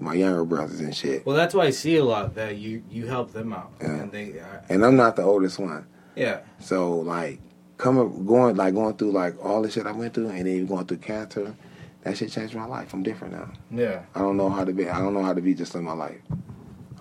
my 0.00 0.14
younger 0.14 0.44
brothers 0.44 0.80
and 0.80 0.94
shit. 0.94 1.24
Well, 1.24 1.36
that's 1.36 1.54
why 1.54 1.64
I 1.66 1.70
see 1.70 1.96
a 1.96 2.04
lot 2.04 2.34
that 2.34 2.56
you 2.56 2.82
you 2.90 3.06
help 3.06 3.32
them 3.32 3.52
out, 3.52 3.72
Yeah. 3.80 3.88
and 3.88 4.12
they 4.12 4.40
uh, 4.40 4.44
And 4.68 4.84
I'm 4.84 4.96
not 4.96 5.16
the 5.16 5.22
oldest 5.22 5.58
one, 5.58 5.86
yeah 6.16 6.40
so 6.60 6.96
like 7.00 7.40
coming 7.76 8.24
going 8.26 8.56
like 8.56 8.74
going 8.74 8.94
through 8.96 9.10
like 9.12 9.42
all 9.44 9.62
the 9.62 9.70
shit 9.70 9.86
I 9.86 9.92
went 9.92 10.14
through, 10.14 10.28
and 10.28 10.38
then 10.40 10.46
even 10.48 10.66
going 10.66 10.86
through 10.86 10.98
cancer, 10.98 11.54
that 12.02 12.16
shit 12.16 12.30
changed 12.30 12.54
my 12.54 12.66
life. 12.66 12.92
I'm 12.94 13.02
different 13.02 13.34
now. 13.34 13.50
yeah 13.70 14.02
I 14.14 14.20
don't 14.20 14.36
know 14.36 14.48
how 14.50 14.64
to 14.64 14.72
be. 14.72 14.88
I 14.88 14.98
don't 14.98 15.14
know 15.14 15.22
how 15.22 15.34
to 15.34 15.40
be 15.40 15.54
just 15.54 15.74
in 15.74 15.84
my 15.84 15.92
life. 15.94 16.20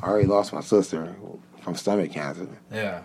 I 0.01 0.07
already 0.07 0.27
lost 0.27 0.51
my 0.53 0.61
sister 0.61 1.15
from 1.61 1.75
stomach 1.75 2.11
cancer, 2.11 2.47
yeah. 2.71 3.01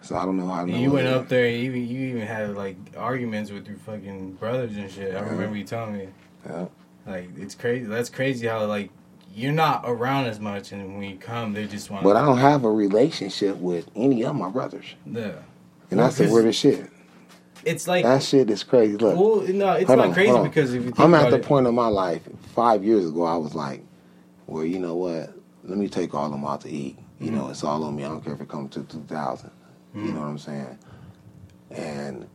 so 0.00 0.16
I 0.16 0.24
don't 0.24 0.36
know 0.36 0.46
how 0.48 0.64
you 0.64 0.92
went 0.92 1.08
up 1.08 1.28
there, 1.28 1.46
and 1.46 1.56
even 1.56 1.86
you 1.88 2.08
even 2.10 2.22
had 2.26 2.54
like 2.54 2.76
arguments 2.96 3.50
with 3.50 3.66
your 3.66 3.78
fucking 3.78 4.34
brothers 4.34 4.76
and 4.76 4.90
shit. 4.90 5.14
I 5.14 5.18
Uh-huh. 5.18 5.30
remember 5.30 5.56
you 5.56 5.64
telling 5.64 5.96
me. 5.98 6.08
Yeah. 6.48 6.66
Like 7.06 7.30
it's 7.36 7.54
crazy. 7.54 7.84
That's 7.86 8.08
crazy 8.10 8.46
how 8.46 8.64
like 8.66 8.90
you're 9.36 9.52
not 9.52 9.82
around 9.84 10.24
as 10.24 10.40
much, 10.40 10.72
and 10.72 10.94
when 10.96 11.08
you 11.10 11.16
come, 11.18 11.52
they 11.52 11.66
just 11.66 11.90
want. 11.90 12.02
But 12.02 12.16
I 12.16 12.24
don't 12.24 12.38
have 12.38 12.64
a 12.64 12.70
relationship 12.70 13.58
with 13.58 13.86
any 13.94 14.24
of 14.24 14.34
my 14.34 14.48
brothers, 14.48 14.86
Yeah. 15.04 15.32
and 15.90 16.00
that's 16.00 16.16
the 16.16 16.24
Well, 16.24 16.34
weirdest 16.34 16.58
shit. 16.60 16.90
It's 17.64 17.86
like 17.86 18.04
That 18.04 18.22
shit 18.22 18.48
is 18.48 18.62
crazy. 18.62 18.96
Look, 18.96 19.16
well, 19.18 19.42
no, 19.52 19.72
it's 19.74 19.88
not 19.90 19.98
on, 19.98 20.12
crazy 20.14 20.38
because 20.42 20.72
if 20.72 20.84
you 20.84 20.90
think 20.90 21.00
I'm 21.00 21.14
at 21.14 21.30
the 21.30 21.36
it, 21.36 21.44
point 21.44 21.66
of 21.66 21.74
my 21.74 21.88
life. 21.88 22.22
Five 22.54 22.82
years 22.84 23.06
ago, 23.06 23.24
I 23.24 23.36
was 23.36 23.54
like, 23.54 23.82
"Well, 24.46 24.64
you 24.64 24.78
know 24.78 24.94
what? 24.96 25.34
Let 25.64 25.76
me 25.76 25.88
take 25.88 26.14
all 26.14 26.26
of 26.26 26.30
them 26.32 26.44
out 26.44 26.62
to 26.62 26.70
eat. 26.70 26.96
You 27.18 27.26
Mm-hmm. 27.26 27.36
know, 27.36 27.48
it's 27.50 27.62
all 27.64 27.82
on 27.84 27.94
me. 27.96 28.04
I 28.04 28.08
don't 28.08 28.24
care 28.24 28.32
if 28.34 28.40
it 28.40 28.48
comes 28.48 28.72
to 28.74 28.82
2,000. 28.84 29.50
You 29.94 30.12
know 30.12 30.20
what 30.20 30.26
I'm 30.26 30.38
saying? 30.38 30.78
And 31.70 32.26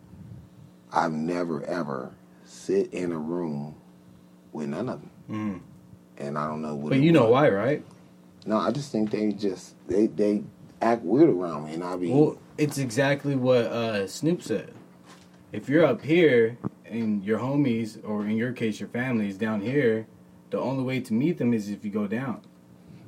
I've 0.91 1.13
never 1.13 1.63
ever 1.65 2.11
sit 2.45 2.91
in 2.93 3.11
a 3.11 3.17
room 3.17 3.75
with 4.51 4.67
none 4.67 4.89
of 4.89 4.99
them. 5.01 5.09
Mm. 5.29 5.59
And 6.21 6.37
I 6.37 6.47
don't 6.47 6.61
know 6.61 6.75
what. 6.75 6.89
But 6.89 6.99
you 6.99 7.11
know 7.11 7.23
was. 7.23 7.31
why, 7.31 7.49
right? 7.49 7.83
No, 8.45 8.57
I 8.57 8.71
just 8.71 8.91
think 8.91 9.11
they 9.11 9.31
just 9.31 9.75
they 9.87 10.07
they 10.07 10.43
act 10.81 11.03
weird 11.03 11.29
around 11.29 11.65
me, 11.65 11.73
and 11.73 11.83
I 11.83 11.95
be 11.95 12.11
Well, 12.11 12.37
it's 12.57 12.77
exactly 12.77 13.35
what 13.35 13.65
uh, 13.65 14.07
Snoop 14.07 14.41
said. 14.41 14.73
If 15.51 15.67
you're 15.67 15.85
up 15.85 16.01
here 16.01 16.57
and 16.85 17.23
your 17.23 17.39
homies, 17.39 17.99
or 18.07 18.25
in 18.25 18.37
your 18.37 18.53
case, 18.53 18.79
your 18.79 18.89
family 18.89 19.27
is 19.27 19.37
down 19.37 19.61
here, 19.61 20.07
the 20.49 20.59
only 20.59 20.83
way 20.83 20.99
to 21.01 21.13
meet 21.13 21.37
them 21.37 21.53
is 21.53 21.69
if 21.69 21.83
you 21.83 21.91
go 21.91 22.07
down. 22.07 22.41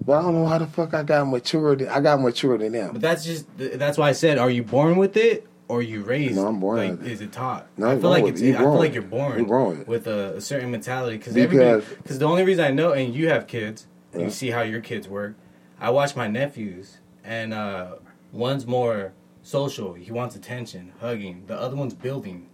But 0.06 0.20
I 0.20 0.22
don't 0.24 0.34
know 0.34 0.48
how 0.48 0.58
the 0.58 0.68
fuck 0.68 0.94
I 0.94 1.04
got 1.04 1.26
mature. 1.26 1.78
I 1.90 2.02
got 2.02 2.20
mature 2.20 2.58
than 2.58 2.74
them. 2.74 2.94
But 2.94 3.02
that's 3.02 3.24
just 3.24 3.46
that's 3.58 3.98
why 3.98 4.10
I 4.10 4.14
said, 4.14 4.38
are 4.38 4.50
you 4.50 4.64
born 4.64 4.98
with 4.98 5.16
it 5.16 5.48
or 5.68 5.82
you 5.82 6.02
raised? 6.04 6.36
No, 6.36 6.48
I'm 6.48 6.60
born 6.60 6.78
Like, 7.00 7.08
is 7.10 7.22
it 7.22 7.32
taught? 7.32 7.68
No, 7.78 7.90
I 7.92 8.00
feel 8.00 8.10
like 8.10 8.26
it's. 8.26 8.42
it. 8.42 8.46
I 8.46 8.48
You're 8.50 8.58
feel 8.60 8.66
born 8.68 8.78
like 8.80 8.88
with 8.90 8.94
you're 8.96 9.04
born 9.04 9.38
You're 9.38 9.48
born 9.48 9.86
with 9.88 10.08
a, 10.08 10.36
a 10.38 10.42
certain 10.42 10.72
mentality 10.72 11.18
because 11.18 11.34
Because- 11.34 11.86
Because 11.86 12.20
the 12.20 12.26
only 12.26 12.44
reason 12.44 12.66
I 12.66 12.72
know, 12.72 12.92
and 12.94 13.14
you 13.14 13.30
have 13.30 13.48
kids, 13.48 13.88
and 14.12 14.22
Yeah. 14.22 14.28
you 14.28 14.32
see 14.32 14.50
how 14.52 14.62
your 14.62 14.82
kids 14.82 15.08
work. 15.08 15.36
I 15.80 15.90
watch 15.90 16.16
my 16.16 16.28
nephews, 16.28 16.98
and 17.24 17.54
uh, 17.54 17.96
one's 18.32 18.66
more 18.68 19.14
social. 19.42 19.94
He 19.94 20.12
wants 20.12 20.36
attention, 20.36 20.94
hugging. 21.00 21.44
The 21.48 21.56
other 21.60 21.76
one's 21.76 21.94
building. 21.94 22.48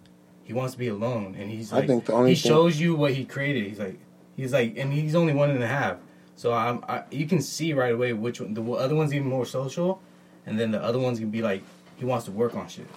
He 0.44 0.54
wants 0.54 0.74
to 0.74 0.80
be 0.80 0.88
alone, 0.88 1.36
and 1.38 1.52
he's 1.52 1.72
I 1.72 1.78
like, 1.78 1.88
think 1.88 2.06
the 2.06 2.14
only 2.14 2.32
he 2.34 2.36
thing- 2.36 2.50
shows 2.50 2.80
you 2.80 2.96
what 2.96 3.14
he 3.14 3.26
created. 3.26 3.68
He's 3.68 3.80
like, 3.80 4.00
he's 4.36 4.54
like, 4.54 4.78
and 4.78 4.92
he's 4.94 5.14
only 5.16 5.34
one 5.34 5.52
and 5.52 5.62
a 5.64 5.68
half. 5.68 5.98
So 6.36 6.54
I'm, 6.54 6.84
I, 6.88 7.04
you 7.12 7.28
can 7.28 7.42
see 7.42 7.74
right 7.74 7.94
away 7.94 8.14
which 8.14 8.40
one. 8.42 8.54
The 8.54 8.64
other 8.72 8.96
one's 8.96 9.14
even 9.14 9.28
more 9.28 9.46
social, 9.46 10.02
and 10.46 10.58
then 10.60 10.72
the 10.72 10.82
other 10.82 10.98
one's 10.98 11.20
gonna 11.20 11.30
be 11.32 11.42
like, 11.44 11.62
he 12.00 12.06
wants 12.06 12.26
to 12.26 12.32
work 12.32 12.56
on 12.56 12.68
shit. 12.68 12.88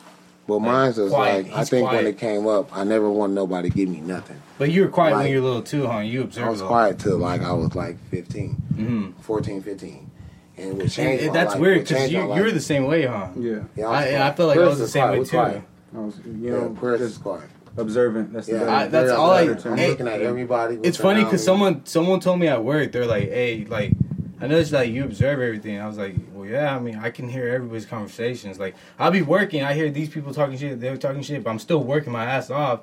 But 0.47 0.55
Like, 0.55 0.63
mine's 0.63 0.97
was 0.99 1.13
quiet. 1.13 1.47
like 1.47 1.55
I 1.55 1.59
He's 1.61 1.69
think 1.71 1.91
when 1.93 2.07
it 2.07 2.19
came 2.19 2.47
up, 2.49 2.77
I 2.77 2.83
never 2.85 3.09
wanted 3.11 3.35
nobody 3.35 3.71
to 3.71 3.77
give 3.77 3.89
me 3.89 4.01
nothing. 4.01 4.37
But 4.59 4.71
you 4.73 4.83
were 4.83 4.89
quiet 4.89 5.13
Like- 5.13 5.23
when 5.25 5.33
you 5.33 5.41
were 5.43 5.47
little 5.49 5.63
too, 5.63 5.87
huh? 5.87 5.99
You 6.01 6.23
observed. 6.23 6.47
I 6.47 6.51
was 6.51 6.63
quiet 6.63 6.99
till 6.99 7.19
like 7.19 7.43
I 7.43 7.53
was 7.53 7.75
like 7.77 7.97
15, 8.11 8.51
hmm 8.75 9.11
14, 9.21 9.63
15. 9.63 10.11
And 10.59 10.67
it 10.79 10.83
And, 10.83 10.91
changed 10.91 11.23
and 11.25 11.33
my 11.33 11.39
that's 11.39 11.53
life. 11.53 11.61
weird 11.61 11.79
because 11.89 12.11
you 12.13 12.27
my 12.27 12.37
you 12.37 12.43
were 12.43 12.51
the 12.51 12.61
same 12.61 12.87
way, 12.87 13.07
huh? 13.07 13.29
Yeah. 13.39 13.61
Yeah, 13.77 13.87
I, 13.89 13.91
was 14.01 14.07
and 14.07 14.17
I 14.17 14.19
quiet. 14.19 14.37
feel 14.37 14.47
like 14.49 14.59
I 14.59 14.67
was 14.67 14.79
the 14.79 14.89
same 14.89 15.01
quiet, 15.03 15.13
way 15.13 15.19
we're 15.21 15.25
too. 15.25 15.37
quiet. 15.37 15.63
I 15.95 15.99
was, 16.01 16.15
you 16.27 16.51
know, 16.51 16.77
Paris 16.81 17.01
just 17.01 17.13
is 17.13 17.19
quiet. 17.19 17.43
observant. 17.77 18.33
That's 18.33 18.47
the 18.49 18.53
Yeah. 18.55 18.63
I- 18.75 18.87
that's 18.87 18.91
better- 18.91 19.15
all 19.15 19.31
I- 19.31 19.47
better 19.47 19.61
term. 19.61 19.73
I'm 19.73 19.79
Hey, 19.79 19.89
looking 19.91 20.09
at 20.09 20.21
everybody. 20.23 20.79
It's 20.83 20.99
funny 20.99 21.23
because 21.25 21.43
someone 21.45 21.83
someone 21.85 22.19
told 22.21 22.41
me 22.41 22.49
at 22.49 22.63
work 22.65 22.93
they're 22.93 23.07
like, 23.07 23.29
"Hey, 23.31 23.65
like 23.71 23.93
I 24.41 24.47
noticed 24.49 24.73
that 24.73 24.89
you 24.89 25.05
observe 25.05 25.41
everything." 25.41 25.81
I 25.81 25.87
was 25.87 25.97
like, 25.99 26.17
"Well, 26.32 26.32
yeah. 26.53 26.77
I 26.77 26.79
mean, 26.79 26.97
I 26.97 27.11
can 27.11 27.29
hear 27.29 27.49
everybody's 27.49 27.87
conversations. 27.87 28.59
Like 28.59 28.75
I'll 28.99 29.11
be 29.11 29.23
working, 29.23 29.63
I 29.63 29.75
hear 29.75 29.91
these 29.91 30.09
people 30.09 30.33
talking 30.33 30.57
shit, 30.59 30.81
they're 30.81 30.97
talking 30.97 31.23
shit, 31.23 31.43
but 31.43 31.51
I'm 31.51 31.59
still 31.59 31.83
working 31.83 32.13
my 32.13 32.25
ass 32.25 32.51
off. 32.51 32.81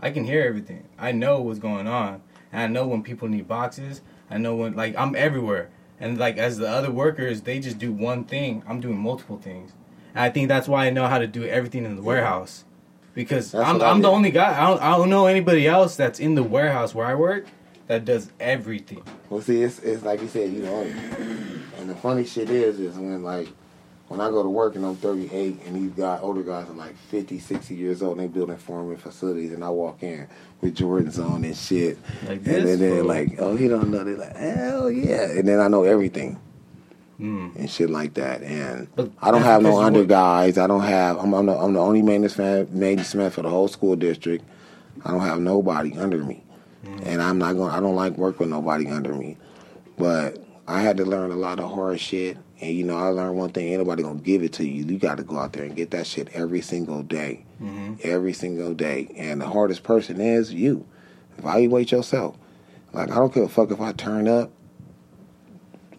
I 0.00 0.10
can 0.10 0.24
hear 0.24 0.42
everything. 0.42 0.84
I 0.98 1.12
know 1.12 1.40
what's 1.40 1.58
going 1.58 1.86
on, 1.86 2.20
and 2.52 2.62
I 2.62 2.66
know 2.66 2.86
when 2.86 3.02
people 3.02 3.28
need 3.28 3.48
boxes. 3.48 4.02
I 4.30 4.38
know 4.38 4.56
when 4.56 4.74
like 4.74 4.96
I'm 4.96 5.14
everywhere, 5.14 5.70
and 6.00 6.18
like 6.18 6.36
as 6.36 6.58
the 6.58 6.68
other 6.68 6.90
workers, 6.90 7.42
they 7.42 7.60
just 7.60 7.78
do 7.78 7.92
one 7.92 8.24
thing. 8.24 8.62
I'm 8.66 8.80
doing 8.80 8.98
multiple 8.98 9.38
things, 9.38 9.72
and 10.14 10.24
I 10.24 10.30
think 10.30 10.48
that's 10.48 10.68
why 10.68 10.86
I 10.86 10.90
know 10.90 11.06
how 11.06 11.18
to 11.18 11.26
do 11.26 11.44
everything 11.44 11.84
in 11.84 11.96
the 11.96 12.02
warehouse." 12.02 12.64
Because 13.14 13.52
That's 13.52 13.64
I'm, 13.64 13.80
I'm 13.80 14.02
the 14.02 14.10
only 14.10 14.32
guy. 14.32 14.60
I 14.60 14.68
don't, 14.68 14.82
I 14.82 14.90
don't 14.96 15.08
know 15.08 15.26
anybody 15.26 15.68
else 15.68 15.94
that's 15.94 16.18
in 16.18 16.34
the 16.34 16.42
warehouse 16.42 16.96
where 16.96 17.06
I 17.06 17.14
work 17.14 17.46
that 17.86 18.04
does 18.04 18.32
everything. 18.40 19.02
Well, 19.30 19.40
see, 19.40 19.62
it's, 19.62 19.78
it's 19.78 20.02
like 20.02 20.20
you 20.20 20.28
said, 20.28 20.52
you 20.52 20.62
know. 20.62 20.86
And 21.84 21.90
the 21.94 21.96
funny 22.00 22.24
shit 22.24 22.48
is, 22.48 22.80
is 22.80 22.96
when 22.96 23.22
like 23.22 23.46
when 24.08 24.18
I 24.18 24.30
go 24.30 24.42
to 24.42 24.48
work 24.48 24.74
and 24.74 24.86
I'm 24.86 24.96
38 24.96 25.60
and 25.66 25.76
these 25.76 25.90
guys, 25.92 26.20
older 26.22 26.42
guys 26.42 26.66
are 26.70 26.72
like 26.72 26.96
50, 27.10 27.38
60 27.38 27.74
years 27.74 28.02
old 28.02 28.16
and 28.16 28.26
they 28.26 28.32
building 28.32 28.56
farming 28.56 28.96
facilities 28.96 29.52
and 29.52 29.62
I 29.62 29.68
walk 29.68 30.02
in 30.02 30.26
with 30.62 30.74
Jordans 30.74 31.22
on 31.22 31.44
and 31.44 31.54
shit. 31.54 31.98
Like 32.26 32.38
and 32.38 32.44
then 32.46 32.78
they're 32.78 32.96
fool. 33.00 33.04
like, 33.04 33.34
oh, 33.38 33.54
he 33.54 33.68
don't 33.68 33.90
know. 33.90 34.02
They're 34.02 34.16
like, 34.16 34.34
hell 34.34 34.90
yeah. 34.90 35.24
And 35.24 35.46
then 35.46 35.60
I 35.60 35.68
know 35.68 35.84
everything 35.84 36.40
Mm. 37.20 37.54
and 37.54 37.70
shit 37.70 37.90
like 37.90 38.14
that. 38.14 38.42
And 38.42 38.88
But 38.96 39.10
I 39.20 39.30
don't 39.30 39.42
have 39.42 39.62
no 39.62 39.78
under 39.78 40.04
guys. 40.06 40.56
I 40.58 40.66
don't 40.66 40.80
have. 40.80 41.18
I'm, 41.18 41.32
I'm, 41.34 41.46
the, 41.46 41.56
I'm 41.56 41.74
the 41.74 41.80
only 41.80 42.00
maintenance 42.02 42.38
man, 42.38 42.66
maintenance 42.72 43.14
man 43.14 43.30
for 43.30 43.42
the 43.42 43.50
whole 43.50 43.68
school 43.68 43.94
district. 43.94 44.42
I 45.04 45.10
don't 45.12 45.20
have 45.20 45.38
nobody 45.38 45.96
under 45.96 46.18
me, 46.24 46.42
Mm. 46.84 47.06
and 47.06 47.22
I'm 47.22 47.38
not 47.38 47.52
going. 47.52 47.70
I 47.70 47.78
don't 47.78 47.94
like 47.94 48.16
work 48.18 48.40
with 48.40 48.48
nobody 48.48 48.88
under 48.88 49.14
me. 49.14 49.36
But 49.96 50.43
I 50.66 50.80
had 50.80 50.96
to 50.96 51.04
learn 51.04 51.30
a 51.30 51.36
lot 51.36 51.60
of 51.60 51.70
hard 51.72 52.00
shit, 52.00 52.38
and 52.60 52.74
you 52.74 52.84
know, 52.84 52.96
I 52.96 53.08
learned 53.08 53.36
one 53.36 53.50
thing: 53.50 53.68
ain't 53.68 53.78
nobody 53.78 54.02
gonna 54.02 54.20
give 54.20 54.42
it 54.42 54.52
to 54.54 54.64
you. 54.66 54.84
You 54.84 54.98
got 54.98 55.18
to 55.18 55.22
go 55.22 55.38
out 55.38 55.52
there 55.52 55.64
and 55.64 55.76
get 55.76 55.90
that 55.90 56.06
shit 56.06 56.28
every 56.32 56.60
single 56.62 57.02
day, 57.02 57.44
Mm-hmm. 57.62 57.94
every 58.02 58.32
single 58.32 58.72
day. 58.74 59.12
And 59.16 59.40
the 59.40 59.46
hardest 59.48 59.82
person 59.82 60.20
is 60.20 60.52
you. 60.54 60.86
Evaluate 61.38 61.92
yourself. 61.92 62.36
Like 62.92 63.10
I 63.10 63.16
don't 63.16 63.32
give 63.34 63.42
a 63.44 63.48
fuck 63.48 63.70
if 63.72 63.80
I 63.80 63.92
turn 63.92 64.26
up, 64.28 64.50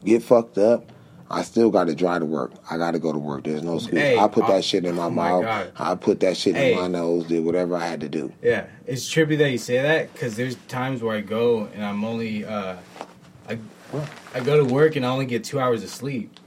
get 0.04 0.24
fucked 0.24 0.58
up. 0.58 0.92
I 1.30 1.42
still 1.42 1.72
got 1.72 1.86
to 1.88 1.96
drive 1.96 2.20
to 2.22 2.26
work. 2.28 2.52
I 2.70 2.78
got 2.78 2.92
to 2.92 3.00
go 3.00 3.12
to 3.12 3.18
work. 3.18 3.46
There's 3.46 3.64
no 3.64 3.76
excuse. 3.78 4.00
Hey, 4.00 4.18
I 4.20 4.28
put 4.28 4.44
I- 4.44 4.54
that 4.58 4.64
shit 4.64 4.86
in 4.86 4.96
my 4.96 5.06
oh 5.08 5.10
my 5.10 5.30
mouth. 5.30 5.44
God. 5.44 5.72
I 5.76 5.96
put 5.96 6.20
that 6.20 6.38
shit 6.38 6.56
Hey. 6.56 6.74
in 6.74 6.80
my 6.80 6.88
nose. 6.88 7.26
Did 7.26 7.44
whatever 7.44 7.76
I 7.76 7.86
had 7.88 8.00
to 8.02 8.10
do. 8.10 8.32
Yeah, 8.44 8.68
it's 8.86 9.10
trippy 9.12 9.38
that 9.40 9.50
you 9.52 9.58
say 9.58 9.82
that 9.82 10.14
because 10.14 10.36
there's 10.36 10.56
times 10.68 11.02
where 11.02 11.18
I 11.18 11.22
go 11.22 11.68
and 11.74 11.84
I'm 11.84 12.04
only 12.06 12.46
uh, 12.46 12.76
I 13.50 13.58
I 14.34 14.40
go 14.40 14.58
to 14.58 14.74
work 14.74 14.96
and 14.96 15.06
I 15.06 15.10
only 15.10 15.26
get 15.26 15.44
two 15.44 15.60
hours 15.60 15.84
of 15.84 15.90
sleep. 15.90 16.40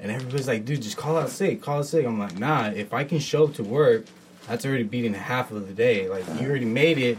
And 0.00 0.12
everybody's 0.12 0.46
like, 0.46 0.64
dude, 0.64 0.82
just 0.82 0.96
call 0.96 1.16
out 1.16 1.28
sick, 1.28 1.60
call 1.60 1.78
out 1.78 1.86
sick. 1.86 2.06
I'm 2.06 2.18
like, 2.18 2.38
nah, 2.38 2.68
if 2.68 2.94
I 2.94 3.02
can 3.02 3.18
show 3.18 3.44
up 3.44 3.54
to 3.54 3.64
work, 3.64 4.06
that's 4.46 4.64
already 4.64 4.84
beating 4.84 5.12
half 5.12 5.50
of 5.50 5.66
the 5.66 5.74
day. 5.74 6.08
Like 6.08 6.24
you 6.40 6.48
already 6.48 6.64
made 6.64 6.98
it. 6.98 7.18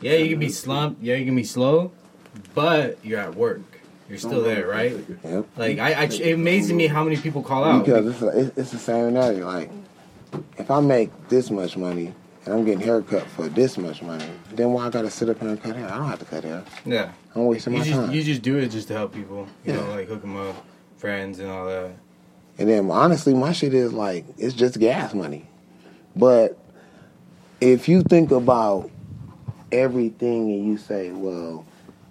Yeah, 0.00 0.12
you 0.12 0.30
can 0.30 0.38
be 0.38 0.48
slumped, 0.48 1.02
yeah, 1.02 1.16
you 1.16 1.24
can 1.24 1.34
be 1.34 1.42
slow, 1.44 1.90
but 2.54 2.98
you're 3.02 3.18
at 3.18 3.34
work. 3.34 3.62
You're 4.08 4.18
still 4.18 4.42
there, 4.42 4.66
right? 4.66 4.94
Like 5.56 5.78
I, 5.78 5.92
I 5.92 6.04
it 6.04 6.34
amazes 6.34 6.72
me 6.72 6.86
how 6.86 7.02
many 7.04 7.16
people 7.16 7.42
call 7.42 7.64
out. 7.64 7.84
Because 7.84 8.06
it's, 8.06 8.22
a, 8.22 8.28
it's, 8.28 8.58
it's 8.58 8.70
the 8.70 8.78
same 8.78 9.06
analogy. 9.06 9.42
Like, 9.42 9.70
if 10.56 10.70
I 10.70 10.80
make 10.80 11.10
this 11.28 11.50
much 11.50 11.76
money 11.76 12.14
and 12.48 12.58
I'm 12.58 12.64
getting 12.64 12.80
haircut 12.80 13.24
for 13.24 13.46
this 13.48 13.76
much 13.76 14.00
money, 14.00 14.24
then 14.54 14.72
why 14.72 14.86
I 14.86 14.90
gotta 14.90 15.10
sit 15.10 15.28
up 15.28 15.38
here 15.38 15.50
and 15.50 15.62
cut 15.62 15.76
hair? 15.76 15.86
I 15.86 15.98
don't 15.98 16.08
have 16.08 16.18
to 16.20 16.24
cut 16.24 16.44
hair. 16.44 16.64
Yeah. 16.86 17.12
I'm 17.34 17.44
wasting 17.44 17.74
You 17.74 17.78
my 17.80 17.84
just 17.84 17.96
time. 18.00 18.10
you 18.10 18.22
just 18.22 18.40
do 18.40 18.56
it 18.56 18.68
just 18.68 18.88
to 18.88 18.94
help 18.94 19.12
people. 19.12 19.46
You 19.66 19.74
know, 19.74 19.90
like 19.90 20.08
hook 20.08 20.22
them 20.22 20.36
up, 20.36 20.56
friends 20.96 21.40
and 21.40 21.50
all 21.50 21.66
that. 21.66 21.90
And 22.56 22.68
then 22.68 22.90
honestly, 22.90 23.34
my 23.34 23.52
shit 23.52 23.74
is 23.74 23.92
like 23.92 24.24
it's 24.38 24.54
just 24.54 24.80
gas 24.80 25.12
money. 25.12 25.46
But 26.16 26.58
if 27.60 27.86
you 27.86 28.02
think 28.02 28.30
about 28.30 28.90
everything 29.70 30.50
and 30.50 30.66
you 30.66 30.78
say, 30.78 31.10
well, 31.10 31.66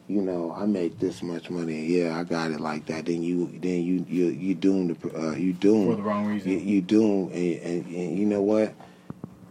you 0.08 0.22
know, 0.22 0.54
I 0.56 0.66
make 0.68 1.00
this 1.00 1.24
much 1.24 1.50
money, 1.50 1.86
yeah, 1.86 2.18
I 2.18 2.24
got 2.24 2.52
it 2.52 2.60
like 2.60 2.86
that. 2.86 3.08
Then 3.08 3.24
you, 3.24 3.48
then 3.60 3.84
you, 3.84 4.06
you, 4.08 4.28
you 4.28 4.56
doomed, 4.56 5.02
to, 5.02 5.18
uh, 5.18 5.32
you 5.32 5.52
doomed 5.52 5.90
For 5.90 5.96
the 5.96 6.04
wrong 6.04 6.28
reason. 6.28 6.52
You, 6.52 6.58
you 6.60 6.82
doomed, 6.82 7.32
and, 7.34 7.62
and, 7.62 7.86
and 7.88 8.18
you 8.20 8.26
know 8.26 8.42
what? 8.42 8.74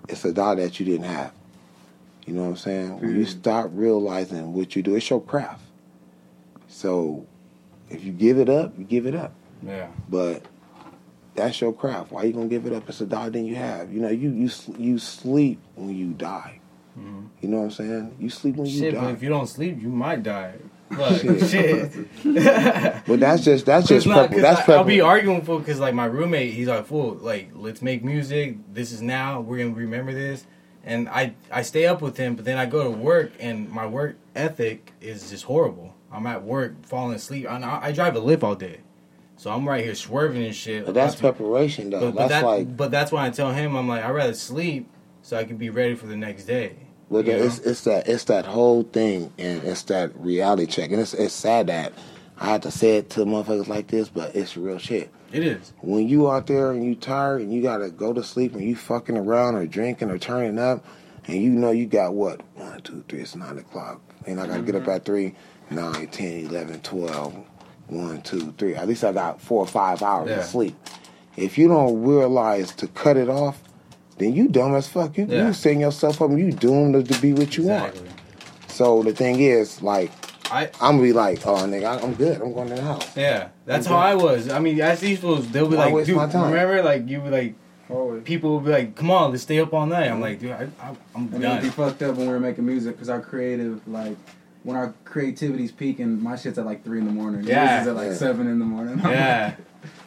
It's 0.09 0.25
a 0.25 0.33
dollar 0.33 0.57
that 0.63 0.79
you 0.79 0.87
didn't 0.87 1.07
have. 1.07 1.33
You 2.27 2.35
know 2.35 2.43
what 2.43 2.49
I'm 2.49 2.57
saying? 2.57 3.01
When 3.01 3.17
you 3.17 3.25
start 3.25 3.71
realizing 3.73 4.53
what 4.53 4.75
you 4.75 4.83
do, 4.83 4.97
it's 4.97 5.09
your 5.09 5.23
craft. 5.23 5.63
So, 6.69 7.27
if 7.89 8.03
you 8.05 8.13
give 8.13 8.39
it 8.39 8.49
up, 8.49 8.77
you 8.79 8.85
give 8.85 9.07
it 9.07 9.15
up. 9.15 9.33
Yeah. 9.63 9.89
But 10.09 10.43
that's 11.35 11.61
your 11.61 11.73
craft. 11.73 12.11
Why 12.13 12.25
you 12.25 12.33
gonna 12.33 12.49
give 12.49 12.67
it 12.67 12.73
up? 12.73 12.89
It's 12.89 13.01
a 13.01 13.07
dollar 13.07 13.31
then 13.31 13.47
you 13.47 13.55
have. 13.55 13.93
You 13.93 14.01
know, 14.01 14.09
you 14.11 14.31
you 14.31 14.51
you 14.79 14.99
sleep 14.99 15.61
when 15.77 15.97
you 15.97 16.09
die. 16.13 16.61
You 17.43 17.49
know 17.49 17.59
what 17.59 17.65
I'm 17.65 17.71
saying? 17.73 18.17
You 18.19 18.31
sleep 18.31 18.57
when 18.57 18.67
you 18.67 18.73
Mm-hmm. 18.73 18.85
Shit, 18.85 18.95
but 18.95 19.01
die. 19.03 19.11
if 19.13 19.23
you 19.23 19.29
don't 19.29 19.47
sleep, 19.47 19.81
you 19.83 19.89
might 19.89 20.23
die. 20.23 20.55
But 20.91 21.19
Shit. 21.49 21.93
But 23.07 23.21
that's 23.21 23.45
just 23.45 23.67
that's 23.67 23.89
just 23.89 24.07
not, 24.07 24.29
prep- 24.31 24.41
that's 24.41 24.69
I, 24.69 24.75
I'll 24.75 24.85
be 24.85 25.01
arguing 25.01 25.43
for 25.43 25.59
because 25.59 25.81
like 25.81 25.95
my 25.95 26.05
roommate, 26.05 26.55
he's 26.55 26.69
like, 26.69 26.87
"Fool, 26.87 27.15
like 27.15 27.51
let's 27.55 27.83
make 27.83 28.05
music. 28.05 28.57
This 28.73 28.93
is 28.93 29.03
now. 29.03 29.41
We're 29.41 29.59
gonna 29.59 29.75
remember 29.75 30.13
this." 30.13 30.47
And 30.85 31.09
I 31.09 31.35
I 31.51 31.63
stay 31.63 31.87
up 31.87 32.01
with 32.01 32.17
him, 32.17 32.37
but 32.37 32.45
then 32.45 32.59
I 32.59 32.67
go 32.67 32.85
to 32.85 32.91
work, 32.91 33.33
and 33.41 33.69
my 33.71 33.87
work 33.87 34.17
ethic 34.35 34.93
is 35.01 35.31
just 35.31 35.45
horrible. 35.45 35.95
I'm 36.13 36.27
at 36.27 36.45
work 36.45 36.85
falling 36.87 37.15
asleep. 37.17 37.47
And 37.49 37.65
I, 37.65 37.87
I 37.87 37.93
drive 37.93 38.15
a 38.15 38.21
lift 38.21 38.45
all 38.45 38.55
day, 38.55 38.81
so 39.37 39.51
I'm 39.51 39.69
right 39.69 39.85
here 39.85 39.95
swerving 39.97 40.45
and 40.45 40.55
shit. 40.55 40.87
But 40.87 40.95
that's 40.95 41.19
About 41.19 41.31
to- 41.31 41.35
preparation 41.35 41.91
though. 41.91 42.01
But, 42.01 42.15
but 42.15 42.29
that's 42.29 42.43
that, 42.43 42.45
like 42.45 42.77
but 42.77 42.91
that's 42.93 43.11
why 43.11 43.27
I 43.27 43.31
tell 43.31 43.53
him 43.53 43.75
I'm 43.77 43.89
like 43.89 44.05
I'd 44.05 44.11
rather 44.11 44.35
sleep 44.35 44.89
so 45.23 45.37
I 45.37 45.45
can 45.45 45.57
be 45.57 45.71
ready 45.71 45.97
for 45.97 46.07
the 46.07 46.17
next 46.17 46.45
day. 46.45 46.77
Well, 47.09 47.23
know? 47.23 47.31
it's 47.33 47.59
it's 47.61 47.83
that 47.83 48.09
it's 48.09 48.25
that 48.25 48.47
whole 48.47 48.83
thing, 48.83 49.33
and 49.39 49.63
it's 49.63 49.83
that 49.85 50.19
reality 50.19 50.67
check, 50.67 50.91
and 50.91 51.01
it's 51.01 51.15
it's 51.15 51.35
sad 51.35 51.69
that 51.69 51.93
I 52.39 52.47
have 52.47 52.63
to 52.63 52.71
say 52.71 52.99
it 52.99 53.11
to 53.11 53.21
motherfuckers 53.21 53.69
like 53.69 53.87
this, 53.89 54.09
but 54.09 54.35
it's 54.35 54.57
real 54.57 54.79
shit. 54.79 55.11
It 55.33 55.45
is. 55.45 55.73
When 55.81 56.09
you 56.09 56.31
out 56.31 56.47
there 56.47 56.71
and 56.73 56.85
you 56.85 56.95
tired 56.95 57.43
and 57.43 57.53
you 57.53 57.63
gotta 57.63 57.91
go 57.91 58.13
to 58.13 58.23
sleep 58.23 58.55
and 58.55 58.63
you 58.63 58.77
fucking 58.77 59.17
around 59.17 59.55
or 59.55 59.67
drinking 59.67 60.11
or 60.11 60.19
turning 60.19 60.59
up, 60.59 60.85
and 61.27 61.43
you 61.43 61.51
know 61.51 61.71
you 61.71 61.87
got 61.87 62.15
what 62.15 62.41
one, 62.55 62.81
two, 62.83 63.05
three, 63.09 63.21
it's 63.21 63.37
nine 63.37 63.59
o'clock, 63.59 64.01
and 64.27 64.41
I 64.41 64.47
gotta 64.47 64.63
get 64.63 64.75
up 64.75 64.83
mm-hmm. 64.83 64.91
at 64.91 65.05
three, 65.05 65.35
nine, 65.71 66.09
ten, 66.09 66.47
eleven, 66.47 66.81
twelve, 66.81 67.37
one, 67.89 68.23
two, 68.23 68.53
three. 68.59 68.75
At 68.75 68.89
least 68.89 69.05
I 69.05 69.13
got 69.13 69.41
four 69.41 69.61
or 69.61 69.67
five 69.67 70.03
hours 70.03 70.29
Yeah. 70.29 70.39
of 70.39 70.45
sleep. 70.45 70.77
If 71.37 71.59
you 71.59 71.69
don't 71.69 72.03
realize 72.03 72.75
to 72.77 72.89
cut 72.89 73.17
it 73.17 73.29
off, 73.29 73.63
then 74.19 74.35
you 74.35 74.49
dumb 74.49 74.75
as 74.75 74.89
fuck. 74.89 75.17
You 75.19 75.27
Yeah. 75.29 75.47
you 75.49 75.53
setting 75.53 75.81
yourself 75.81 76.21
up 76.23 76.31
and 76.31 76.39
you 76.39 76.53
doomed 76.53 76.95
to, 76.95 77.15
to 77.15 77.21
be 77.21 77.33
what 77.33 77.57
you 77.57 77.65
Exactly. 77.65 78.01
want. 78.03 78.13
So 78.69 79.03
the 79.03 79.13
thing 79.13 79.41
is, 79.41 79.83
like, 79.83 80.11
I 80.51 80.67
I'm 80.81 80.97
gonna 80.97 81.03
be 81.03 81.13
like, 81.13 81.47
oh 81.47 81.57
nigga, 81.67 82.03
I'm 82.03 82.15
good. 82.15 82.41
I'm 82.41 82.53
going 82.53 82.69
to 82.69 82.75
the 82.77 82.83
house. 82.83 83.17
Yeah, 83.17 83.49
that's 83.65 83.87
Okay. 83.87 83.95
how 83.95 84.01
I 84.01 84.15
was. 84.15 84.49
I 84.49 84.59
mean, 84.59 84.81
as 84.81 85.01
these 85.01 85.19
fools, 85.19 85.49
they'll 85.49 85.69
be 85.69 85.77
Why 85.77 85.87
like, 85.87 85.95
waste 85.95 86.07
dude, 86.07 86.17
my 86.17 86.27
time? 86.29 86.53
remember, 86.53 86.83
like 86.83 87.09
you 87.09 87.21
were 87.21 87.31
like, 87.31 87.55
Always. 87.91 88.23
people 88.25 88.51
will 88.51 88.61
be 88.61 88.71
like, 88.71 88.95
come 88.95 89.11
on, 89.11 89.31
let's 89.33 89.43
stay 89.45 89.59
up 89.61 89.73
all 89.75 89.87
night. 89.87 90.09
I'm 90.11 90.21
like, 90.21 90.41
dude, 90.41 90.51
I, 90.53 90.69
I, 90.81 90.89
I'm 91.15 91.31
And 91.33 91.43
it 91.45 91.49
would 91.49 91.63
be 91.63 91.69
fucked 91.71 92.03
up 92.03 92.17
when 92.17 92.27
we 92.27 92.33
were 92.33 92.41
making 92.41 92.65
music 92.67 92.95
because 92.97 93.09
our 93.09 93.21
creative, 93.21 93.81
like, 93.89 94.17
when 94.63 94.77
our 94.77 94.93
creativity's 95.05 95.71
peaking, 95.73 96.21
my 96.23 96.37
shit's 96.37 96.59
at 96.59 96.67
like 96.67 96.85
three 96.85 96.99
in 96.99 97.07
the 97.07 97.13
morning. 97.13 97.41
Yours 97.41 97.49
Yeah. 97.51 97.81
is 97.83 97.87
at 97.89 97.95
like 97.97 98.09
Yeah. 98.09 98.15
seven 98.15 98.47
in 98.49 98.59
the 98.59 98.65
morning. 98.65 98.99
Yeah, 99.05 99.55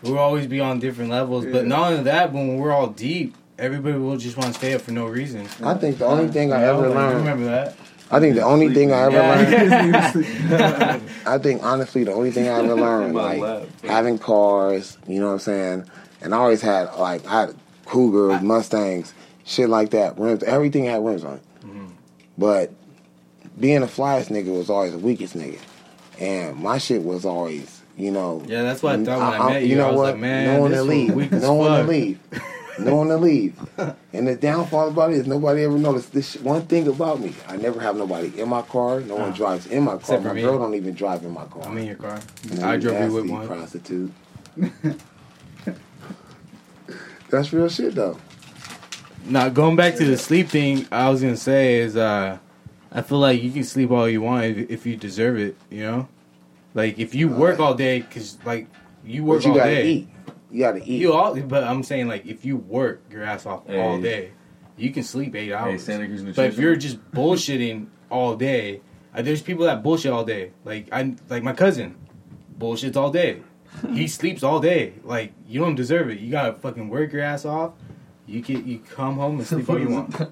we'll 0.03 0.17
always 0.19 0.47
be 0.47 0.59
on 0.59 0.79
different 0.79 1.09
levels. 1.09 1.45
But 1.45 1.65
not 1.65 1.91
only 1.91 2.03
that, 2.03 2.31
when 2.33 2.57
we're 2.57 2.71
all 2.71 2.87
deep, 2.87 3.35
everybody 3.59 3.97
will 3.97 4.17
just 4.17 4.37
want 4.37 4.53
to 4.53 4.57
stay 4.59 4.73
up 4.73 4.81
for 4.81 4.91
no 4.91 5.05
reason. 5.05 5.47
I 5.63 5.73
think 5.75 5.97
the 5.99 6.05
only 6.05 6.27
thing 6.29 6.51
I 6.53 6.61
You 6.61 6.65
ever 6.67 6.79
like, 6.81 6.89
you 6.89 6.95
learned. 6.95 7.17
remember 7.17 7.45
that? 7.45 7.75
I 8.11 8.19
think 8.19 8.35
the 8.35 8.41
only 8.41 8.73
thing 8.73 8.91
I 8.91 9.03
ever 9.03 9.11
Yeah. 9.15 10.11
learned. 10.15 11.01
I 11.27 11.37
think 11.37 11.61
honestly, 11.63 12.03
the 12.03 12.13
only 12.13 12.31
thing 12.31 12.47
I 12.47 12.59
ever 12.63 12.73
learned, 12.73 13.13
like 13.15 13.83
having 13.83 14.17
cars, 14.17 14.97
you 15.07 15.19
know 15.19 15.27
what 15.27 15.33
I'm 15.33 15.39
saying, 15.39 15.89
and 16.21 16.33
I 16.33 16.37
always 16.37 16.61
had 16.61 16.93
like 16.95 17.25
I 17.27 17.41
had 17.41 17.55
Cougars, 17.85 18.41
Mustangs, 18.41 19.13
shit 19.45 19.69
like 19.69 19.91
that, 19.91 20.17
rims. 20.17 20.41
Everything 20.43 20.85
had 20.85 21.03
rims 21.05 21.23
on 21.23 21.35
it. 21.35 21.41
Mm-hmm. 21.63 21.85
But 22.37 22.71
being 23.59 23.81
the 23.81 23.87
flyest 23.87 24.29
nigga 24.29 24.55
was 24.57 24.69
always 24.69 24.93
the 24.93 24.97
weakest 24.99 25.37
nigga, 25.37 25.59
and 26.19 26.57
my 26.57 26.77
shit 26.79 27.03
was 27.03 27.25
always, 27.25 27.81
you 27.97 28.09
know. 28.11 28.43
Yeah, 28.47 28.63
that's 28.63 28.81
what 28.81 28.99
I 28.99 29.03
thought 29.03 29.31
when 29.33 29.41
I, 29.41 29.53
met 29.53 29.61
you. 29.63 29.69
You 29.69 29.75
know 29.75 29.87
I 29.87 29.91
was 29.91 29.97
what? 29.97 30.11
like, 30.13 30.17
man, 30.17 30.45
no 30.55 30.61
one 30.61 30.71
to 30.71 30.81
leave. 30.83 31.31
No 31.31 31.53
one 31.53 31.79
to 31.81 31.87
leave. 31.87 32.19
No 32.85 32.95
one 32.95 33.07
to 33.09 33.17
leave. 33.17 33.55
And 34.13 34.27
the 34.27 34.35
downfall 34.35 34.89
about 34.89 35.11
it 35.11 35.17
is 35.17 35.27
nobody 35.27 35.63
ever 35.63 35.77
noticed 35.77 36.13
this. 36.13 36.35
One 36.37 36.61
thing 36.63 36.87
about 36.87 37.19
me, 37.19 37.33
I 37.47 37.57
never 37.57 37.79
have 37.79 37.95
nobody 37.95 38.39
in 38.39 38.49
my 38.49 38.61
car. 38.63 39.01
No 39.01 39.15
one 39.15 39.31
Uh, 39.31 39.35
drives 39.35 39.67
in 39.67 39.83
my 39.83 39.91
car. 39.91 39.99
except 39.99 40.23
My 40.23 40.33
girl 40.39 40.57
don't 40.59 40.75
even 40.75 40.93
drive 40.93 41.23
in 41.23 41.31
my 41.33 41.45
car. 41.45 41.63
I'm 41.65 41.77
in 41.77 41.87
your 41.87 41.95
car. 41.95 42.19
I 42.63 42.77
drove 42.77 43.01
you 43.01 43.13
with 43.13 43.29
one. 43.29 43.47
prostitute. 43.47 44.11
That's 47.29 47.53
real 47.53 47.69
shit 47.69 47.95
though. 47.95 48.17
Now 49.25 49.49
going 49.49 49.75
back 49.75 49.95
to 49.97 50.05
the 50.05 50.17
sleep 50.17 50.49
thing, 50.49 50.87
I 50.91 51.09
was 51.09 51.21
gonna 51.21 51.37
say 51.37 51.79
is 51.79 51.95
uh, 51.95 52.37
I 52.91 53.01
feel 53.03 53.19
like 53.19 53.41
you 53.43 53.51
can 53.51 53.63
sleep 53.63 53.91
all 53.91 54.09
you 54.09 54.21
want 54.21 54.45
if, 54.45 54.69
if 54.71 54.85
you 54.85 54.95
deserve 54.95 55.37
it. 55.37 55.55
You 55.69 55.81
know, 55.83 56.07
like 56.73 56.97
if 56.97 57.13
you 57.13 57.27
work 57.27 57.59
all 57.59 57.75
day, 57.75 58.01
cause 58.01 58.37
like 58.45 58.67
you 59.05 59.23
work 59.23 59.43
you 59.45 59.51
all 59.51 59.57
day. 59.57 59.87
eat. 59.87 60.07
You 60.51 60.59
gotta 60.59 60.79
eat. 60.79 61.01
You 61.01 61.13
all, 61.13 61.39
but 61.41 61.63
I'm 61.63 61.83
saying 61.83 62.07
like 62.07 62.25
if 62.25 62.45
you 62.45 62.57
work 62.57 63.03
your 63.11 63.23
ass 63.23 63.45
off 63.45 63.63
all 63.69 63.99
day, 64.01 64.31
you 64.77 64.91
can 64.91 65.03
sleep 65.03 65.35
eight 65.35 65.51
hours. 65.51 65.83
Santa 65.83 66.07
Cruz 66.07 66.23
but 66.23 66.45
if 66.45 66.57
you're 66.57 66.75
just 66.75 67.11
bullshitting 67.11 67.87
all 68.09 68.35
day, 68.35 68.81
uh, 69.13 69.21
there's 69.21 69.41
people 69.41 69.65
that 69.65 69.83
bullshit 69.83 70.11
all 70.11 70.25
day. 70.25 70.51
Like 70.65 70.87
I, 70.91 71.15
like 71.29 71.43
my 71.43 71.53
cousin, 71.53 71.95
bullshits 72.57 72.95
all 72.95 73.11
day. 73.11 73.41
he 73.93 74.07
sleeps 74.19 74.41
all 74.43 74.59
day. 74.59 74.93
Like 75.03 75.33
you 75.47 75.59
don't 75.59 75.75
deserve 75.75 76.09
it. 76.09 76.19
You 76.19 76.31
gotta 76.31 76.53
fucking 76.53 76.89
work 76.89 77.13
your 77.13 77.21
ass 77.21 77.45
off. 77.45 77.73
You 78.25 78.41
can 78.41 78.67
you 78.67 78.79
come 78.79 79.15
home 79.15 79.39
and 79.39 79.47
sleep 79.47 79.69
all 79.69 79.79
you 79.79 79.89
want. 79.89 80.15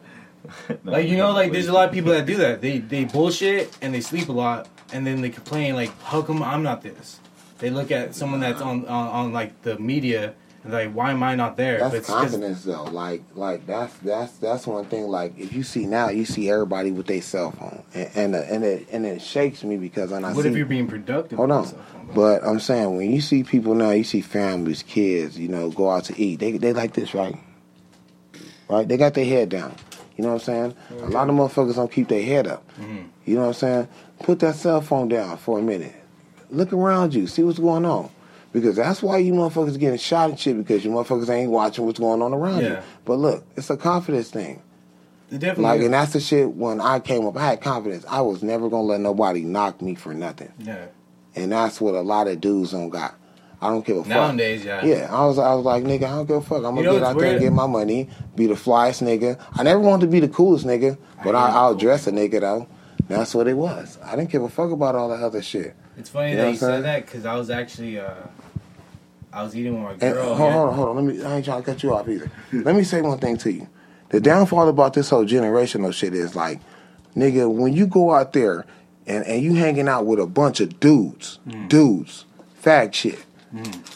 Like 0.86 1.10
you 1.10 1.18
know, 1.18 1.32
like 1.32 1.52
there's 1.52 1.68
a 1.68 1.74
lot 1.74 1.90
of 1.90 1.94
people 1.94 2.12
that 2.14 2.26
do 2.26 2.38
that. 2.38 2.62
They 2.62 2.78
they 2.80 3.04
bullshit 3.04 3.78
and 3.82 3.94
they 3.94 4.00
sleep 4.00 4.30
a 4.30 4.32
lot, 4.32 4.70
and 4.94 5.06
then 5.06 5.20
they 5.20 5.30
complain 5.30 5.76
like, 5.76 5.92
"How 6.04 6.22
come 6.22 6.42
I'm 6.42 6.64
not 6.64 6.82
this?" 6.82 7.20
They 7.60 7.70
look 7.70 7.92
at 7.92 8.16
someone 8.16 8.40
that's 8.40 8.62
on 8.62 8.86
on, 8.86 9.08
on 9.08 9.34
like 9.34 9.62
the 9.64 9.78
media 9.80 10.36
and 10.64 10.74
like, 10.74 10.92
"Why 10.94 11.12
am 11.12 11.24
I 11.24 11.36
not 11.36 11.58
there?" 11.58 11.80
That's 11.80 11.96
But 11.96 12.04
confidence 12.04 12.64
though. 12.64 12.84
Like 12.84 13.24
like 13.36 13.66
that's 13.66 13.94
that's 14.00 14.34
that's 14.34 14.68
one 14.68 14.86
thing. 14.86 15.08
Like 15.08 15.38
if 15.38 15.54
you 15.54 15.64
see 15.64 15.86
now, 15.86 16.10
you 16.10 16.26
see 16.26 16.50
everybody 16.50 16.92
with 16.92 17.08
their 17.08 17.22
cell 17.22 17.52
phone, 17.52 17.84
and 17.94 18.10
and, 18.16 18.36
uh, 18.36 18.40
and 18.40 18.64
it 18.64 18.88
and 18.92 19.06
it 19.06 19.22
shakes 19.22 19.64
me 19.64 19.78
because 19.78 20.12
when 20.12 20.24
I 20.24 20.30
What 20.30 20.34
see 20.34 20.38
What 20.38 20.46
if 20.52 20.58
you're 20.58 20.66
being 20.66 20.88
productive? 20.88 21.38
Hold 21.38 21.52
on. 21.52 21.68
But 22.14 22.44
I'm 22.44 22.60
saying 22.60 22.96
when 22.96 23.12
you 23.12 23.22
see 23.22 23.44
people 23.44 23.76
now, 23.76 23.92
you 23.92 24.04
see 24.04 24.22
families, 24.22 24.84
kids, 24.84 25.38
you 25.38 25.48
know, 25.48 25.70
go 25.70 25.90
out 25.90 26.06
to 26.06 26.20
eat. 26.20 26.40
They 26.40 26.58
they 26.58 26.74
like 26.74 26.94
this, 26.94 27.14
right? 27.14 27.36
Right? 28.70 28.88
They 28.88 28.98
got 28.98 29.14
their 29.14 29.26
head 29.26 29.50
down. 29.50 29.76
You 30.16 30.24
know 30.24 30.34
what 30.34 30.48
I'm 30.48 30.74
saying? 30.74 30.76
A 31.04 31.10
lot 31.10 31.30
of 31.30 31.36
motherfuckers 31.36 31.76
don't 31.76 31.92
keep 31.92 32.08
their 32.08 32.24
head 32.24 32.48
up. 32.48 32.64
You 33.26 33.36
know 33.36 33.42
what 33.42 33.48
I'm 33.48 33.54
saying? 33.54 33.88
Put 34.24 34.40
that 34.40 34.56
cell 34.56 34.82
phone 34.82 35.10
down 35.10 35.38
for 35.38 35.60
a 35.60 35.62
minute. 35.62 35.94
Look 36.50 36.74
around 36.74 37.14
you, 37.14 37.28
see 37.28 37.44
what's 37.44 37.60
going 37.60 37.86
on. 37.86 38.10
Because 38.54 38.76
that's 38.76 39.04
why 39.04 39.18
you 39.18 39.34
motherfuckers 39.34 39.78
getting 39.78 40.00
shot 40.00 40.30
and 40.30 40.40
shit 40.40 40.58
because 40.58 40.84
you 40.84 40.90
motherfuckers 40.92 41.30
ain't 41.30 41.52
watching 41.52 41.86
what's 41.86 42.00
going 42.00 42.22
on 42.22 42.34
around 42.34 42.62
you. 42.64 42.78
But 43.06 43.16
look, 43.16 43.46
it's 43.56 43.70
a 43.70 43.78
confidence 43.78 44.30
thing. 44.32 44.62
It 45.30 45.40
definitely. 45.40 45.64
Like, 45.64 45.80
is. 45.80 45.86
and 45.86 45.94
that's 45.94 46.14
the 46.14 46.20
shit 46.22 46.52
when 46.54 46.80
I 46.80 47.00
came 47.00 47.26
up, 47.28 47.36
I 47.36 47.48
had 47.48 47.62
confidence. 47.62 48.06
I 48.08 48.22
was 48.22 48.42
never 48.42 48.70
gonna 48.70 48.84
let 48.84 49.02
nobody 49.02 49.42
knock 49.42 49.82
me 49.82 49.96
for 49.96 50.14
nothing. 50.14 50.52
yeah. 50.60 50.86
And 51.36 51.52
that's 51.52 51.80
what 51.80 51.94
a 51.94 52.02
lot 52.02 52.28
of 52.28 52.42
dudes 52.42 52.72
don't 52.72 52.90
got. 52.90 53.14
I 53.62 53.70
don't 53.70 53.86
give 53.86 53.98
a 53.98 54.04
fuck. 54.04 54.10
Nowadays, 54.10 54.64
yeah. 54.66 54.84
Yeah, 54.86 55.08
I 55.12 55.26
was 55.26 55.38
I 55.38 55.54
was 55.54 55.66
like, 55.66 55.84
nigga, 55.84 56.04
I 56.04 56.16
don't 56.16 56.26
give 56.26 56.38
a 56.38 56.42
fuck. 56.42 56.58
I'm 56.58 56.76
gonna 56.76 56.82
You 56.82 56.84
know 56.86 56.94
get 56.94 57.04
out 57.04 57.18
there 57.20 57.32
and 57.32 57.40
get 57.42 57.52
my 57.54 57.68
money, 57.68 58.10
be 58.36 58.48
the 58.48 58.54
flyest 58.56 59.04
nigga. 59.04 59.40
I 59.54 59.64
never 59.64 59.80
wanted 59.80 60.06
to 60.06 60.12
be 60.12 60.20
the 60.20 60.30
coolest 60.30 60.66
nigga, 60.66 60.98
but 61.24 61.36
I, 61.36 61.50
I'll 61.50 61.76
dress 61.76 62.08
a 62.08 62.12
nigga 62.12 62.40
though. 62.42 62.68
That's 63.08 63.36
what 63.36 63.48
it 63.48 63.56
was. 63.56 64.00
I 64.04 64.16
didn't 64.16 64.32
give 64.32 64.42
a 64.44 64.50
fuck 64.50 64.72
about 64.72 64.96
all 64.96 65.10
that 65.10 65.22
other 65.22 65.42
shit. 65.42 65.76
It's 65.98 66.10
funny 66.10 66.32
You 66.32 66.38
that 66.38 66.52
you 66.52 66.58
said 66.58 66.84
that 66.84 67.06
because 67.06 67.26
I 67.26 67.36
was 67.36 67.50
actually 67.50 68.00
uh, 68.00 68.14
I 69.34 69.44
was 69.44 69.56
eating 69.56 69.74
with 69.74 69.84
my 69.84 69.92
And, 69.92 70.00
girl. 70.16 70.36
hold, 70.36 70.52
yeah. 70.52 70.58
on, 70.60 70.74
hold 70.74 70.90
on. 70.98 71.06
Let 71.08 71.16
me. 71.16 71.24
I 71.24 71.36
ain't 71.38 71.46
trying 71.46 71.62
to 71.64 71.66
cut 71.72 71.84
you 71.84 71.94
off 71.94 72.08
either. 72.08 72.30
Let 72.54 72.76
me 72.76 72.84
say 72.84 73.02
one 73.02 73.18
thing 73.20 73.38
to 73.38 73.52
you. 73.52 73.68
The 74.10 74.20
downfall 74.22 74.70
about 74.70 74.94
this 74.94 75.10
whole 75.10 75.26
generational 75.26 75.94
shit 75.94 76.14
is 76.14 76.36
like, 76.36 76.60
nigga, 77.16 77.54
when 77.54 77.74
you 77.74 77.86
go 77.88 78.14
out 78.14 78.32
there 78.34 78.66
and, 79.06 79.26
and 79.26 79.42
you 79.42 79.56
hanging 79.56 79.88
out 79.90 80.06
with 80.06 80.20
a 80.20 80.26
bunch 80.28 80.60
of 80.62 80.80
dudes, 80.80 81.40
Mm. 81.48 81.68
dudes, 81.68 82.26
fag 82.64 82.94
shit. 82.94 83.20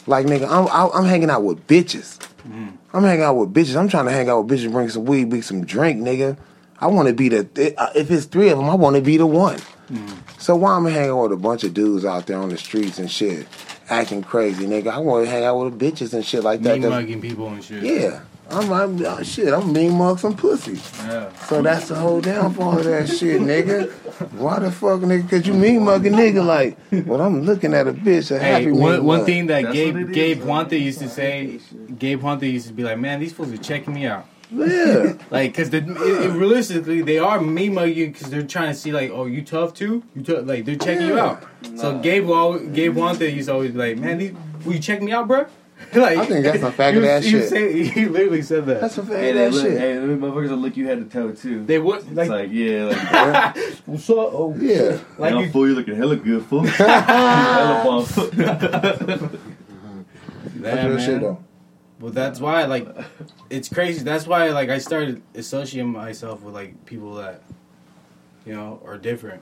Like 0.06 0.26
nigga, 0.26 0.48
I'm 0.50 0.66
I'm 0.68 0.90
I'm 0.92 1.04
hanging 1.04 1.30
out 1.30 1.44
with 1.44 1.66
bitches. 1.66 2.18
Mm. 2.48 2.72
I'm 2.92 3.04
hanging 3.04 3.22
out 3.22 3.34
with 3.36 3.54
bitches. 3.54 3.76
I'm 3.76 3.88
trying 3.88 4.06
to 4.06 4.10
hang 4.12 4.28
out 4.28 4.42
with 4.44 4.58
bitches, 4.58 4.70
bring 4.72 4.88
some 4.88 5.04
weed, 5.04 5.30
bring 5.30 5.42
some 5.42 5.64
drink, 5.64 6.00
nigga. 6.00 6.36
I 6.80 6.88
want 6.88 7.06
to 7.08 7.14
be 7.14 7.28
the 7.28 7.74
uh, 7.78 7.90
if 7.94 8.10
it's 8.10 8.26
three 8.26 8.48
of 8.48 8.58
them, 8.58 8.68
I 8.68 8.74
want 8.74 8.96
to 8.96 9.02
be 9.02 9.16
the 9.16 9.26
one. 9.26 9.58
Mm. 9.90 10.16
So 10.42 10.56
why 10.56 10.76
am 10.76 10.86
I 10.86 10.90
hanging 10.90 11.16
with 11.16 11.30
a 11.30 11.36
bunch 11.36 11.62
of 11.62 11.72
dudes 11.72 12.04
out 12.04 12.26
there 12.26 12.36
on 12.36 12.48
the 12.48 12.58
streets 12.58 12.98
and 12.98 13.08
shit, 13.08 13.46
acting 13.88 14.24
crazy, 14.24 14.66
nigga? 14.66 14.88
I 14.88 14.98
want 14.98 15.24
to 15.24 15.30
hang 15.30 15.44
out 15.44 15.56
with 15.56 15.78
bitches 15.78 16.14
and 16.14 16.26
shit 16.26 16.42
like 16.42 16.62
that. 16.62 16.74
Me 16.74 16.80
That's- 16.80 17.00
mugging 17.00 17.20
people 17.20 17.46
and 17.46 17.62
shit. 17.62 17.84
yeah, 17.84 18.22
I'm, 18.50 18.72
I'm 18.72 19.06
uh, 19.06 19.22
shit. 19.22 19.54
I'm 19.54 19.72
mean 19.72 19.92
mug 19.96 20.18
some 20.18 20.34
pussy. 20.36 20.80
Yeah. 21.06 21.32
So 21.46 21.62
that's 21.62 21.86
the 21.86 21.94
whole 21.94 22.20
downfall 22.20 22.78
of 22.78 22.84
that 22.86 23.08
shit, 23.08 23.40
nigga. 23.40 23.88
Why 24.32 24.58
the 24.58 24.72
fuck, 24.72 25.02
nigga? 25.02 25.30
Cause 25.30 25.46
you 25.46 25.54
mean 25.54 25.84
mugging 25.84 26.14
nigga 26.14 26.44
like, 26.44 26.76
well, 27.06 27.20
I'm 27.20 27.42
looking 27.42 27.72
at 27.72 27.86
a 27.86 27.92
bitch, 27.92 28.34
a 28.34 28.40
happy 28.40 28.64
Hey, 28.64 28.70
mean 28.72 28.80
one, 28.80 29.04
one 29.04 29.24
thing 29.24 29.46
that 29.46 29.62
That's 29.62 29.74
Gabe 29.76 29.94
what 29.94 30.02
it 30.02 30.08
is, 30.10 30.14
Gabe 30.16 30.38
bro. 30.40 30.46
Huante 30.48 30.80
used 30.80 30.98
to 30.98 31.08
say, 31.08 31.60
Gabe 31.96 32.20
Huante 32.20 32.52
used 32.52 32.66
to 32.66 32.72
be 32.72 32.82
like, 32.82 32.98
"Man, 32.98 33.20
these 33.20 33.32
fools 33.32 33.52
are 33.52 33.58
checking 33.58 33.94
me 33.94 34.06
out." 34.06 34.26
Yeah, 34.54 35.14
Like, 35.30 35.54
cause 35.54 35.70
the, 35.70 35.78
it, 35.78 35.88
it, 36.26 36.30
realistically, 36.32 37.00
they 37.02 37.18
are 37.18 37.40
me 37.40 37.68
you 37.86 38.08
because 38.08 38.30
they're 38.30 38.42
trying 38.42 38.68
to 38.68 38.74
see 38.74 38.92
like, 38.92 39.10
oh, 39.10 39.24
you 39.26 39.42
tough 39.42 39.72
too? 39.74 40.02
You 40.14 40.22
tough? 40.22 40.46
Like 40.46 40.64
they're 40.66 40.76
checking 40.76 41.06
you 41.06 41.18
out. 41.18 41.42
So 41.76 41.98
Gabe, 41.98 42.26
will 42.26 42.34
always, 42.34 42.68
Gabe 42.70 42.94
Huante 42.94 43.32
used 43.34 43.48
to 43.48 43.54
always 43.54 43.70
be 43.72 43.78
like, 43.78 43.98
"Man, 43.98 44.18
these, 44.18 44.32
will 44.64 44.74
you 44.74 44.78
check 44.80 45.00
me 45.00 45.12
out, 45.12 45.26
bro?" 45.28 45.46
like, 45.94 46.18
I 46.18 46.26
think 46.26 46.44
that's 46.44 46.60
some 46.60 46.72
faggot 46.72 46.92
he 46.94 46.98
was- 47.00 47.08
ass 47.08 47.24
he 47.24 47.34
was 47.34 47.42
shit. 47.44 47.50
saying- 47.50 47.92
he 47.92 48.04
literally 48.06 48.42
said 48.42 48.66
that. 48.66 48.80
that's 48.82 48.98
a 48.98 49.02
fat 49.02 49.16
Hey, 49.16 49.32
they 49.32 49.46
ass 49.46 49.54
look, 49.54 49.62
shit. 49.64 49.78
hey, 49.80 49.94
them 49.94 50.20
motherfuckers 50.20 50.50
will 50.50 50.56
look 50.58 50.76
you 50.76 50.86
head 50.86 50.98
to 50.98 51.04
toe 51.06 51.32
too. 51.32 51.64
they 51.64 51.78
would 51.78 52.00
It's 52.02 52.10
like, 52.12 52.28
like, 52.28 52.50
yeah, 52.52 52.84
like, 52.84 53.56
what's 53.86 54.08
up? 54.10 54.16
Oh, 54.18 54.54
Yeah, 54.58 54.98
like 55.18 55.34
like 55.34 55.46
you, 55.46 55.52
fool, 55.52 55.68
you 55.68 55.74
looking 55.74 55.96
hella 55.96 56.16
good, 56.16 56.44
fool. 56.44 56.64
hella 56.64 57.84
bump. 57.84 58.08
that's 58.08 58.36
Yeah, 60.60 60.86
real 60.86 60.96
man. 60.96 61.06
shit 61.06 61.20
though. 61.20 61.38
Well, 62.02 62.10
that's 62.10 62.40
why, 62.40 62.64
like, 62.64 62.88
it's 63.48 63.68
crazy. 63.68 64.02
That's 64.02 64.26
why, 64.26 64.48
like, 64.48 64.68
I 64.70 64.78
started 64.78 65.22
associating 65.36 65.92
myself 65.92 66.42
with 66.42 66.52
like 66.52 66.84
people 66.84 67.14
that, 67.14 67.42
you 68.44 68.54
know, 68.54 68.82
are 68.84 68.98
different. 68.98 69.40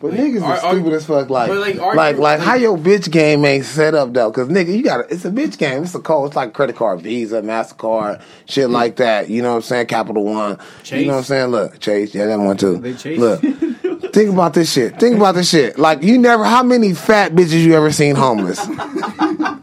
But 0.00 0.12
Like, 0.12 0.20
niggas 0.20 0.42
are- 0.42 0.52
are- 0.54 0.72
stupid 0.74 0.92
as 0.94 1.04
fuck. 1.04 1.30
Like, 1.30 1.50
like, 1.50 1.76
like, 1.76 2.16
are 2.16 2.18
like, 2.18 2.40
how 2.40 2.54
your 2.54 2.76
bitch 2.76 3.10
game 3.12 3.44
ain't 3.44 3.64
set 3.66 3.94
up 3.94 4.12
though? 4.14 4.32
Cause 4.32 4.48
nigga, 4.48 4.74
you 4.74 4.82
got 4.82 5.10
it's 5.12 5.24
a 5.26 5.30
bitch 5.30 5.56
game. 5.58 5.82
It's 5.84 5.94
a 5.94 6.00
code. 6.00 6.28
It's 6.28 6.36
like 6.36 6.52
credit 6.54 6.74
card, 6.74 7.02
Visa, 7.02 7.42
Mastercard, 7.42 8.22
shit 8.46 8.70
like 8.70 8.96
that. 8.96 9.28
You 9.28 9.42
know 9.42 9.50
what 9.50 9.56
I'm 9.56 9.62
saying? 9.62 9.86
Capital 9.86 10.24
One. 10.24 10.58
Chase. 10.82 11.00
You 11.02 11.06
know 11.06 11.12
what 11.12 11.18
I'm 11.18 11.24
saying? 11.24 11.46
Look, 11.48 11.78
Chase. 11.80 12.14
Yeah, 12.14 12.26
that 12.26 12.38
one 12.40 12.56
too. 12.56 12.78
They 12.78 12.94
chase. 12.94 13.18
Look, 13.20 13.40
think 14.12 14.30
about 14.32 14.54
this 14.54 14.72
shit. 14.72 14.98
Think 14.98 15.16
about 15.16 15.34
this 15.34 15.50
shit. 15.50 15.78
Like 15.78 16.02
you 16.02 16.18
never. 16.18 16.44
How 16.44 16.62
many 16.62 16.94
fat 16.94 17.32
bitches 17.32 17.62
you 17.62 17.74
ever 17.74 17.92
seen 17.92 18.16
homeless? 18.16 18.58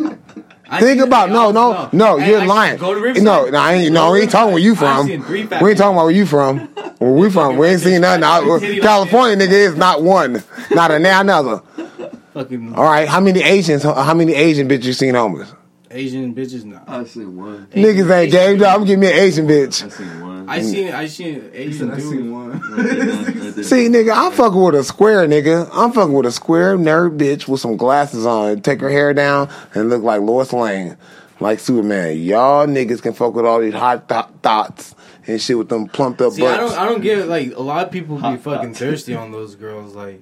I 0.69 0.79
Think 0.81 1.01
about 1.01 1.29
no, 1.29 1.51
no, 1.51 1.89
no. 1.93 2.17
Hey, 2.17 2.31
You're 2.31 2.41
I- 2.41 2.45
lying. 2.45 2.77
Go 2.77 2.93
to 2.93 2.99
Riverside. 2.99 3.23
No, 3.23 3.45
no, 3.49 3.57
I 3.57 3.73
ain't. 3.73 3.93
No, 3.93 4.11
we 4.11 4.21
ain't 4.21 4.31
talking 4.31 4.53
where 4.53 4.61
you 4.61 4.75
from. 4.75 5.07
We 5.07 5.13
ain't 5.13 5.25
talking 5.27 5.73
about 5.95 5.95
where 6.03 6.11
you 6.11 6.25
from. 6.25 6.59
Where 6.97 7.11
we 7.11 7.29
from? 7.29 7.57
We 7.57 7.67
ain't 7.67 7.81
seen 7.81 8.01
nothing. 8.01 8.23
Fucking 8.23 8.77
Out- 8.79 8.81
California, 8.81 9.37
nigga, 9.47 9.51
is 9.51 9.75
not 9.75 10.01
one, 10.01 10.41
not 10.71 10.89
a 10.89 10.97
now 10.97 11.21
another. 11.21 11.61
Fucking 12.33 12.73
All 12.73 12.83
right, 12.83 13.07
how 13.07 13.19
many 13.19 13.43
Asians? 13.43 13.83
How 13.83 14.15
many 14.15 14.33
Asian 14.33 14.67
bitches 14.67 14.83
you 14.85 14.93
seen 14.93 15.13
homeless? 15.13 15.53
Asian 15.91 16.33
bitches. 16.33 16.65
Nah. 16.65 16.79
I 16.87 17.03
seen 17.05 17.37
one. 17.37 17.67
Niggas 17.67 18.09
ain't 18.09 18.31
James. 18.31 18.63
I'm 18.63 18.83
giving 18.83 19.01
me 19.01 19.07
an 19.11 19.19
Asian 19.19 19.47
bitch. 19.47 19.85
I 19.85 19.89
seen 19.89 20.21
one. 20.21 20.26
I 20.47 20.61
seen 20.61 20.93
I 20.93 21.07
seen 21.07 21.49
Asian 21.53 21.91
I 21.91 21.99
seen 21.99 22.31
one. 22.31 22.51
Right 22.51 22.61
there, 22.61 23.07
right 23.07 23.55
there. 23.55 23.63
See, 23.63 23.87
nigga, 23.87 24.15
I'm 24.15 24.31
fucking 24.31 24.61
with 24.61 24.75
a 24.75 24.83
square 24.83 25.27
nigga. 25.27 25.69
I'm 25.73 25.91
fucking 25.91 26.13
with 26.13 26.25
a 26.25 26.31
square 26.31 26.77
nerd 26.77 27.17
bitch 27.17 27.47
with 27.47 27.61
some 27.61 27.77
glasses 27.77 28.25
on, 28.25 28.61
take 28.61 28.81
her 28.81 28.89
hair 28.89 29.13
down, 29.13 29.49
and 29.73 29.89
look 29.89 30.03
like 30.03 30.21
Lois 30.21 30.53
Lane, 30.53 30.97
like 31.39 31.59
Superman. 31.59 32.17
Y'all 32.17 32.67
niggas 32.67 33.01
can 33.01 33.13
fuck 33.13 33.33
with 33.33 33.45
all 33.45 33.59
these 33.59 33.73
hot 33.73 34.07
th- 34.09 34.25
thoughts 34.41 34.95
and 35.27 35.41
shit 35.41 35.57
with 35.57 35.69
them 35.69 35.87
plumped 35.87 36.21
up 36.21 36.33
See, 36.33 36.45
I 36.45 36.57
don't 36.57 36.73
I 36.73 36.85
don't 36.85 37.01
get 37.01 37.19
it. 37.19 37.25
Like 37.27 37.53
a 37.55 37.61
lot 37.61 37.85
of 37.85 37.91
people 37.91 38.15
be 38.15 38.21
fucking 38.37 38.39
thoughts. 38.69 38.79
thirsty 38.79 39.15
on 39.15 39.31
those 39.31 39.55
girls. 39.55 39.93
Like 39.93 40.21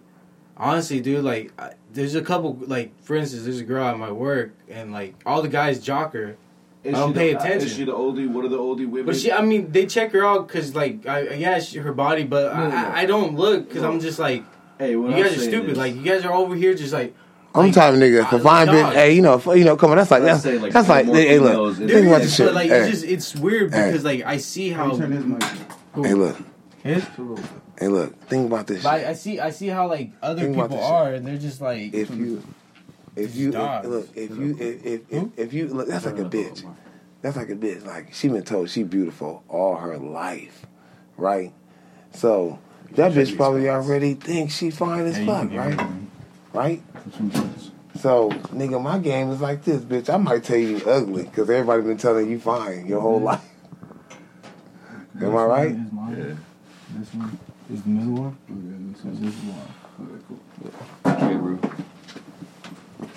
honestly, 0.58 1.00
dude. 1.00 1.24
Like 1.24 1.54
I, 1.60 1.74
there's 1.94 2.16
a 2.16 2.22
couple. 2.22 2.58
Like 2.62 3.00
for 3.04 3.16
instance, 3.16 3.44
there's 3.44 3.60
a 3.60 3.64
girl 3.64 3.86
at 3.86 3.98
my 3.98 4.12
work, 4.12 4.54
and 4.70 4.92
like 4.92 5.16
all 5.26 5.42
the 5.42 5.48
guys 5.50 5.80
jock 5.80 6.14
her. 6.14 6.38
Is 6.86 6.94
I 6.94 7.00
don't 7.00 7.14
pay 7.14 7.34
the- 7.34 7.40
attention. 7.40 7.68
Is 7.68 7.76
she 7.76 7.84
the 7.84 7.94
oldie? 7.94 8.30
What 8.30 8.46
are 8.46 8.50
the 8.50 8.58
oldie 8.60 8.88
women? 8.88 9.08
But 9.08 9.16
she, 9.18 9.32
I 9.32 9.42
mean, 9.42 9.72
they 9.72 9.86
check 9.88 10.12
her 10.12 10.24
out 10.26 10.48
because, 10.48 10.76
like, 10.76 11.06
I, 11.08 11.34
yeah, 11.34 11.60
she, 11.60 11.80
her 11.80 11.94
body, 11.94 12.24
but 12.24 12.54
No, 12.54 12.64
no, 12.64 12.70
no. 12.70 12.76
I, 12.76 13.02
I 13.02 13.06
don't 13.08 13.36
look 13.36 13.68
because 13.68 13.82
No. 13.82 13.92
I'm 13.92 14.00
just 14.00 14.20
like, 14.20 14.44
hey, 14.78 14.96
what 14.96 15.10
you 15.10 15.16
I'm 15.18 15.24
guys 15.24 15.38
are 15.38 15.42
stupid. 15.42 15.72
is- 15.72 15.78
Like, 15.78 15.96
you 15.96 16.04
guys 16.04 16.24
are 16.24 16.32
over 16.34 16.54
here 16.56 16.76
just 16.76 16.94
like, 16.94 17.16
I'm 17.56 17.66
like, 17.68 17.74
type 17.74 17.94
of 17.94 18.00
nigga 18.00 18.30
for 18.30 18.36
I- 18.36 18.40
fine 18.40 18.68
bitch. 18.68 18.94
Hey, 18.94 19.14
you 19.14 19.22
know, 19.22 19.42
you 19.54 19.64
know, 19.64 19.76
come 19.78 19.90
on. 19.92 19.98
That's 19.98 20.12
like 20.12 20.22
that's 20.24 20.44
saying, 20.44 20.62
like, 20.62 20.74
that's 20.74 20.90
like. 20.90 21.06
more 21.08 21.16
Hey, 21.16 21.40
look, 21.40 21.78
think 21.78 22.08
about 22.08 22.22
this 22.22 22.36
shit. 22.36 22.46
but 22.48 22.54
like, 22.56 22.70
Hey, 22.70 22.82
it's 22.82 22.90
just 23.02 23.04
it's 23.06 23.36
weird 23.36 23.74
Hey. 23.74 23.88
because 23.88 24.04
like 24.04 24.24
I 24.26 24.38
see 24.38 24.70
how, 24.70 24.96
Turn 24.96 25.12
his 25.12 25.24
mic. 25.26 25.42
hey, 25.96 26.14
look, 26.14 26.38
His? 26.84 27.04
hey, 27.80 27.88
look. 27.88 28.20
Think 28.28 28.48
about 28.48 28.68
this. 28.68 28.80
Shit. 28.84 28.86
I, 28.92 29.10
I 29.10 29.14
see 29.14 29.40
I 29.40 29.50
see 29.52 29.68
how 29.68 29.88
like 29.88 30.12
other 30.22 30.42
Think 30.44 30.56
people 30.62 30.84
are, 30.84 31.14
and 31.14 31.26
they're 31.26 31.38
just 31.38 31.62
like, 31.62 31.94
if 31.94 32.10
you 32.14 32.44
if 33.16 33.36
you 33.36 33.50
if, 33.50 33.86
look 33.86 34.10
if 34.16 34.38
you 34.38 34.58
if 34.60 34.86
if, 34.86 35.02
if, 35.12 35.28
if 35.38 35.54
you 35.54 35.68
look 35.68 35.88
that's 35.88 36.06
like 36.06 36.20
a 36.20 36.26
bitch. 36.26 36.66
That's 37.22 37.38
like 37.38 37.50
a 37.50 37.56
bitch. 37.56 37.86
Like 37.86 38.14
she 38.14 38.28
been 38.28 38.44
told 38.44 38.70
she 38.70 38.84
beautiful 38.84 39.44
all 39.48 39.78
her 39.78 39.98
life 39.98 40.66
right? 41.18 41.54
So 42.14 42.60
that 42.92 43.12
bitch 43.12 43.36
probably 43.36 43.70
already 43.70 44.14
thinks 44.14 44.56
she 44.58 44.70
fine 44.72 45.06
as 45.06 45.18
fuck 45.26 45.52
right? 45.52 45.80
right? 46.54 46.82
So 48.00 48.30
nigga 48.30 48.82
my 48.82 49.00
game 49.00 49.32
is 49.32 49.42
like 49.42 49.64
this 49.64 49.82
bitch. 49.82 50.14
I 50.14 50.18
might 50.18 50.44
tell 50.44 50.58
you 50.58 50.78
you 50.78 50.86
ugly 50.86 51.24
because 51.24 51.50
everybody 51.50 51.84
been 51.84 51.98
telling 51.98 52.30
you 52.30 52.40
fine 52.40 52.86
your 52.88 53.02
whole 53.02 53.22
life. 53.22 53.42
Am 55.22 55.36
I 55.36 55.46
right? 55.46 55.78
This 55.78 55.94
mine. 55.94 56.38
This 56.90 57.14
one. 57.14 57.40
Is 57.72 57.82
the 57.82 57.90
middle 57.90 58.24
one? 58.24 58.38
Okay, 58.52 59.10
this 59.10 59.30
is 59.30 59.36
one. 59.44 59.76
Okay, 61.06 61.36
bro. 61.38 61.85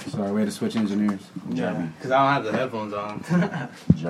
Sorry, 0.06 0.30
we 0.32 0.40
had 0.40 0.48
to 0.48 0.54
switch 0.54 0.76
engineers. 0.76 1.20
yeah, 1.50 1.72
because 1.96 2.10
I 2.12 2.24
don't 2.36 2.44
have 2.44 2.52
the 2.52 2.58
headphones 2.58 2.94
on. 2.94 3.24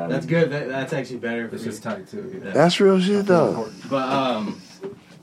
That's 0.08 0.26
good. 0.26 0.50
That, 0.50 0.68
that's 0.68 0.92
actually 0.92 1.18
better. 1.18 1.48
It's 1.52 1.64
just 1.64 1.82
tight 1.82 2.06
too. 2.08 2.40
Yeah. 2.44 2.52
that's 2.52 2.78
real 2.80 3.00
shit 3.00 3.26
though 3.26 3.68
But 3.88 4.08
um, 4.08 4.60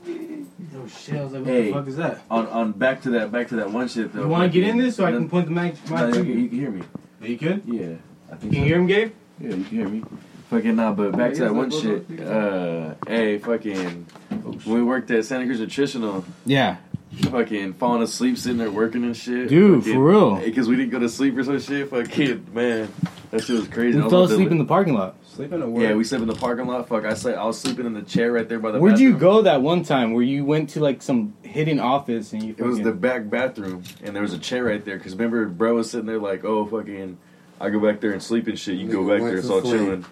oh 0.08 0.86
shit! 0.88 1.16
I 1.16 1.22
was 1.24 1.32
like, 1.32 1.42
what 1.42 1.48
Hey. 1.50 1.66
the 1.68 1.72
fuck 1.72 1.86
is 1.88 1.96
that? 1.96 2.22
On 2.30 2.46
on 2.48 2.72
back 2.72 3.02
to 3.02 3.10
that 3.10 3.30
back 3.32 3.48
to 3.48 3.56
that 3.56 3.70
one 3.70 3.88
shit 3.88 4.12
though. 4.12 4.22
You 4.22 4.28
want 4.28 4.50
to 4.52 4.60
get 4.60 4.68
in 4.68 4.76
this 4.78 4.96
so 4.96 5.04
I 5.04 5.12
can 5.12 5.28
point 5.28 5.46
the 5.46 5.52
mic? 5.52 5.74
no, 5.90 6.06
mic 6.06 6.14
you, 6.16 6.20
to 6.22 6.22
can, 6.22 6.26
you 6.26 6.34
you? 6.42 6.48
can 6.48 6.58
hear 6.58 6.70
me. 6.70 6.82
You 7.22 7.38
could? 7.38 7.62
Yeah, 7.66 7.94
I 8.30 8.36
think 8.36 8.52
Can 8.52 8.52
you 8.52 8.58
so. 8.60 8.64
hear 8.66 8.76
him, 8.76 8.86
Gabe? 8.86 9.12
Yeah, 9.40 9.48
you 9.48 9.54
can 9.54 9.64
hear 9.64 9.88
me. 9.88 10.04
Fucking 10.50 10.76
nah, 10.76 10.92
but 10.92 11.16
back 11.16 11.34
to 11.34 11.40
that 11.40 11.54
one 11.54 11.70
shit. 11.72 12.20
Uh, 12.20 12.94
hey, 13.08 13.38
fucking, 13.38 14.04
when 14.30 14.60
we 14.64 14.82
worked 14.82 15.10
at 15.10 15.24
Santa 15.24 15.44
Cruz 15.44 15.58
Nutritional, 15.58 16.24
Yeah. 16.44 16.76
Fucking 17.12 17.74
falling 17.74 18.02
asleep 18.02 18.36
sitting 18.38 18.58
there 18.58 18.70
working 18.70 19.04
and 19.04 19.16
shit. 19.16 19.48
Dude, 19.48 19.80
Fucking- 19.80 19.94
for 19.94 20.04
real. 20.04 20.36
Because 20.36 20.68
we 20.68 20.76
didn't 20.76 20.90
go 20.90 20.98
to 20.98 21.08
sleep 21.08 21.36
or 21.36 21.44
some 21.44 21.58
shit. 21.60 21.88
Fucking 21.90 22.46
man, 22.52 22.88
that 23.30 23.44
shit 23.44 23.56
was 23.58 23.68
crazy. 23.68 23.96
I 23.98 24.00
We 24.00 24.04
was 24.04 24.10
fell 24.12 24.20
about 24.22 24.28
to- 24.28 24.34
asleep 24.34 24.50
in 24.50 24.58
the 24.58 24.64
parking 24.64 24.94
lot. 24.94 25.16
Sleeping 25.24 25.60
at 25.60 25.68
work. 25.68 25.82
Yeah, 25.82 25.94
we 25.94 26.02
slept 26.04 26.22
in 26.22 26.28
the 26.28 26.34
parking 26.34 26.66
lot. 26.66 26.88
Fuck, 26.88 27.04
I 27.04 27.12
slept. 27.12 27.36
I 27.38 27.44
was 27.44 27.58
sleeping 27.58 27.84
in 27.84 27.92
the 27.92 28.00
chair 28.02 28.32
right 28.32 28.48
there 28.48 28.58
by 28.58 28.70
the. 28.70 28.78
Where'd 28.80 28.98
you 28.98 29.16
go 29.18 29.42
that 29.42 29.60
one 29.60 29.82
time 29.82 30.12
where 30.14 30.22
you 30.24 30.46
went 30.46 30.70
to 30.70 30.80
like 30.80 31.02
some 31.02 31.34
hidden 31.42 31.78
office 31.78 32.32
and 32.32 32.42
you 32.42 32.54
It 32.56 32.62
was 32.64 32.80
the 32.80 32.92
back 32.92 33.28
bathroom, 33.28 33.82
and 34.02 34.14
there 34.16 34.22
was 34.22 34.32
a 34.32 34.38
chair 34.38 34.64
right 34.64 34.82
there. 34.82 34.98
Cause 34.98 35.12
remember, 35.12 35.44
bro 35.46 35.74
was 35.74 35.90
sitting 35.90 36.06
there 36.06 36.18
like, 36.18 36.42
"Oh, 36.44 36.64
fucking, 36.64 37.18
I 37.60 37.68
go 37.68 37.80
back 37.80 38.00
there 38.00 38.12
and 38.12 38.22
sleep 38.22 38.46
and 38.48 38.58
shit. 38.58 38.76
You 38.76 38.88
go 38.88 39.06
back 39.06 39.20
there, 39.20 39.32
to 39.32 39.38
it's 39.38 39.50
all 39.50 39.60
sleep. 39.60 39.72
chilling." 39.74 40.04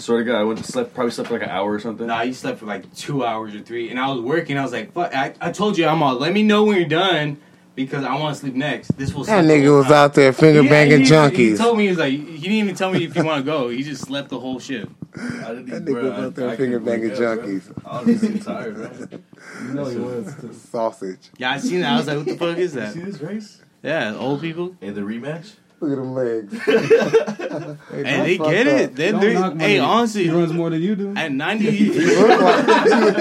Swear 0.00 0.18
to 0.18 0.24
God, 0.24 0.40
I 0.40 0.44
went 0.44 0.58
to 0.58 0.64
sleep. 0.64 0.94
Probably 0.94 1.10
slept 1.10 1.28
for 1.28 1.34
like 1.34 1.42
an 1.44 1.50
hour 1.50 1.72
or 1.72 1.80
something. 1.80 2.06
Nah, 2.06 2.22
you 2.22 2.32
slept 2.32 2.58
for 2.58 2.66
like 2.66 2.92
two 2.94 3.24
hours 3.24 3.54
or 3.54 3.60
three, 3.60 3.90
and 3.90 3.98
I 4.00 4.08
was 4.08 4.20
working. 4.20 4.56
I 4.58 4.62
was 4.62 4.72
like, 4.72 4.92
"Fuck!" 4.92 5.14
I, 5.14 5.34
I 5.40 5.52
told 5.52 5.76
you, 5.78 5.86
I'm 5.86 6.02
all. 6.02 6.14
Let 6.14 6.32
me 6.32 6.42
know 6.42 6.64
when 6.64 6.76
you're 6.78 6.88
done 6.88 7.38
because 7.74 8.04
I 8.04 8.14
want 8.18 8.34
to 8.34 8.40
sleep 8.40 8.54
next. 8.54 8.96
This 8.96 9.12
will. 9.14 9.24
that 9.24 9.44
nigga 9.44 9.76
was 9.76 9.90
out 9.90 10.14
there 10.14 10.32
finger 10.32 10.62
banging 10.62 10.98
he, 11.00 11.04
He 11.04 11.10
junkies 11.10 11.58
told 11.58 11.78
me 11.78 11.84
he 11.84 11.88
was 11.90 11.98
like, 11.98 12.12
he 12.12 12.18
didn't 12.18 12.52
even 12.52 12.74
tell 12.74 12.90
me 12.92 13.04
if 13.04 13.14
you 13.14 13.24
want 13.24 13.44
to 13.44 13.50
go. 13.50 13.68
He 13.68 13.82
just 13.82 14.02
slept 14.02 14.28
the 14.28 14.40
whole 14.40 14.58
shit. 14.58 14.88
I 15.16 15.20
didn't 15.20 15.66
that 15.66 15.82
even- 15.82 15.84
nigga 15.84 15.92
bro, 15.92 16.02
was 16.02 16.12
out 16.12 16.34
there 16.34 16.48
I 16.50 16.56
finger 16.56 16.78
couldn't 16.80 17.00
banging 17.00 17.10
wake 17.10 17.20
up, 17.20 17.38
bro. 17.40 17.46
junkies 17.46 17.82
I 17.84 18.02
was 18.02 18.20
just 18.20 18.46
tired, 18.46 18.74
bro. 18.74 19.18
You 19.66 19.74
know 19.74 19.84
he 19.86 19.96
was. 19.98 20.34
too. 20.40 20.52
sausage 20.52 21.30
Yeah, 21.38 21.50
I 21.50 21.58
seen 21.58 21.80
that. 21.80 21.92
I 21.92 21.96
was 21.96 22.06
like, 22.06 22.16
"What 22.18 22.26
the 22.26 22.36
fuck 22.36 22.58
is 22.58 22.74
that?" 22.74 22.92
See 22.94 23.00
this 23.00 23.20
race? 23.20 23.60
Yeah, 23.82 24.14
old 24.14 24.40
people. 24.40 24.76
Hey, 24.80 24.90
the 24.90 25.00
rematch. 25.00 25.54
Look 25.80 25.90
at 25.92 25.96
them 25.96 26.14
legs 26.14 26.52
Hey, 27.90 28.36
they 28.36 28.38
get 28.38 28.66
up. 28.66 28.80
it. 28.80 28.94
They, 28.96 29.10
Don't 29.12 29.20
they, 29.20 29.34
knock 29.34 29.56
hey, 29.56 29.76
nigga. 29.78 29.86
honestly, 29.86 30.24
he 30.24 30.30
runs 30.30 30.52
more 30.52 30.70
than 30.70 30.80
you 30.82 30.94
do. 30.96 31.14
at 31.16 31.32
90, 31.32 31.70
He 31.70 31.90
looked 31.90 32.40
like 32.42 32.66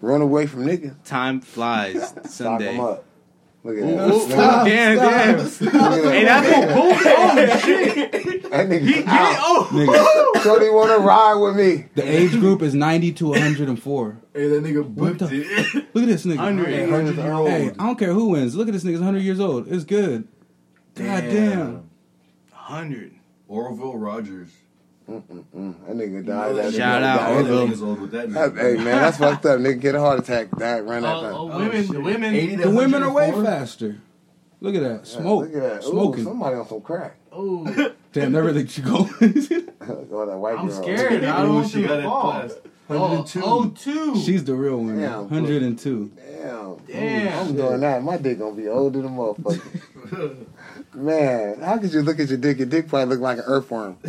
Run 0.00 0.20
away 0.20 0.46
from 0.46 0.66
niggas. 0.66 0.94
Time 1.04 1.40
flies. 1.40 2.12
Sunday. 2.24 2.76
Look 2.76 3.76
at 3.78 3.84
Ooh, 3.84 3.96
that. 3.96 4.10
ooh, 4.10 4.26
Look 4.26 4.30
at 4.32 4.64
damn, 4.64 4.96
damn. 4.96 5.36
that. 5.38 5.60
Look 5.60 5.74
at 5.74 6.12
Hey, 6.12 6.24
that. 6.24 6.42
that's 6.42 6.70
a 6.70 6.74
bullshit. 6.74 8.41
That 8.52 8.68
nigga 8.68 8.86
Get 8.86 9.06
out. 9.08 9.36
oh. 9.40 9.68
Nigga, 9.72 10.42
Shorty 10.42 10.68
wanna 10.70 10.98
ride 10.98 11.34
with 11.34 11.56
me. 11.56 11.86
the 11.94 12.02
age 12.02 12.32
group 12.32 12.60
is 12.62 12.74
90 12.74 13.12
to 13.14 13.28
104. 13.28 14.16
Hey, 14.34 14.48
that 14.48 14.62
nigga 14.62 14.82
What 14.84 14.94
booked 15.18 15.18
the 15.20 15.40
it. 15.42 15.74
Look 15.94 16.04
at 16.04 16.08
this 16.08 16.24
nigga. 16.26 16.36
100. 16.36 16.66
Hey, 16.68 16.82
100 16.90 17.16
year 17.16 17.32
old. 17.32 17.48
Hey, 17.48 17.68
I 17.70 17.86
don't 17.86 17.98
care 17.98 18.12
who 18.12 18.26
wins. 18.30 18.54
Look 18.54 18.68
at 18.68 18.72
this 18.74 18.84
nigga's 18.84 19.00
100 19.00 19.20
years 19.20 19.40
old. 19.40 19.68
It's 19.72 19.84
good. 19.84 20.28
God 20.94 21.22
damn. 21.22 21.88
100. 22.50 23.14
Orville 23.48 23.96
Rogers. 23.96 24.50
Mm, 25.10 25.22
that 25.86 25.96
nigga 25.96 26.24
died. 26.24 26.56
That 26.56 26.72
Shout 26.74 27.02
nigga 27.02 27.06
out, 27.06 27.18
died. 27.18 27.36
Orville. 27.36 27.68
Niggas 27.68 27.82
old 27.86 28.00
with 28.02 28.10
that 28.12 28.32
That- 28.32 28.54
nigga. 28.54 28.60
Hey 28.60 28.74
man, 28.76 28.84
that's 29.02 29.16
fucked 29.18 29.46
up. 29.46 29.58
Nigga 29.60 29.80
get 29.80 29.94
a 29.94 30.00
heart 30.00 30.18
attack. 30.20 30.50
That 30.58 30.84
ran 30.86 31.02
that 31.02 31.16
Oh, 31.16 31.20
time. 31.22 31.34
oh, 31.34 31.46
women, 31.58 31.86
the 31.86 32.00
women. 32.00 32.60
The 32.60 32.70
women 32.70 33.02
are 33.02 33.12
way 33.12 33.32
faster. 33.32 33.96
Look 34.60 34.74
at 34.76 34.82
that. 34.82 34.88
Yeah, 34.90 35.02
Smoke. 35.20 35.46
Look 35.52 35.54
at 35.56 35.62
that. 35.80 35.88
Ooh, 35.88 35.90
Smoking. 35.90 36.24
somebody 36.24 36.56
on 36.56 36.68
some 36.68 36.80
crack. 36.82 37.16
Oh, 37.32 37.64
Damn, 38.12 38.32
that 38.32 38.42
really 38.42 38.66
should 38.66 38.84
go. 38.84 39.08
oh, 39.20 40.26
that 40.26 40.36
white 40.38 40.58
I'm 40.58 40.68
girl. 40.68 40.82
scared. 40.82 41.24
I 41.24 41.42
don't 41.42 41.50
Ooh, 41.50 41.54
want 41.54 41.70
she 41.70 41.80
you 41.80 41.88
got 41.88 41.96
to 41.96 42.00
it 42.00 42.04
fall. 42.04 42.48
Oh, 42.90 43.00
102. 43.24 43.40
oh, 43.42 43.68
two. 43.70 44.16
She's 44.20 44.44
the 44.44 44.54
real 44.54 44.76
one. 44.78 44.98
Damn, 45.00 45.30
102. 45.30 46.12
Damn. 46.14 46.76
Damn. 46.86 47.38
I'm 47.48 47.56
doing 47.56 47.80
that. 47.80 48.02
My 48.02 48.16
dick 48.18 48.38
gonna 48.38 48.54
be 48.54 48.68
older 48.68 49.00
than 49.00 49.16
motherfucker. 49.16 50.46
Man, 50.94 51.60
how 51.62 51.78
could 51.78 51.92
you 51.94 52.02
look 52.02 52.20
at 52.20 52.28
your 52.28 52.36
dick? 52.38 52.58
Your 52.58 52.66
dick 52.66 52.88
probably 52.88 53.14
look 53.14 53.20
like 53.22 53.38
an 53.38 53.44
earthworm. 53.46 53.96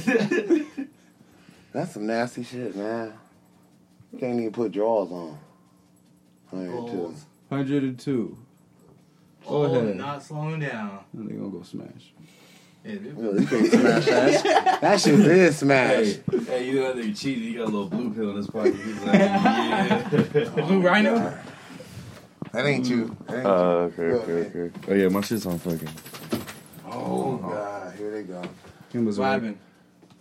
That's 1.72 1.93
some 1.93 2.06
nasty 2.08 2.43
shit, 2.43 2.76
man. 2.76 3.14
Can't 4.20 4.39
even 4.39 4.51
put 4.51 4.72
drawers 4.74 5.12
on. 5.12 5.39
102. 6.49 6.97
Goals. 6.97 7.26
102. 7.49 8.38
Go 9.47 9.49
Oh, 9.49 9.64
ahead. 9.64 9.95
not 9.95 10.22
slowing 10.24 10.60
down. 10.60 10.99
And 11.14 11.30
they 11.30 11.34
gonna 11.36 11.49
go 11.49 11.64
smash. 11.64 12.14
Yeah, 12.86 12.96
dude. 12.96 13.18
Well, 13.18 13.40
you 13.40 13.48
can't 13.48 13.68
smash 13.72 14.06
that. 14.06 14.82
That 14.82 15.00
shit 15.00 15.20
is 15.20 15.58
smash. 15.60 16.06
Hey, 16.06 16.22
hey, 16.46 16.68
you 16.70 16.80
know 16.82 16.94
that 16.94 17.04
nigga 17.06 17.18
cheated. 17.18 17.44
He 17.44 17.54
got 17.54 17.64
a 17.64 17.66
little 17.66 17.88
blue 17.88 18.14
pill 18.14 18.32
in 18.32 18.36
his 18.36 18.48
pocket. 18.48 18.76
He's 18.76 19.02
like, 19.04 19.14
yeah. 19.14 20.10
The 20.10 20.52
blue 20.68 20.82
rhino? 20.82 21.38
That 22.52 22.66
ain't 22.66 22.86
you. 22.90 23.16
That 23.28 23.38
ain't 23.38 23.46
Uh, 23.46 23.50
okay, 23.50 24.04
you. 24.08 24.14
okay, 24.16 24.60
okay. 24.60 24.92
Oh 24.92 24.94
yeah, 24.96 25.08
my 25.08 25.22
shit's 25.22 25.46
on 25.46 25.58
fucking. 25.60 25.88
Oh 26.92 27.38
god, 27.38 27.96
here 27.96 28.12
they 28.12 28.24
go. 28.24 28.42
Him 28.92 29.06
was 29.06 29.18
What 29.18 29.42
like, 29.42 29.56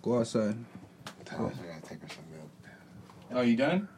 go 0.00 0.20
outside. 0.20 0.56
Tell 1.24 1.46
us 1.46 1.54
I 1.62 1.66
gotta 1.74 1.82
take 1.86 2.00
her 2.02 2.08
some 2.08 2.24
milk. 2.32 2.50
Oh, 3.32 3.40
you 3.42 3.56
done? 3.56 3.88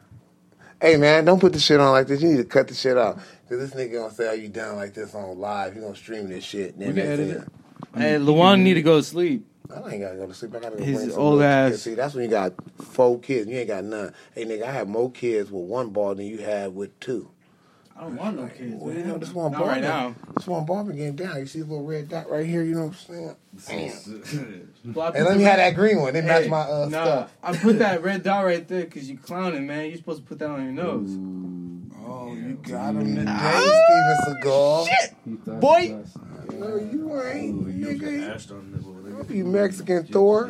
Hey 0.81 0.97
man, 0.97 1.23
don't 1.25 1.39
put 1.39 1.53
the 1.53 1.59
shit 1.59 1.79
on 1.79 1.91
like 1.91 2.07
this. 2.07 2.21
You 2.21 2.29
need 2.31 2.37
to 2.37 2.43
cut 2.45 2.67
the 2.67 2.73
shit 2.73 2.97
out. 2.97 3.17
Cause 3.47 3.59
this 3.59 3.71
nigga 3.71 3.93
gonna 3.93 4.13
say, 4.13 4.27
"Are 4.27 4.35
you 4.35 4.49
done 4.49 4.75
like 4.75 4.93
this 4.95 5.13
on 5.15 5.39
live?" 5.39 5.73
He 5.75 5.79
gonna 5.79 5.95
stream 5.95 6.27
this 6.29 6.43
shit. 6.43 6.77
Then 6.79 6.89
We 6.89 6.93
can 6.95 7.07
that's 7.07 7.19
edit 7.21 7.37
it. 7.43 7.47
It. 7.95 7.99
Hey, 7.99 8.17
Luan 8.17 8.63
need 8.63 8.75
to 8.75 8.81
go 8.81 8.97
to 8.97 9.03
sleep. 9.03 9.45
I 9.69 9.91
ain't 9.91 10.01
gotta 10.01 10.15
go 10.17 10.27
to 10.27 10.33
sleep. 10.33 10.55
I 10.55 10.59
gotta 10.59 10.77
go 10.77 10.83
His 10.83 10.97
bring 10.97 11.09
some 11.09 11.19
old 11.19 11.35
little 11.39 11.43
ass- 11.51 11.81
See, 11.81 11.95
that's 11.95 12.13
when 12.13 12.23
you 12.25 12.29
got 12.29 12.53
four 12.81 13.19
kids. 13.19 13.49
You 13.49 13.57
ain't 13.57 13.67
got 13.67 13.83
none. 13.83 14.13
Hey 14.33 14.45
nigga, 14.45 14.63
I 14.63 14.71
have 14.71 14.87
more 14.87 15.11
kids 15.11 15.51
with 15.51 15.63
one 15.63 15.89
ball 15.89 16.15
than 16.15 16.25
you 16.27 16.39
have 16.39 16.73
with 16.73 16.97
two. 16.99 17.29
I 17.97 18.01
don't 18.01 18.17
want 18.17 18.35
no 18.37 18.47
kids, 18.47 18.73
Well, 18.75 18.93
you 18.93 19.03
know, 19.05 19.17
this 19.17 19.31
one 19.33 19.53
Not 19.53 19.59
barber. 19.59 19.73
right 19.73 19.81
now. 19.81 20.15
This 20.35 20.45
one 20.47 20.65
barber 20.65 20.91
getting 20.91 21.15
down. 21.15 21.39
You 21.39 21.45
see 21.45 21.59
the 21.59 21.65
little 21.65 21.85
red 21.85 22.09
dot 22.09 22.29
right 22.29 22.45
here. 22.45 22.61
You 22.61 22.75
know 22.75 22.87
what 22.87 22.97
I'm 23.09 23.35
saying? 23.65 24.65
Well, 24.93 25.07
I 25.13 25.17
Hey, 25.17 25.23
let 25.23 25.37
me 25.37 25.43
have 25.43 25.57
that 25.57 25.75
green 25.75 26.01
one. 26.01 26.13
They 26.13 26.21
match 26.21 26.43
Hey, 26.43 26.49
my 26.49 26.59
uh, 26.61 26.87
nah, 26.89 27.03
stuff. 27.03 27.31
I 27.41 27.55
put 27.55 27.79
that 27.79 28.03
red 28.03 28.21
dot 28.23 28.43
right 28.45 28.67
there 28.67 28.83
because 28.83 29.09
you 29.09 29.17
clowning, 29.17 29.65
man. 29.65 29.87
You're 29.87 29.97
supposed 29.97 30.23
to 30.23 30.27
put 30.27 30.39
that 30.39 30.49
on 30.49 30.63
your 30.63 30.73
nose. 30.73 31.09
Oh, 32.05 32.33
you 32.35 32.59
got 32.61 32.95
him 32.95 33.15
today, 33.15 33.71
Steven 33.85 34.17
Seagal. 34.41 34.87
He 35.25 35.35
thought 35.37 35.61
Boy. 35.61 36.03
It 36.49 36.53
was. 36.53 36.69
No, 36.69 36.75
you 36.77 37.21
ain't, 37.21 37.67
nigga. 37.81 38.29
Ashed 38.33 38.51
on 38.51 38.71
the 38.71 38.77
nipple. 38.77 38.93
Don't 38.93 39.27
be 39.27 39.43
Mexican 39.43 40.05
Thor. 40.05 40.47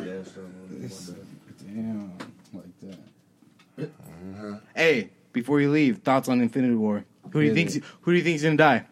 Damn. 1.64 2.12
Like 2.52 2.64
that. 3.78 4.60
Hey, 4.74 5.10
before 5.32 5.60
you 5.60 5.70
leave, 5.70 5.98
thoughts 5.98 6.28
on 6.28 6.40
Infinity 6.40 6.74
War? 6.74 7.04
Who 7.30 7.40
do 7.40 7.46
you 7.46 7.54
think? 7.54 7.84
Who 8.02 8.12
do 8.12 8.16
you 8.18 8.24
think's 8.24 8.42
gonna 8.42 8.56
die? 8.56 8.84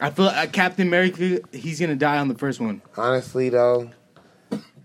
I 0.00 0.10
feel 0.10 0.26
uh, 0.26 0.46
Captain 0.46 0.86
America. 0.86 1.40
He's 1.52 1.80
gonna 1.80 1.96
die 1.96 2.18
on 2.18 2.28
the 2.28 2.34
first 2.34 2.60
one. 2.60 2.82
Honestly, 2.96 3.48
though, 3.48 3.90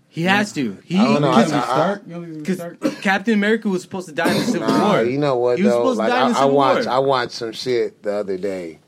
He 0.08 0.22
has 0.22 0.52
to. 0.54 0.78
He 0.84 0.98
I 0.98 1.04
don't 1.04 1.22
know. 1.22 1.30
I- 1.30 1.42
Tony 1.44 1.54
I- 1.56 1.62
Stark? 1.64 2.02
You 2.06 2.14
don't 2.14 2.24
think 2.44 2.48
it's 2.48 2.62
because 2.62 3.00
Captain 3.00 3.34
America 3.34 3.68
was 3.68 3.82
supposed 3.82 4.08
to 4.08 4.14
die 4.14 4.32
in 4.32 4.38
the 4.38 4.44
Civil 4.44 4.68
nah, 4.68 4.92
War. 4.92 5.04
you 5.04 5.18
know 5.18 5.36
what 5.36 5.58
He 5.58 5.64
was 5.64 5.72
though? 5.72 5.78
supposed 5.78 5.98
to 5.98 6.02
Like 6.04 6.12
die 6.12 6.26
in 6.26 6.32
the 6.32 6.38
I, 6.38 6.42
I 6.42 6.44
watched, 6.46 6.86
War. 6.86 6.94
I 6.94 6.98
watched 6.98 7.32
some 7.32 7.52
shit 7.52 8.02
the 8.02 8.14
other 8.14 8.38
day. 8.38 8.80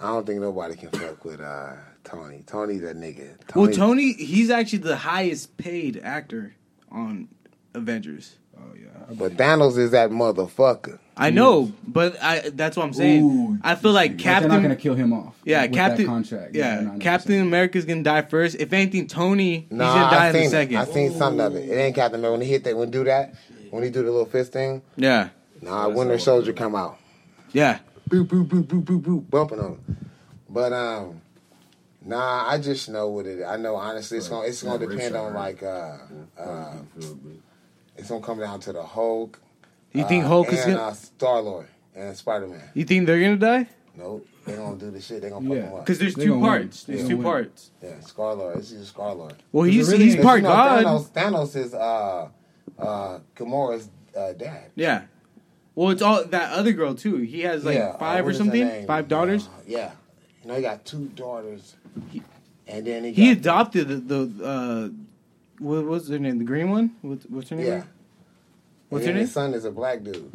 I 0.00 0.08
don't 0.08 0.26
think 0.26 0.40
nobody 0.40 0.76
can 0.76 0.90
fuck 0.90 1.24
with 1.24 1.40
uh, 1.40 1.72
Tony. 2.04 2.42
Tony's 2.46 2.82
a 2.82 2.92
nigga. 2.94 3.38
Tony, 3.48 3.66
well, 3.66 3.76
Tony, 3.76 4.12
he's 4.12 4.50
actually 4.50 4.80
the 4.80 4.96
highest 4.96 5.56
paid 5.56 6.00
actor 6.02 6.54
on 6.90 7.28
Avengers. 7.74 8.36
Oh, 8.58 8.74
yeah. 8.74 9.14
but 9.14 9.32
Thanos 9.36 9.76
is 9.78 9.90
that 9.92 10.10
motherfucker. 10.10 10.98
I 11.18 11.30
know, 11.30 11.72
but 11.86 12.22
I 12.22 12.50
that's 12.50 12.76
what 12.76 12.84
I'm 12.84 12.92
saying. 12.92 13.22
Ooh, 13.22 13.58
I 13.62 13.74
feel 13.74 13.92
like 13.92 14.18
But 14.18 14.40
they're 14.40 14.48
not 14.48 14.60
gonna 14.62 14.76
kill 14.76 14.94
him 14.94 15.14
off. 15.14 15.34
Yeah, 15.44 15.62
with 15.62 15.72
Captain. 15.72 16.04
That 16.04 16.10
contract. 16.12 16.54
Yeah, 16.54 16.78
99%. 16.82 17.00
Captain 17.00 17.40
America's 17.40 17.84
gonna 17.86 18.02
die 18.02 18.20
first. 18.22 18.56
If 18.56 18.72
anything, 18.74 19.06
Tony 19.06 19.60
he's 19.60 19.70
Nah, 19.70 19.94
gonna 19.94 20.10
die 20.10 20.24
I 20.24 20.26
in 20.28 20.32
the 20.34 20.40
seen 20.40 20.50
second. 20.50 20.76
I 20.76 20.84
seen 20.84 21.12
something 21.14 21.40
of 21.40 21.54
it. 21.56 21.68
It 21.70 21.74
ain't 21.74 21.94
Captain 21.94 22.20
America 22.20 22.32
when 22.38 22.40
he 22.42 22.48
hit 22.52 22.64
that. 22.64 22.76
When 22.76 22.88
he 22.88 22.92
do 22.92 23.04
that, 23.04 23.34
when 23.70 23.82
he 23.82 23.88
do 23.88 24.02
the 24.02 24.10
little 24.10 24.26
fist 24.26 24.52
thing. 24.52 24.82
yeah, 24.96 25.30
Nah, 25.62 25.88
Winter 25.88 26.18
Soldier 26.18 26.52
come 26.52 26.74
out. 26.74 26.98
yeah. 27.52 27.78
Boop 28.08 28.26
boop 28.26 28.46
boop 28.46 28.64
boop 28.64 28.82
boop 28.84 29.00
boop 29.02 29.30
bumping 29.30 29.60
on 29.60 29.72
him. 29.72 29.96
But 30.48 30.72
um, 30.72 31.20
nah, 32.04 32.48
I 32.48 32.58
just 32.58 32.88
know 32.88 33.08
what 33.08 33.26
it. 33.26 33.44
I 33.44 33.56
know 33.56 33.76
honestly, 33.76 34.18
it's 34.18 34.28
gonna 34.28 34.46
it's 34.46 34.62
gonna 34.62 34.86
depend 34.86 35.16
on 35.16 35.34
like 35.34 35.62
uh, 35.62 35.96
uh, 36.38 36.72
it's 37.96 38.08
gonna 38.08 38.20
come 38.24 38.38
down 38.40 38.60
to 38.60 38.72
the 38.72 38.82
Hulk. 38.82 39.40
You 39.92 40.06
think 40.06 40.24
uh, 40.24 40.28
Hulk 40.28 40.52
is 40.52 40.64
gonna? 40.64 40.78
uh, 40.78 40.92
Star 40.92 41.40
Lord 41.40 41.66
and 41.94 42.16
Spider 42.16 42.46
Man? 42.46 42.62
You 42.74 42.84
think 42.84 43.06
they're 43.06 43.20
gonna 43.20 43.36
die? 43.36 43.68
Nope, 43.96 44.26
they 44.44 44.54
gonna 44.54 44.76
do 44.76 44.90
the 44.90 45.00
shit. 45.00 45.22
They 45.22 45.30
gonna 45.30 45.48
fuck 45.48 45.56
Yeah. 45.56 45.62
him 45.64 45.74
up. 45.74 45.80
Because 45.80 45.98
there's 45.98 46.14
They 46.14 46.24
two 46.24 46.30
gonna 46.34 46.40
win. 46.42 46.50
parts. 46.50 46.84
There's 46.84 47.08
two 47.08 47.16
win. 47.16 47.24
parts. 47.24 47.70
Yeah, 47.82 48.00
Star 48.00 48.34
Lord. 48.34 48.58
It's 48.58 48.70
just 48.70 48.90
Star 48.90 49.14
Lord. 49.14 49.34
Well, 49.52 49.64
he's 49.64 49.90
really- 49.90 50.04
he's 50.04 50.16
But 50.16 50.22
part 50.24 50.36
you 50.38 50.42
know, 50.42 50.48
God. 50.50 50.84
Thanos, 50.84 51.10
Thanos 51.10 51.56
is 51.56 51.74
uh 51.74 52.28
uh 52.78 53.18
Gamora's 53.34 53.88
uh, 54.16 54.32
dad. 54.34 54.70
Yeah. 54.74 55.02
Well, 55.76 55.90
it's 55.90 56.00
all 56.02 56.24
that 56.24 56.52
other 56.52 56.72
girl 56.72 56.94
too. 56.94 57.18
He 57.18 57.42
has 57.42 57.64
like 57.64 57.76
yeah, 57.76 57.90
uh, 57.90 57.98
five 57.98 58.24
what 58.24 58.34
or 58.34 58.34
something. 58.36 58.86
Five 58.86 59.08
daughters. 59.08 59.46
Uh, 59.46 59.60
yeah, 59.66 59.92
you 60.42 60.48
know 60.48 60.56
he 60.56 60.62
got 60.62 60.86
two 60.86 61.08
daughters, 61.08 61.76
and 62.66 62.86
then 62.86 63.04
he 63.04 63.12
He 63.12 63.30
adopted 63.30 63.86
the, 63.88 63.96
the 63.96 64.44
uh, 64.44 64.88
what 65.58 65.84
was 65.84 66.08
her 66.08 66.18
name? 66.18 66.38
The 66.38 66.44
green 66.44 66.70
one. 66.70 66.96
What, 67.02 67.18
what's 67.30 67.50
her 67.50 67.56
name? 67.56 67.66
Yeah. 67.66 67.82
What's 68.88 69.04
and 69.04 69.08
her 69.08 69.14
name? 69.14 69.26
His 69.26 69.32
son 69.32 69.52
is 69.52 69.66
a 69.66 69.70
black 69.70 70.02
dude. 70.02 70.32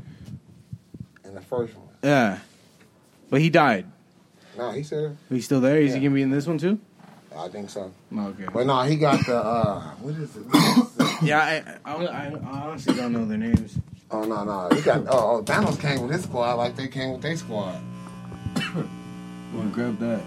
and 1.24 1.36
the 1.36 1.42
first 1.42 1.76
one. 1.76 1.88
Yeah. 2.04 2.38
But 3.32 3.42
he 3.42 3.50
died. 3.50 3.86
No, 4.58 4.72
he 4.72 4.84
said, 4.84 5.18
He's 5.30 5.46
still 5.46 5.62
there. 5.62 5.78
Is 5.78 5.94
he 5.94 6.00
gonna 6.00 6.14
be 6.14 6.22
in 6.22 6.30
this 6.30 6.46
one 6.46 6.60
too? 6.60 6.80
I 7.36 7.48
think 7.48 7.70
so. 7.70 7.92
Oh, 8.14 8.28
okay. 8.28 8.46
But 8.54 8.68
no, 8.68 8.82
he 8.84 8.98
got 8.98 9.26
the, 9.26 9.38
uh, 9.38 9.82
what 10.02 10.16
is 10.16 10.36
it? 10.36 10.46
What 10.46 10.78
is 10.78 11.00
it? 11.00 11.24
Yeah, 11.24 11.40
I, 11.86 11.92
I, 11.92 12.06
I, 12.06 12.26
I 12.28 12.62
honestly 12.68 12.94
don't 12.94 13.14
know 13.14 13.26
their 13.26 13.38
names. 13.38 13.78
Oh, 14.12 14.24
no, 14.24 14.44
no. 14.44 14.76
He 14.76 14.82
got, 14.82 15.06
oh, 15.08 15.38
oh, 15.38 15.44
Thanos 15.44 15.80
came 15.80 16.02
with 16.02 16.12
his 16.12 16.24
squad 16.24 16.56
like 16.56 16.76
they 16.76 16.88
came 16.88 17.12
with 17.14 17.22
their 17.22 17.36
squad. 17.38 17.80
Well, 19.54 19.68
grab 19.68 20.00
that. 20.00 20.22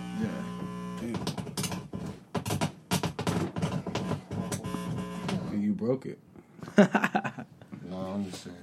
And 5.50 5.62
you 5.64 5.72
broke 5.72 6.04
it. 6.04 6.18
No, 7.90 7.96
I'm 7.98 8.30
just 8.30 8.44
saying. 8.44 8.56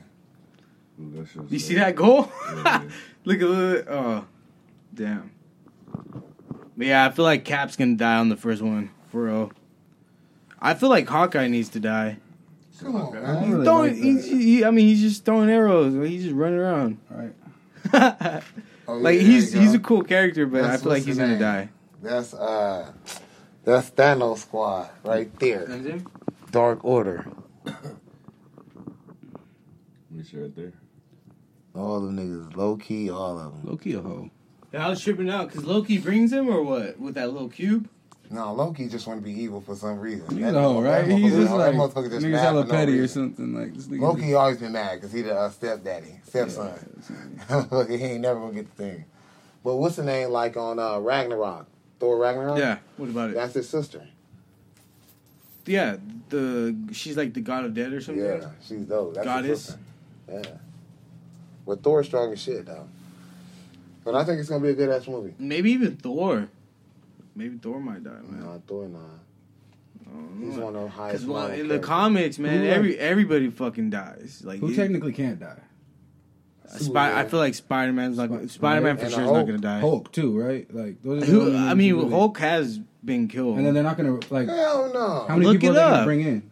You 1.50 1.60
see 1.60 1.76
that 1.76 1.96
goal? 1.96 2.32
look 3.24 3.42
at 3.42 3.50
look. 3.50 3.88
Oh, 3.90 4.26
damn. 4.94 5.32
But 6.78 6.88
yeah, 6.88 7.06
I 7.06 7.12
feel 7.12 7.24
like 7.24 7.46
Cap's 7.46 7.76
gonna 7.76 7.96
die 7.96 8.18
on 8.18 8.30
the 8.30 8.36
first 8.36 8.62
one 8.62 8.92
for 9.10 9.24
real. 9.24 9.52
I 10.60 10.74
feel 10.74 10.90
like 10.90 11.08
Hawkeye 11.08 11.48
needs 11.48 11.70
to 11.70 11.80
die. 11.80 12.18
Come 12.82 12.96
on, 12.96 13.16
I 13.18 13.20
man. 13.22 13.36
don't 13.42 13.52
really 13.52 13.66
Throwing, 13.66 13.90
like 13.92 13.96
that. 14.00 14.04
he's, 14.04 14.26
he, 14.30 14.66
I 14.66 14.72
mean, 14.72 14.88
he's 14.88 15.02
just 15.02 15.24
throwing 15.26 15.50
arrows. 15.50 15.94
Like, 15.94 16.10
he's 16.10 16.24
just 16.24 16.36
running 16.36 16.60
around. 16.60 16.98
All 17.12 17.18
right. 17.18 18.44
Oh, 18.88 18.98
yeah, 18.98 19.04
like 19.04 19.20
there 19.20 19.28
he's 19.28 19.54
you 19.54 19.62
he's 19.62 19.74
a 19.76 19.80
cool 19.80 20.02
character, 20.04 20.46
but 20.48 20.64
That's 20.64 20.82
I 20.82 20.84
feel 20.84 20.90
like 20.92 20.98
what's 20.98 21.06
he's 21.06 21.16
his 21.16 21.18
gonna 21.20 21.32
name. 21.34 21.40
die. 21.40 21.70
That's, 22.02 22.34
uh, 22.34 22.92
that's 23.64 23.90
Thanos 23.92 24.40
squad 24.40 24.90
right 25.06 25.34
there. 25.40 25.68
Dark 26.50 26.84
Order. 26.84 27.26
Me 30.10 30.24
sure 30.24 30.42
right 30.44 30.56
there. 30.56 30.74
All 31.76 32.02
them 32.02 32.18
niggas, 32.18 32.56
low 32.58 32.76
key, 32.76 33.10
all 33.10 33.38
of 33.40 33.54
them. 33.54 33.62
Low 33.66 33.78
key 33.78 33.94
a 33.94 34.02
hoe. 34.02 34.30
Yeah, 34.74 34.88
I 34.88 34.90
was 34.90 35.02
tripping 35.02 35.30
out 35.30 35.48
because 35.50 35.64
Loki 35.64 35.98
brings 36.00 36.34
him 36.34 36.50
or 36.50 36.62
what 36.64 37.00
with 37.00 37.14
that 37.16 37.32
little 37.32 37.50
cube. 37.50 37.88
No, 38.32 38.54
Loki 38.54 38.88
just 38.88 39.08
want 39.08 39.20
to 39.20 39.24
be 39.24 39.42
evil 39.42 39.60
for 39.60 39.76
some 39.76 40.00
reason. 40.00 40.38
You 40.38 40.46
That 40.46 40.54
know, 40.54 40.82
right? 40.82 41.06
He's 41.06 41.34
just 41.34 41.52
like 41.52 41.76
just 41.76 41.96
niggas 41.96 42.22
mad 42.32 42.40
hella 42.40 42.62
for 42.64 42.72
no 42.72 42.74
petty 42.74 42.98
or 42.98 43.08
something. 43.08 43.54
Like 43.54 43.74
this 43.74 43.88
nigga. 43.88 44.02
Loki 44.02 44.34
always 44.34 44.58
been 44.58 44.72
mad 44.72 44.96
because 44.96 45.12
he 45.12 45.22
the 45.22 45.36
uh, 45.36 45.50
stepdaddy, 45.50 46.22
stepson. 46.24 46.72
he 47.90 47.96
ain't 47.96 48.22
never 48.22 48.40
gonna 48.40 48.54
get 48.54 48.76
the 48.78 48.84
thing. 48.84 49.06
But 49.64 49.76
what's 49.76 49.98
the 49.98 50.04
name 50.04 50.30
like 50.30 50.56
on 50.56 50.80
uh, 50.80 51.00
Ragnarok? 51.00 51.68
Thor 52.00 52.18
Ragnarok? 52.18 52.58
Yeah. 52.58 52.78
What 52.96 53.10
about 53.10 53.32
it? 53.32 53.36
That's 53.36 53.54
his 53.54 53.68
sister. 53.68 54.08
Yeah. 55.66 55.98
The 56.30 56.76
she's 56.94 57.18
like 57.18 57.34
the 57.34 57.42
god 57.42 57.66
of 57.66 57.74
dead 57.74 57.92
or 57.92 58.00
something. 58.00 58.24
Yeah, 58.24 58.50
she's 58.66 58.86
dope. 58.86 59.14
That's 59.14 59.26
Goddess. 59.26 59.78
Yeah. 60.32 60.42
But 61.68 61.84
Thor's 61.84 62.08
strong 62.08 62.32
as 62.32 62.42
shit 62.42 62.66
though. 62.66 62.88
But 64.06 64.16
I 64.16 64.24
think 64.24 64.40
it's 64.40 64.50
gonna 64.50 64.64
be 64.64 64.70
a 64.70 64.74
good 64.74 64.90
ass 64.90 65.08
movie. 65.08 65.34
Maybe 65.38 65.72
even 65.72 65.98
Thor. 65.98 66.48
Maybe 67.36 67.58
Thor 67.58 67.80
might 67.80 68.04
die, 68.04 68.12
man. 68.24 68.40
No, 68.42 68.62
Thor 68.68 68.88
not. 68.88 69.02
I 70.06 70.44
He's 70.46 70.58
know. 70.58 70.66
one 70.66 70.76
of 70.76 70.84
the 70.84 70.90
highest. 70.90 71.26
Because 71.26 71.50
well, 71.50 71.60
in 71.60 71.68
the 71.70 71.80
comics, 71.80 72.38
man, 72.38 72.60
Who, 72.60 72.66
like- 72.66 72.76
every 72.76 72.98
everybody 73.00 73.50
fucking 73.50 73.90
dies. 73.90 74.42
Like 74.44 74.60
Who 74.60 74.70
it- 74.70 74.76
technically 74.76 75.14
can't 75.14 75.40
die? 75.40 75.60
Spy- 76.68 77.20
I 77.20 77.26
feel 77.28 77.40
like 77.40 77.54
Spider 77.54 77.92
Man's 77.92 78.18
not. 78.18 78.30
Spi- 78.30 78.48
Spider 78.48 78.82
Man 78.82 78.96
for 78.98 79.04
And 79.06 79.14
sure 79.14 79.24
is 79.24 79.32
not 79.32 79.46
gonna 79.46 79.58
die. 79.58 79.80
Hulk 79.82 80.12
too, 80.14 80.38
right? 80.40 80.74
Like 80.74 81.02
those 81.04 81.24
are 81.24 81.26
the 81.26 81.32
Who? 81.32 81.58
I 81.58 81.74
mean, 81.74 81.96
really- 81.96 82.10
Hulk 82.10 82.38
has 82.40 82.80
been 83.04 83.28
killed. 83.28 83.58
And 83.58 83.66
then 83.66 83.74
they're 83.74 83.84
not 83.84 83.98
gonna 83.98 84.20
like. 84.30 84.48
Hell 84.48 84.90
no. 84.94 85.26
How 85.28 85.36
many 85.36 85.48
Look 85.48 85.60
people 85.60 85.70
it 85.70 85.72
are 85.72 85.74
they 85.76 85.82
up. 85.82 85.92
gonna 85.92 86.06
bring 86.06 86.22
in? 86.22 86.44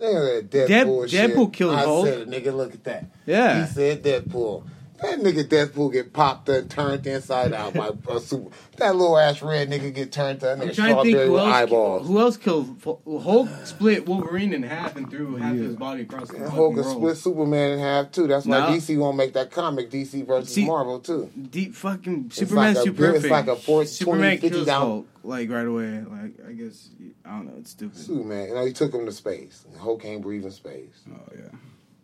Nigga, 0.00 0.40
that 0.40 0.50
Dead- 0.50 0.86
Deadpool 0.86 1.08
shit. 1.08 1.30
Deadpool 1.30 1.52
killed 1.52 1.74
I 1.74 1.82
Hulk. 1.84 2.06
said 2.06 2.18
it, 2.22 2.30
nigga. 2.30 2.54
Look 2.56 2.74
at 2.74 2.84
that. 2.84 3.04
yeah. 3.26 3.66
He 3.66 3.72
said 3.72 4.02
Deadpool. 4.02 4.64
That 5.02 5.18
nigga 5.20 5.44
Deadpool 5.44 5.92
get 5.92 6.12
popped 6.12 6.48
and 6.48 6.70
turned 6.70 7.06
inside 7.06 7.52
out 7.52 7.74
by 7.74 7.90
a 8.08 8.20
super. 8.20 8.50
That 8.78 8.94
little 8.96 9.18
ass 9.18 9.42
red 9.42 9.68
nigga 9.68 9.92
get 9.94 10.12
turned 10.12 10.40
to 10.40 10.50
a 10.50 10.52
I'm 10.52 10.60
nigga 10.60 10.74
trying 10.74 10.96
to 10.96 11.02
think 11.02 11.16
strawberry 11.16 11.26
who 11.26 11.32
with 11.32 11.42
else, 11.42 11.54
eyeballs. 11.54 12.06
who 12.06 12.18
else 12.20 12.36
killed 12.36 12.82
Hulk? 13.06 13.48
Split 13.64 14.06
Wolverine 14.08 14.52
in 14.54 14.62
half 14.62 14.96
and 14.96 15.10
threw 15.10 15.36
half 15.36 15.54
his 15.54 15.76
body 15.76 16.02
across 16.02 16.28
the 16.28 16.36
And 16.36 16.44
fucking 16.44 16.56
Hulk 16.56 16.74
can 16.74 16.84
world. 16.84 16.96
split 16.96 17.16
Superman 17.16 17.70
in 17.72 17.78
half 17.80 18.12
too. 18.12 18.26
That's 18.26 18.46
why 18.46 18.60
No. 18.60 18.66
DC 18.76 18.96
won't 18.96 19.16
make 19.16 19.32
that 19.34 19.50
comic 19.50 19.90
DC 19.90 20.22
versus 20.26 20.54
See- 20.54 20.66
Marvel 20.66 21.00
too. 21.00 21.30
Deep 21.50 21.74
fucking 21.74 22.24
It's 22.28 22.36
Superman's 22.36 22.76
like 22.78 22.82
a 22.82 22.86
too 22.86 22.92
big- 22.92 23.00
it's 23.02 23.14
perfect. 23.26 23.32
like 23.32 23.46
a 23.48 23.56
40, 23.56 23.86
Superman 23.88 24.38
20, 24.38 24.50
kills 24.50 24.66
down- 24.66 24.80
Hulk 24.82 25.06
like 25.24 25.50
right 25.50 25.66
away. 25.66 26.00
Like 26.10 26.34
I 26.48 26.52
guess 26.52 26.90
I 27.24 27.30
don't 27.30 27.46
know. 27.46 27.54
It's 27.58 27.70
stupid. 27.70 27.98
Superman, 27.98 28.48
you 28.48 28.54
know, 28.54 28.64
he 28.66 28.72
took 28.72 28.92
him 28.94 29.06
to 29.06 29.12
space. 29.12 29.64
Hulk 29.78 30.02
can't 30.02 30.22
breathe 30.22 30.44
in 30.44 30.50
space. 30.50 30.94
Oh 31.10 31.18
yeah. 31.36 31.48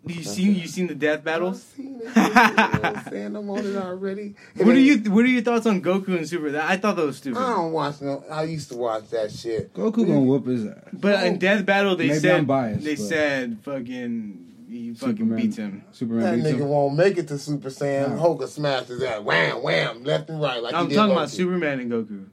You 0.09 0.23
seen 0.25 0.55
you 0.55 0.67
seen 0.67 0.87
the 0.87 0.95
death 0.95 1.23
battles? 1.23 1.57
I've 1.57 1.77
seen 1.77 2.01
it. 2.03 2.17
You 2.17 2.23
know 2.23 2.81
I'm 2.83 3.05
saying? 3.11 3.37
I'm 3.37 3.51
on 3.51 3.59
it 3.67 3.77
already. 3.77 4.35
And 4.57 4.67
What 4.67 4.77
are 4.77 4.81
you 4.81 4.99
What 5.11 5.25
are 5.25 5.29
your 5.29 5.43
thoughts 5.43 5.67
on 5.67 5.81
Goku 5.83 6.17
and 6.17 6.29
Super? 6.29 6.51
That- 6.53 6.71
I 6.71 6.77
thought 6.77 6.97
that 6.97 7.05
was 7.07 7.19
stupid. 7.19 7.39
I 7.41 7.51
don't 7.55 7.73
watch 7.73 8.01
no. 8.01 8.25
I 8.31 8.45
used 8.45 8.71
to 8.71 8.77
watch 8.77 9.11
that 9.11 9.31
shit. 9.33 9.73
Goku 9.75 10.07
gonna 10.07 10.21
whoop 10.21 10.47
his 10.47 10.67
ass. 10.67 10.77
But 10.93 11.25
in 11.27 11.35
oh. 11.35 11.39
Death 11.39 11.67
Battle, 11.67 11.97
they 11.97 12.09
Maybe 12.09 12.19
said 12.21 12.37
I'm 12.39 12.45
biased, 12.47 12.85
they 12.85 12.95
but- 12.95 13.05
said 13.05 13.59
fucking 13.63 14.45
he 14.69 14.93
fucking 14.95 15.17
Superman 15.17 15.37
beats 15.41 15.57
him. 15.57 15.85
Superman 15.93 16.23
That 16.25 16.37
beats 16.37 16.49
nigga 16.49 16.61
him. 16.63 16.69
won't 16.69 16.97
make 16.97 17.17
it 17.19 17.29
to 17.29 17.39
Super 17.39 17.71
Saiyan. 17.71 18.11
No. 18.11 18.17
Hulk 18.19 18.41
will 18.41 18.47
smash 18.49 18.87
his 18.87 19.03
ass. 19.03 19.23
Wham, 19.23 19.63
wham, 19.63 20.05
left 20.05 20.29
and 20.29 20.41
right. 20.41 20.63
Like 20.63 20.75
I'm 20.75 20.85
he 20.85 20.89
did 20.91 20.97
talking 20.97 21.13
about 21.13 21.21
Loki. 21.23 21.37
Superman 21.37 21.81
and 21.81 21.91
Goku. 21.91 22.27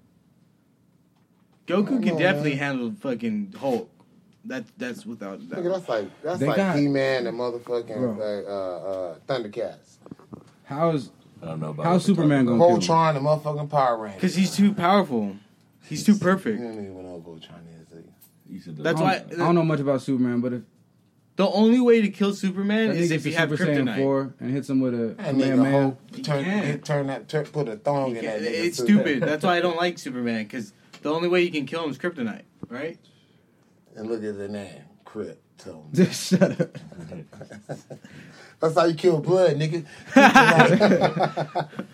Goku 1.67 2.03
can 2.03 2.11
on, 2.13 2.19
definitely 2.19 2.51
man. 2.51 2.59
handle 2.59 2.93
fucking 2.99 3.55
Hulk. 3.59 3.89
That 4.47 4.65
that's 4.77 5.05
without 5.05 5.35
a 5.39 5.43
Nigga, 5.43 5.49
doubt. 5.55 5.63
that's 5.63 5.89
like 5.89 6.21
that's 6.21 6.39
They 6.39 6.47
like 6.47 6.57
got- 6.57 6.77
He 6.77 6.87
Man 6.87 7.25
and 7.27 7.37
motherfucking 7.37 8.17
like, 8.17 8.45
uh, 8.47 8.51
uh, 8.51 9.15
Thundercats. 9.27 9.97
How 10.65 10.91
is 10.91 11.09
I 11.41 11.47
don't 11.47 11.59
know 11.61 11.69
about 11.69 11.85
how's 11.85 12.05
Superman 12.05 12.45
gonna 12.45 12.59
kill 12.59 12.75
him? 12.75 12.81
Voltron 12.81 13.15
and 13.17 13.25
motherfucking 13.25 13.69
Power 13.69 13.97
Rangers. 13.97 14.15
Because 14.21 14.35
he's 14.35 14.55
too 14.55 14.73
powerful. 14.73 15.35
He's 15.87 16.03
too 16.03 16.13
You 16.13 16.19
perfect. 16.19 16.59
don't 16.61 16.73
even 16.73 16.93
know 17.03 17.21
what 17.23 17.23
Voltron 17.41 17.81
is. 17.81 17.87
do 17.87 17.97
you? 17.97 18.03
You 18.55 18.59
said 18.61 18.77
That's 18.77 18.99
I 18.99 19.03
why 19.03 19.19
don't, 19.19 19.33
I 19.33 19.45
don't 19.45 19.55
know 19.55 19.63
much 19.63 19.79
about 19.79 20.01
Superman, 20.01 20.41
but 20.41 20.53
if 20.53 20.61
the 21.35 21.47
only 21.49 21.79
way 21.81 22.01
to 22.01 22.09
kill 22.09 22.33
Superman 22.33 22.89
that 22.89 22.95
is 22.97 23.09
nigga 23.11 23.15
if 23.15 23.23
gets 23.23 23.25
you 23.25 23.31
a 23.33 23.35
have 23.39 23.49
Super 23.49 23.65
Saiyan 23.65 23.83
kryptonite. 23.83 23.97
four 23.97 24.33
and 24.39 24.51
hits 24.51 24.69
him 24.69 24.79
with 24.79 24.93
a 24.93 25.07
That 25.15 25.35
man 25.35 25.57
nigga 25.57 25.61
man, 25.61 25.71
Hulk 25.81 26.23
turn, 26.23 26.43
can't. 26.45 26.65
hit- 26.65 26.85
turn 26.85 27.07
that 27.07 27.27
turn, 27.27 27.45
put 27.45 27.67
a 27.67 27.75
thong 27.77 28.15
in 28.15 28.23
that 28.23 28.41
nigga. 28.41 28.45
It's 28.45 28.77
suit. 28.77 28.85
stupid. 28.85 29.19
That's 29.23 29.43
why 29.43 29.57
I 29.57 29.61
don't 29.61 29.75
like 29.77 29.97
Superman. 29.97 30.43
Because 30.43 30.71
the 31.01 31.11
only 31.13 31.27
way 31.27 31.41
you 31.41 31.51
can 31.51 31.65
kill 31.65 31.83
him 31.83 31.89
is 31.91 31.97
kryptonite, 31.97 32.43
right? 32.69 32.97
And 33.95 34.09
look 34.09 34.23
at 34.23 34.37
the 34.37 34.47
name, 34.49 34.81
Krypto. 35.05 35.93
Just 35.93 36.29
shut 36.31 36.59
up. 36.61 36.77
That's 38.59 38.75
how 38.75 38.85
you 38.85 38.95
kill 38.95 39.19
blood, 39.19 39.57
nigga. 39.57 39.85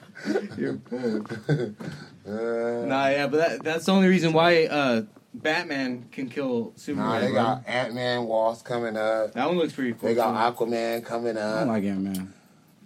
Uh, 2.24 2.86
Nah, 2.86 3.08
yeah, 3.08 3.28
but 3.28 3.38
that, 3.38 3.64
that's 3.64 3.86
the 3.86 3.91
only 3.91 4.08
reason 4.08 4.32
why 4.34 4.66
uh, 4.66 5.02
Batman 5.34 6.06
can 6.12 6.30
kill 6.30 6.74
Superman. 6.76 7.08
Nah, 7.10 7.20
they 7.20 7.32
bro. 7.32 7.41
got 7.41 7.68
Ant 7.68 7.95
Man 7.95 8.26
Wasp 8.26 8.64
coming 8.64 8.95
up. 8.95 9.34
that 9.34 9.47
one 9.47 9.58
looks 9.58 9.74
pretty 9.74 9.93
cool. 9.93 10.10
They 10.10 10.16
got 10.16 10.56
too. 10.58 10.66
Aquaman 10.66 11.04
coming 11.04 11.38
up. 11.38 11.43
I 11.43 11.47
up. 11.47 11.60
don't 11.62 11.68
like 11.70 11.84
Ant 11.84 12.02
Man. 12.02 12.34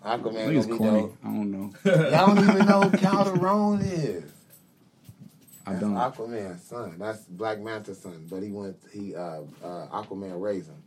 Aquaman 0.06 0.42
I 0.42 0.46
think 0.46 0.58
it's 0.58 0.68
corny. 0.68 1.02
dope. 1.02 1.18
I 1.24 1.28
don't 1.28 1.52
know. 1.52 1.74
Y'all 1.86 2.36
don't 2.36 2.50
even 2.50 2.66
know 2.66 2.82
who 2.84 2.98
Kaldur'ahm 2.98 3.82
is. 3.82 4.24
I 5.68 5.72
That's 5.72 5.82
don't. 5.82 5.96
Aquaman's 5.96 6.64
son. 6.64 6.96
That's 7.00 7.24
Black 7.24 7.60
Manta's 7.60 8.00
son. 8.00 8.28
But 8.30 8.44
he 8.44 8.52
went. 8.52 8.78
He 8.94 9.16
uh, 9.16 9.42
uh, 9.64 9.88
Aquaman 10.04 10.40
raised 10.40 10.70
him. 10.70 10.84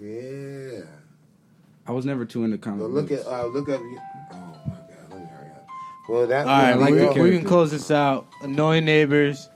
Yeah. 0.00 0.82
I 1.86 1.92
was 1.92 2.04
never 2.06 2.24
too 2.24 2.44
into 2.44 2.58
comic 2.58 2.80
But 2.80 2.90
look 2.90 3.08
books. 3.08 3.22
at 3.22 3.26
uh, 3.32 3.46
look 3.46 3.68
up. 3.68 3.80
Oh 3.80 3.84
my 4.66 4.74
god. 4.74 4.86
Let 5.10 5.20
me 5.20 5.26
hurry 5.26 5.50
up. 5.50 5.66
Well, 6.08 6.26
that. 6.26 6.46
All 6.46 6.62
right, 6.62 6.74
like 6.78 6.92
we, 6.92 6.98
the 6.98 7.22
we 7.22 7.36
can 7.38 7.46
close 7.46 7.70
this 7.70 7.90
out. 7.90 8.26
Annoying 8.42 8.84
neighbors. 8.84 9.48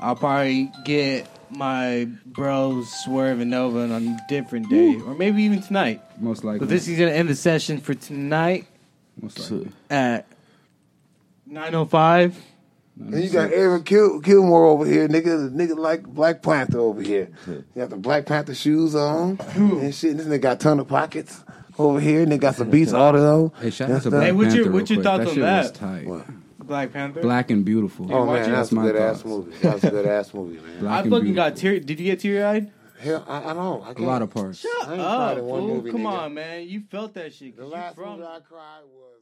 I'll 0.00 0.16
probably 0.16 0.70
get 0.84 1.28
my 1.50 2.06
bros 2.26 2.92
swerving 3.04 3.54
over 3.54 3.80
on 3.80 3.90
a 3.92 4.18
different 4.28 4.68
day, 4.68 4.96
or 5.06 5.14
maybe 5.14 5.42
even 5.44 5.62
tonight. 5.62 6.02
most 6.20 6.44
likely. 6.44 6.58
But 6.60 6.68
this 6.68 6.86
is 6.88 6.98
gonna 6.98 7.12
end 7.12 7.28
the 7.28 7.34
session 7.36 7.78
for 7.78 7.94
tonight 7.94 8.66
most 9.20 9.38
likely. 9.38 9.70
at 9.88 10.26
nine 11.56 11.74
oh 11.74 11.84
five. 11.84 12.38
And 12.98 13.22
you 13.22 13.28
got 13.28 13.52
Aaron 13.52 13.82
Kill, 13.82 14.22
Killmonger 14.22 14.68
over 14.70 14.86
here, 14.86 15.06
nigga. 15.06 15.50
Nigga 15.50 15.76
like 15.76 16.04
Black 16.04 16.40
Panther 16.42 16.78
over 16.78 17.02
here. 17.02 17.28
You 17.46 17.64
got 17.76 17.90
the 17.90 17.96
Black 17.96 18.24
Panther 18.24 18.54
shoes 18.54 18.94
on 18.94 19.38
and 19.54 19.94
shit. 19.94 20.16
This 20.16 20.26
nigga 20.26 20.40
got 20.40 20.60
ton 20.60 20.80
of 20.80 20.88
pockets 20.88 21.44
over 21.78 22.00
here. 22.00 22.22
and 22.22 22.32
they 22.32 22.38
got 22.38 22.54
some 22.54 22.70
Beats 22.70 22.94
Auto. 22.94 23.52
Hey, 23.60 23.68
shout 23.70 23.90
out 23.90 23.94
to 23.96 24.00
stuff. 24.00 24.10
Black 24.12 24.22
Hey, 24.24 24.32
what's 24.32 24.54
your- 24.54 24.64
Panther 24.64 24.78
what's 24.78 24.90
your 24.90 25.00
real 25.00 25.04
quick. 25.04 25.04
thoughts 25.04 25.24
that 25.24 25.28
on 25.28 25.34
shit 25.34 25.42
that? 25.42 25.62
Was 25.62 25.72
tight. 25.72 26.06
What? 26.06 26.66
Black 26.66 26.92
Panther. 26.94 27.20
Black 27.20 27.50
and 27.50 27.64
beautiful. 27.66 28.12
Oh 28.12 28.26
man, 28.26 28.48
it. 28.48 28.52
that's 28.52 28.72
a 28.72 28.74
my 28.74 28.82
good 28.82 28.96
ass 28.96 29.16
thoughts. 29.22 29.24
movie. 29.26 29.56
That's 29.62 29.84
a 29.84 29.90
good 29.90 30.06
ass 30.06 30.32
movie, 30.34 30.56
man. 30.58 30.80
Black 30.80 30.92
I 30.92 31.00
and 31.02 31.10
fucking 31.10 31.34
got 31.34 31.54
beautiful. 31.54 31.70
tear. 31.70 31.80
Did 31.80 32.00
you 32.00 32.06
get 32.06 32.20
teary 32.20 32.42
eyed? 32.42 32.72
Hell, 32.98 33.24
I, 33.28 33.50
I 33.50 33.52
don't. 33.52 33.82
I 33.86 33.90
a 33.90 33.94
can't. 33.94 34.06
lot 34.06 34.22
of 34.22 34.30
parts. 34.30 34.64
I 34.86 34.94
ain't 34.94 35.02
cried 35.02 35.36
in 35.38 35.44
one 35.44 35.60
fool, 35.60 35.68
movie, 35.76 35.90
come 35.90 36.00
nigga. 36.00 36.18
on, 36.24 36.34
man. 36.34 36.66
You 36.66 36.82
felt 36.90 37.12
that 37.14 37.34
shit. 37.34 37.54
The 37.54 37.62
'cause 37.62 37.70
you 37.70 37.76
last 37.76 37.94
from 37.94 38.12
movie 38.18 38.22
I 38.24 38.38
cried 38.40 38.80
was 38.86 39.15